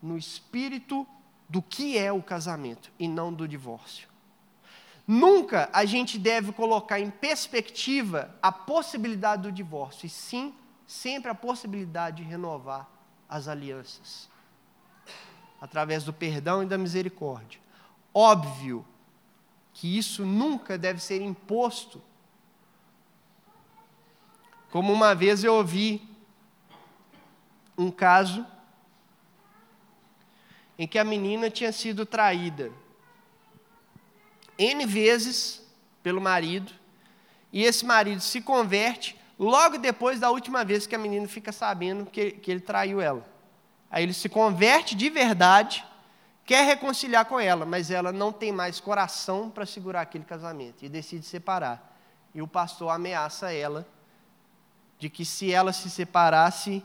no 0.01 0.17
espírito 0.17 1.07
do 1.47 1.61
que 1.61 1.97
é 1.97 2.11
o 2.11 2.21
casamento 2.21 2.91
e 2.99 3.07
não 3.07 3.33
do 3.33 3.47
divórcio. 3.47 4.08
Nunca 5.11 5.71
a 5.73 5.85
gente 5.85 6.19
deve 6.19 6.51
colocar 6.51 6.99
em 6.99 7.09
perspectiva 7.09 8.29
a 8.43 8.51
possibilidade 8.51 9.41
do 9.41 9.51
divórcio, 9.51 10.05
e 10.05 10.09
sim 10.09 10.53
sempre 10.85 11.31
a 11.31 11.33
possibilidade 11.33 12.17
de 12.17 12.29
renovar 12.29 12.87
as 13.27 13.47
alianças 13.47 14.29
através 15.59 16.03
do 16.03 16.13
perdão 16.13 16.61
e 16.61 16.67
da 16.67 16.77
misericórdia. 16.77 17.59
Óbvio 18.13 18.85
que 19.73 19.97
isso 19.97 20.23
nunca 20.23 20.77
deve 20.77 21.01
ser 21.01 21.23
imposto. 21.23 21.99
Como 24.69 24.93
uma 24.93 25.15
vez 25.15 25.43
eu 25.43 25.55
ouvi 25.55 26.07
um 27.75 27.89
caso 27.89 28.45
em 30.77 30.87
que 30.87 30.99
a 30.99 31.03
menina 31.03 31.49
tinha 31.49 31.71
sido 31.71 32.05
traída 32.05 32.71
N 34.59 34.85
vezes 34.85 35.65
pelo 36.03 36.19
marido, 36.19 36.73
e 37.51 37.63
esse 37.63 37.85
marido 37.85 38.21
se 38.21 38.41
converte 38.41 39.17
logo 39.39 39.77
depois 39.77 40.19
da 40.19 40.29
última 40.29 40.65
vez 40.65 40.85
que 40.85 40.93
a 40.93 40.99
menina 40.99 41.27
fica 41.27 41.51
sabendo 41.53 42.05
que, 42.05 42.31
que 42.31 42.51
ele 42.51 42.59
traiu 42.59 42.99
ela. 42.99 43.25
Aí 43.89 44.03
ele 44.03 44.13
se 44.13 44.27
converte 44.27 44.95
de 44.95 45.09
verdade, 45.09 45.83
quer 46.45 46.65
reconciliar 46.65 47.25
com 47.25 47.39
ela, 47.39 47.65
mas 47.65 47.89
ela 47.89 48.11
não 48.11 48.33
tem 48.33 48.51
mais 48.51 48.79
coração 48.79 49.49
para 49.49 49.65
segurar 49.65 50.01
aquele 50.01 50.25
casamento 50.25 50.83
e 50.83 50.89
decide 50.89 51.25
separar. 51.25 51.97
E 52.35 52.41
o 52.41 52.47
pastor 52.47 52.89
ameaça 52.89 53.51
ela 53.51 53.87
de 54.99 55.09
que 55.09 55.23
se 55.23 55.51
ela 55.51 55.71
se 55.71 55.89
separasse, 55.89 56.83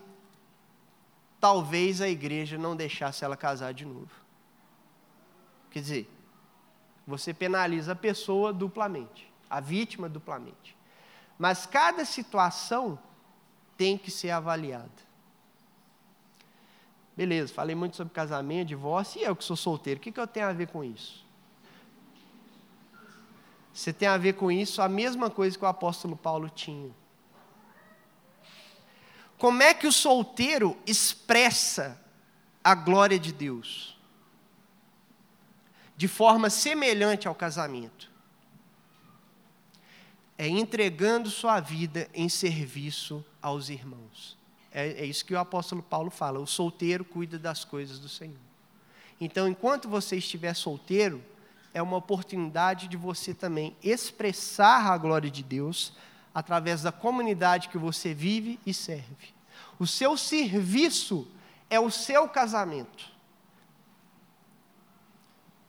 talvez 1.40 2.00
a 2.00 2.08
igreja 2.08 2.56
não 2.56 2.76
deixasse 2.76 3.24
ela 3.24 3.36
casar 3.36 3.74
de 3.74 3.84
novo. 3.84 4.10
Quer 5.70 5.80
dizer, 5.80 6.13
você 7.06 7.34
penaliza 7.34 7.92
a 7.92 7.96
pessoa 7.96 8.52
duplamente, 8.52 9.30
a 9.48 9.60
vítima 9.60 10.08
duplamente. 10.08 10.76
Mas 11.38 11.66
cada 11.66 12.04
situação 12.04 12.98
tem 13.76 13.98
que 13.98 14.10
ser 14.10 14.30
avaliada. 14.30 15.04
Beleza, 17.16 17.52
falei 17.52 17.76
muito 17.76 17.96
sobre 17.96 18.12
casamento, 18.12 18.68
divórcio, 18.68 19.20
e 19.20 19.24
eu 19.24 19.36
que 19.36 19.44
sou 19.44 19.56
solteiro, 19.56 20.00
o 20.00 20.02
que, 20.02 20.10
que 20.10 20.18
eu 20.18 20.26
tenho 20.26 20.48
a 20.48 20.52
ver 20.52 20.68
com 20.68 20.82
isso? 20.82 21.24
Você 23.72 23.92
tem 23.92 24.08
a 24.08 24.16
ver 24.16 24.34
com 24.34 24.50
isso 24.50 24.80
a 24.80 24.88
mesma 24.88 25.30
coisa 25.30 25.58
que 25.58 25.64
o 25.64 25.68
apóstolo 25.68 26.16
Paulo 26.16 26.48
tinha. 26.48 26.90
Como 29.36 29.62
é 29.62 29.74
que 29.74 29.86
o 29.86 29.92
solteiro 29.92 30.76
expressa 30.86 32.00
a 32.62 32.74
glória 32.74 33.18
de 33.18 33.32
Deus? 33.32 33.93
De 35.96 36.08
forma 36.08 36.50
semelhante 36.50 37.28
ao 37.28 37.34
casamento. 37.34 38.10
É 40.36 40.48
entregando 40.48 41.30
sua 41.30 41.60
vida 41.60 42.08
em 42.12 42.28
serviço 42.28 43.24
aos 43.40 43.68
irmãos. 43.68 44.36
É, 44.72 44.88
é 44.88 45.04
isso 45.06 45.24
que 45.24 45.32
o 45.32 45.38
apóstolo 45.38 45.82
Paulo 45.82 46.10
fala: 46.10 46.40
o 46.40 46.46
solteiro 46.46 47.04
cuida 47.04 47.38
das 47.38 47.64
coisas 47.64 48.00
do 48.00 48.08
Senhor. 48.08 48.36
Então, 49.20 49.46
enquanto 49.46 49.88
você 49.88 50.16
estiver 50.16 50.54
solteiro, 50.54 51.22
é 51.72 51.80
uma 51.80 51.96
oportunidade 51.96 52.88
de 52.88 52.96
você 52.96 53.32
também 53.32 53.76
expressar 53.82 54.90
a 54.90 54.98
glória 54.98 55.30
de 55.30 55.42
Deus 55.42 55.92
através 56.34 56.82
da 56.82 56.90
comunidade 56.90 57.68
que 57.68 57.78
você 57.78 58.12
vive 58.12 58.58
e 58.66 58.74
serve. 58.74 59.34
O 59.78 59.86
seu 59.86 60.16
serviço 60.16 61.28
é 61.70 61.78
o 61.78 61.90
seu 61.90 62.28
casamento. 62.28 63.13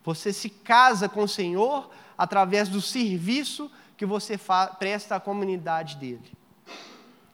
Você 0.06 0.32
se 0.32 0.48
casa 0.48 1.08
com 1.08 1.24
o 1.24 1.28
Senhor 1.28 1.90
através 2.16 2.68
do 2.68 2.80
serviço 2.80 3.68
que 3.96 4.06
você 4.06 4.38
presta 4.78 5.16
à 5.16 5.20
comunidade 5.20 5.96
dele. 5.96 6.32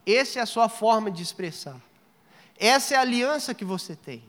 Essa 0.06 0.38
é 0.38 0.42
a 0.42 0.46
sua 0.46 0.70
forma 0.70 1.10
de 1.10 1.22
expressar. 1.22 1.78
Essa 2.58 2.94
é 2.94 2.96
a 2.96 3.02
aliança 3.02 3.52
que 3.52 3.62
você 3.62 3.94
tem. 3.94 4.24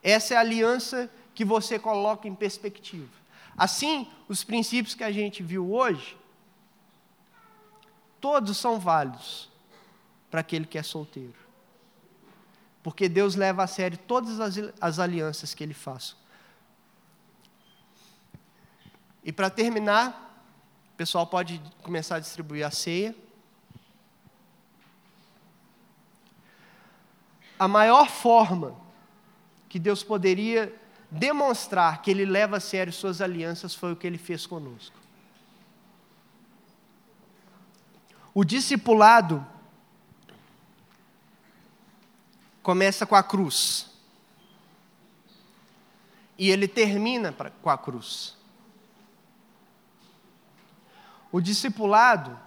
Essa 0.00 0.34
é 0.34 0.36
a 0.36 0.40
aliança 0.40 1.10
que 1.34 1.44
você 1.44 1.80
coloca 1.80 2.28
em 2.28 2.34
perspectiva. 2.34 3.12
Assim, 3.56 4.08
os 4.28 4.44
princípios 4.44 4.94
que 4.94 5.02
a 5.02 5.10
gente 5.10 5.42
viu 5.42 5.72
hoje, 5.72 6.16
todos 8.20 8.56
são 8.56 8.78
válidos 8.78 9.50
para 10.30 10.42
aquele 10.42 10.64
que 10.64 10.78
é 10.78 10.82
solteiro. 10.84 11.34
Porque 12.82 13.08
Deus 13.08 13.36
leva 13.36 13.62
a 13.62 13.66
sério 13.66 13.96
todas 13.96 14.40
as, 14.40 14.54
as 14.80 14.98
alianças 14.98 15.54
que 15.54 15.62
ele 15.62 15.74
faz. 15.74 16.16
E 19.24 19.30
para 19.30 19.48
terminar, 19.48 20.44
o 20.92 20.96
pessoal 20.96 21.26
pode 21.26 21.62
começar 21.82 22.16
a 22.16 22.20
distribuir 22.20 22.66
a 22.66 22.70
ceia. 22.70 23.14
A 27.58 27.68
maior 27.68 28.08
forma 28.08 28.74
que 29.68 29.78
Deus 29.78 30.02
poderia 30.02 30.74
demonstrar 31.08 32.02
que 32.02 32.10
Ele 32.10 32.24
leva 32.24 32.56
a 32.56 32.60
sério 32.60 32.92
suas 32.92 33.20
alianças 33.20 33.74
foi 33.74 33.92
o 33.92 33.96
que 33.96 34.06
Ele 34.06 34.18
fez 34.18 34.46
conosco. 34.46 34.96
O 38.34 38.44
discipulado 38.44 39.46
começa 42.62 43.04
com 43.04 43.14
a 43.14 43.22
cruz. 43.22 43.90
E 46.38 46.50
ele 46.50 46.66
termina 46.66 47.34
com 47.62 47.70
a 47.70 47.76
cruz. 47.76 48.36
O 51.30 51.40
discipulado, 51.40 52.38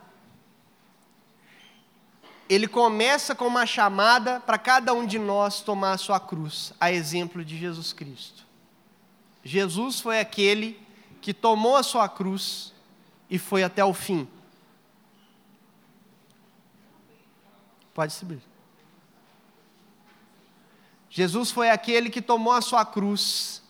ele 2.48 2.68
começa 2.68 3.34
com 3.34 3.48
uma 3.48 3.66
chamada 3.66 4.40
para 4.40 4.58
cada 4.58 4.94
um 4.94 5.06
de 5.06 5.18
nós 5.18 5.62
tomar 5.62 5.94
a 5.94 5.98
sua 5.98 6.20
cruz, 6.20 6.74
a 6.80 6.92
exemplo 6.92 7.44
de 7.44 7.58
Jesus 7.58 7.92
Cristo. 7.92 8.46
Jesus 9.44 10.00
foi 10.00 10.20
aquele 10.20 10.80
que 11.22 11.34
tomou 11.34 11.76
a 11.76 11.84
sua 11.84 12.08
cruz 12.08 12.74
e 13.30 13.40
foi 13.40 13.64
até 13.64 13.84
o 13.84 13.94
fim. 13.94 14.28
Pode 17.94 18.14
subir. 18.14 18.55
Jesus 21.16 21.50
foi 21.50 21.70
aquele 21.70 22.10
que 22.10 22.22
tomou 22.22 22.52
a 22.52 22.60
sua 22.60 22.84
cruz 22.84 23.62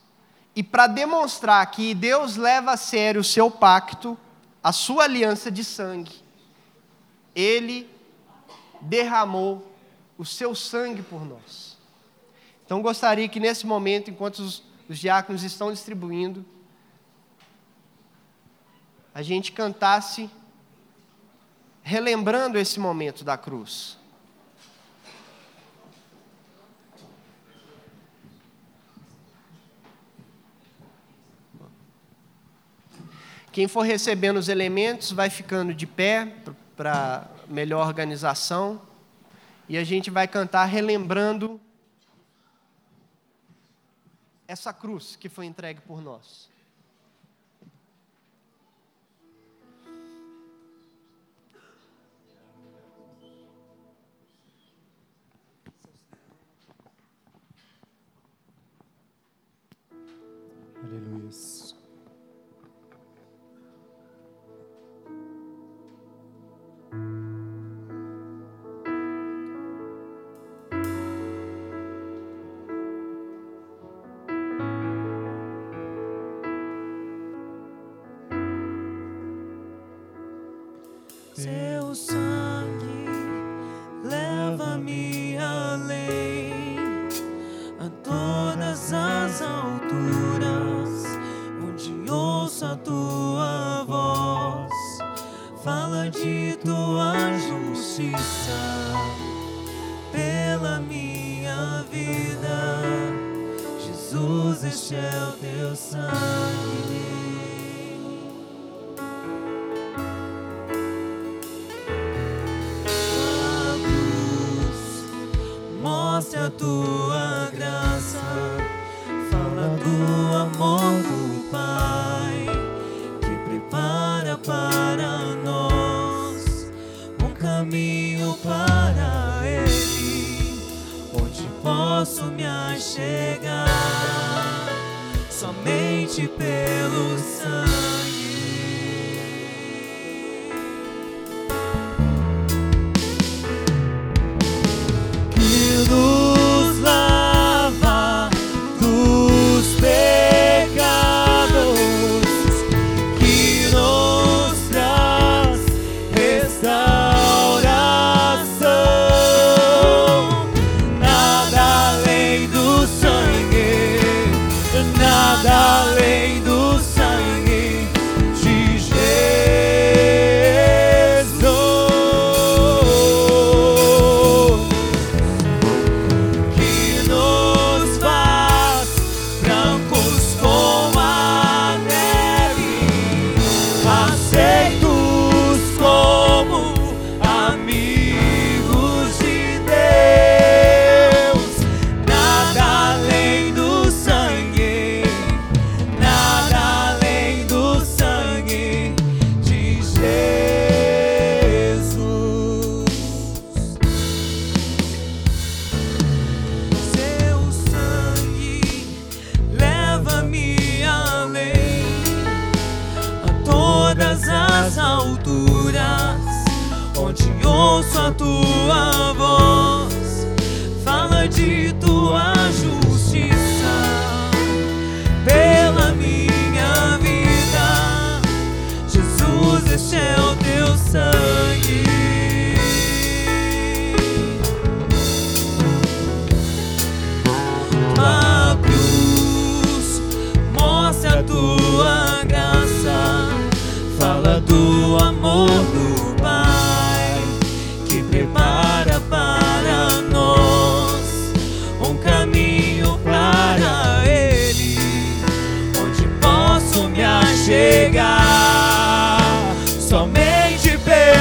e 0.55 0.63
para 0.63 0.87
demonstrar 0.87 1.63
que 1.69 1.93
Deus 1.93 2.37
leva 2.37 2.71
a 2.71 2.77
sério 2.77 3.21
o 3.21 3.23
seu 3.23 3.51
pacto, 3.51 4.17
a 4.63 4.71
sua 4.71 5.03
aliança 5.03 5.51
de 5.51 5.63
sangue, 5.63 6.23
ele 7.35 7.87
derramou 8.81 9.71
o 10.17 10.25
seu 10.25 10.55
sangue 10.55 11.03
por 11.03 11.23
nós. 11.23 11.77
Então 12.65 12.81
gostaria 12.81 13.29
que 13.29 13.39
nesse 13.39 13.67
momento, 13.67 14.09
enquanto 14.09 14.39
os, 14.39 14.63
os 14.89 14.97
diáconos 14.97 15.43
estão 15.43 15.71
distribuindo, 15.71 16.43
a 19.13 19.21
gente 19.21 19.51
cantasse 19.51 20.31
relembrando 21.83 22.57
esse 22.57 22.79
momento 22.79 23.23
da 23.23 23.37
cruz. 23.37 23.99
Quem 33.55 33.69
for 33.69 33.83
recebendo 33.83 34.35
os 34.35 34.49
elementos 34.49 35.13
vai 35.13 35.29
ficando 35.29 35.73
de 35.73 35.87
pé 35.87 36.25
para 36.75 37.25
melhor 37.47 37.87
organização. 37.87 38.81
E 39.69 39.77
a 39.77 39.83
gente 39.85 40.11
vai 40.11 40.27
cantar 40.27 40.65
relembrando 40.65 41.57
essa 44.45 44.73
cruz 44.73 45.15
que 45.15 45.29
foi 45.29 45.45
entregue 45.45 45.79
por 45.79 46.01
nós. 46.01 46.49
Aleluia. 60.83 61.64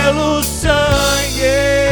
pelo 0.05 0.43
sangue. 0.43 1.84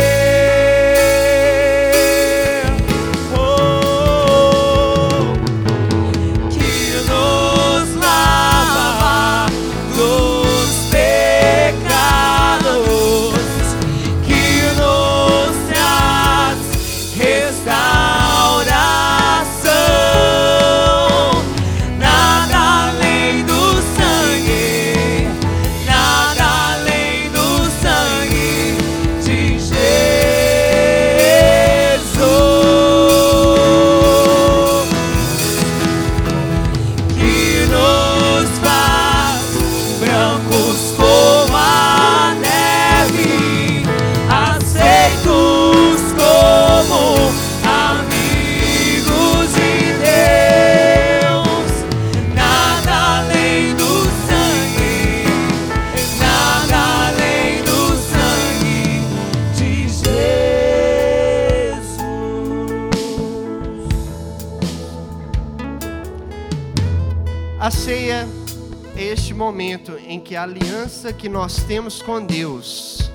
Aliança 71.03 71.13
que 71.13 71.29
nós 71.29 71.65
temos 71.65 72.01
com 72.01 72.25
Deus 72.25 73.11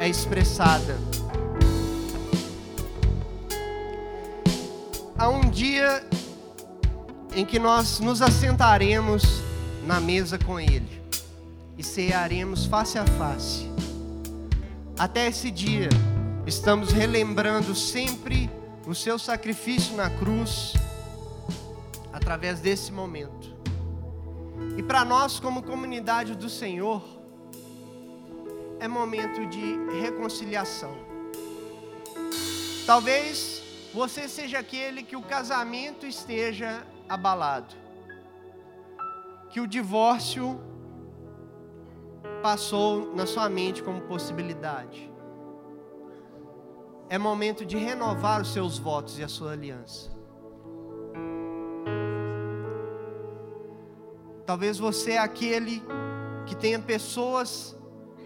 é 0.00 0.08
expressada. 0.08 0.98
Há 5.16 5.28
um 5.28 5.48
dia 5.48 6.04
em 7.34 7.44
que 7.44 7.60
nós 7.60 8.00
nos 8.00 8.20
assentaremos 8.20 9.22
na 9.86 10.00
mesa 10.00 10.36
com 10.36 10.58
Ele 10.58 11.00
e 11.78 11.84
cearemos 11.84 12.66
face 12.66 12.98
a 12.98 13.06
face. 13.06 13.70
Até 14.98 15.28
esse 15.28 15.50
dia, 15.50 15.90
estamos 16.44 16.90
relembrando 16.90 17.74
sempre 17.74 18.50
o 18.84 18.94
seu 18.94 19.16
sacrifício 19.18 19.96
na 19.96 20.10
cruz, 20.10 20.72
através 22.12 22.58
desse 22.58 22.90
momento. 22.90 23.41
E 24.76 24.82
para 24.82 25.04
nós, 25.04 25.38
como 25.38 25.62
comunidade 25.62 26.34
do 26.34 26.48
Senhor, 26.48 27.02
é 28.80 28.88
momento 28.88 29.46
de 29.46 29.76
reconciliação. 30.00 30.94
Talvez 32.86 33.62
você 33.92 34.26
seja 34.26 34.58
aquele 34.58 35.02
que 35.02 35.14
o 35.14 35.22
casamento 35.22 36.06
esteja 36.06 36.86
abalado, 37.08 37.74
que 39.50 39.60
o 39.60 39.66
divórcio 39.66 40.58
passou 42.42 43.14
na 43.14 43.26
sua 43.26 43.48
mente 43.48 43.82
como 43.82 44.00
possibilidade. 44.00 45.10
É 47.10 47.18
momento 47.18 47.66
de 47.66 47.76
renovar 47.76 48.40
os 48.40 48.52
seus 48.52 48.78
votos 48.78 49.18
e 49.18 49.22
a 49.22 49.28
sua 49.28 49.52
aliança. 49.52 50.10
Talvez 54.52 54.78
você 54.78 55.12
é 55.12 55.18
aquele 55.18 55.82
que 56.44 56.54
tenha 56.54 56.78
pessoas 56.78 57.74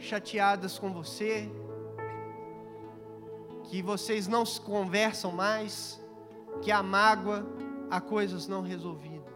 chateadas 0.01 0.77
com 0.77 0.93
você, 0.93 1.49
que 3.63 3.81
vocês 3.81 4.27
não 4.27 4.45
se 4.45 4.61
conversam 4.61 5.31
mais, 5.31 6.03
que 6.61 6.73
a 6.73 6.83
mágoa, 6.83 7.47
há 7.89 8.01
coisas 8.01 8.49
não 8.49 8.61
resolvidas. 8.61 9.33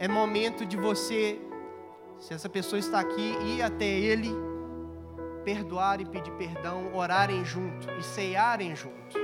É 0.00 0.08
momento 0.08 0.66
de 0.66 0.76
você, 0.76 1.40
se 2.18 2.34
essa 2.34 2.48
pessoa 2.48 2.80
está 2.80 2.98
aqui, 2.98 3.36
ir 3.46 3.62
até 3.62 3.86
ele, 3.86 4.32
perdoar 5.44 6.00
e 6.00 6.04
pedir 6.04 6.32
perdão, 6.32 6.92
orarem 6.96 7.44
junto 7.44 7.88
e 7.92 8.02
ceiarem 8.02 8.74
junto. 8.74 9.16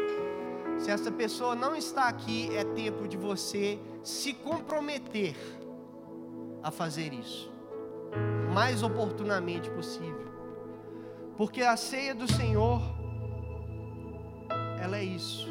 Se 0.79 0.93
essa 0.93 1.11
pessoa 1.11 1.57
não 1.57 1.75
está 1.75 2.07
aqui, 2.07 2.57
é 2.57 2.63
tempo 2.63 3.09
de 3.09 3.17
você 3.17 3.81
se 4.05 4.33
comprometer 4.33 5.35
a 6.65 6.73
fazer 6.73 7.13
isso, 7.13 7.53
mais 8.53 8.83
oportunamente 8.83 9.71
possível, 9.71 10.33
porque 11.37 11.63
a 11.63 11.77
ceia 11.77 12.15
do 12.15 12.27
Senhor, 12.27 12.83
ela 14.83 14.97
é 14.97 15.05
isso, 15.05 15.47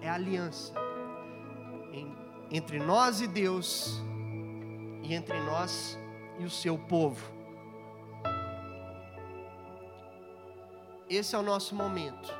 é 0.00 0.10
aliança 0.10 0.74
entre 2.50 2.78
nós 2.80 3.20
e 3.20 3.28
Deus, 3.28 4.02
e 5.02 5.14
entre 5.14 5.38
nós 5.40 5.98
e 6.38 6.44
o 6.44 6.50
seu 6.50 6.76
povo. 6.76 7.24
Esse 11.08 11.34
é 11.34 11.38
o 11.38 11.42
nosso 11.42 11.74
momento 11.74 12.32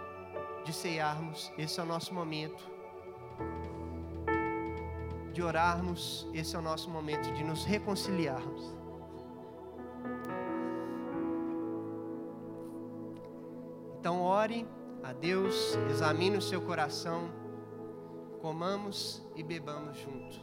de 0.64 0.72
ceiarmos, 0.72 1.52
esse 1.56 1.78
é 1.78 1.82
o 1.82 1.86
nosso 1.86 2.12
momento 2.12 2.69
de 5.30 5.42
orarmos, 5.42 6.28
esse 6.34 6.56
é 6.56 6.58
o 6.58 6.62
nosso 6.62 6.90
momento 6.90 7.32
de 7.32 7.44
nos 7.44 7.64
reconciliarmos. 7.64 8.74
Então, 13.98 14.22
ore 14.22 14.66
a 15.02 15.12
Deus, 15.12 15.76
examine 15.90 16.36
o 16.36 16.42
seu 16.42 16.60
coração, 16.62 17.30
comamos 18.40 19.22
e 19.36 19.42
bebamos 19.42 19.98
junto. 19.98 20.40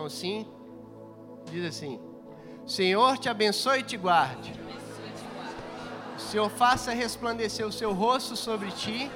Mão 0.00 0.06
assim, 0.06 0.46
diz 1.52 1.64
assim: 1.64 2.00
Senhor 2.66 3.18
te 3.18 3.28
abençoe 3.28 3.80
e 3.80 3.82
te 3.82 3.96
guarde. 3.96 4.52
O 6.16 6.20
Senhor 6.20 6.48
faça 6.48 6.92
resplandecer 6.92 7.66
o 7.66 7.72
seu 7.72 7.92
rosto 7.92 8.36
sobre 8.36 8.70
ti 8.70 9.10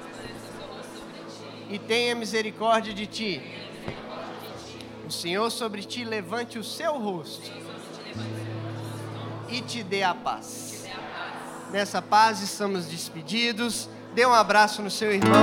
e 1.69 1.79
tenha 1.79 2.13
misericórdia 2.13 2.93
de 2.93 3.07
ti. 3.07 3.41
O 5.07 5.11
Senhor 5.11 5.49
sobre 5.49 5.83
ti 5.83 6.03
levante 6.03 6.59
o 6.59 6.63
seu 6.63 6.99
rosto 6.99 7.51
e 9.49 9.61
te 9.61 9.81
dê 9.81 10.03
a 10.03 10.13
paz. 10.13 10.85
Nessa 11.71 12.01
paz 12.01 12.41
estamos 12.41 12.85
despedidos. 12.85 13.89
Dê 14.13 14.25
um 14.25 14.33
abraço 14.33 14.81
no 14.81 14.91
seu 14.91 15.11
irmão. 15.11 15.41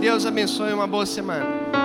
Deus 0.00 0.26
abençoe 0.26 0.72
uma 0.72 0.86
boa 0.86 1.06
semana. 1.06 1.77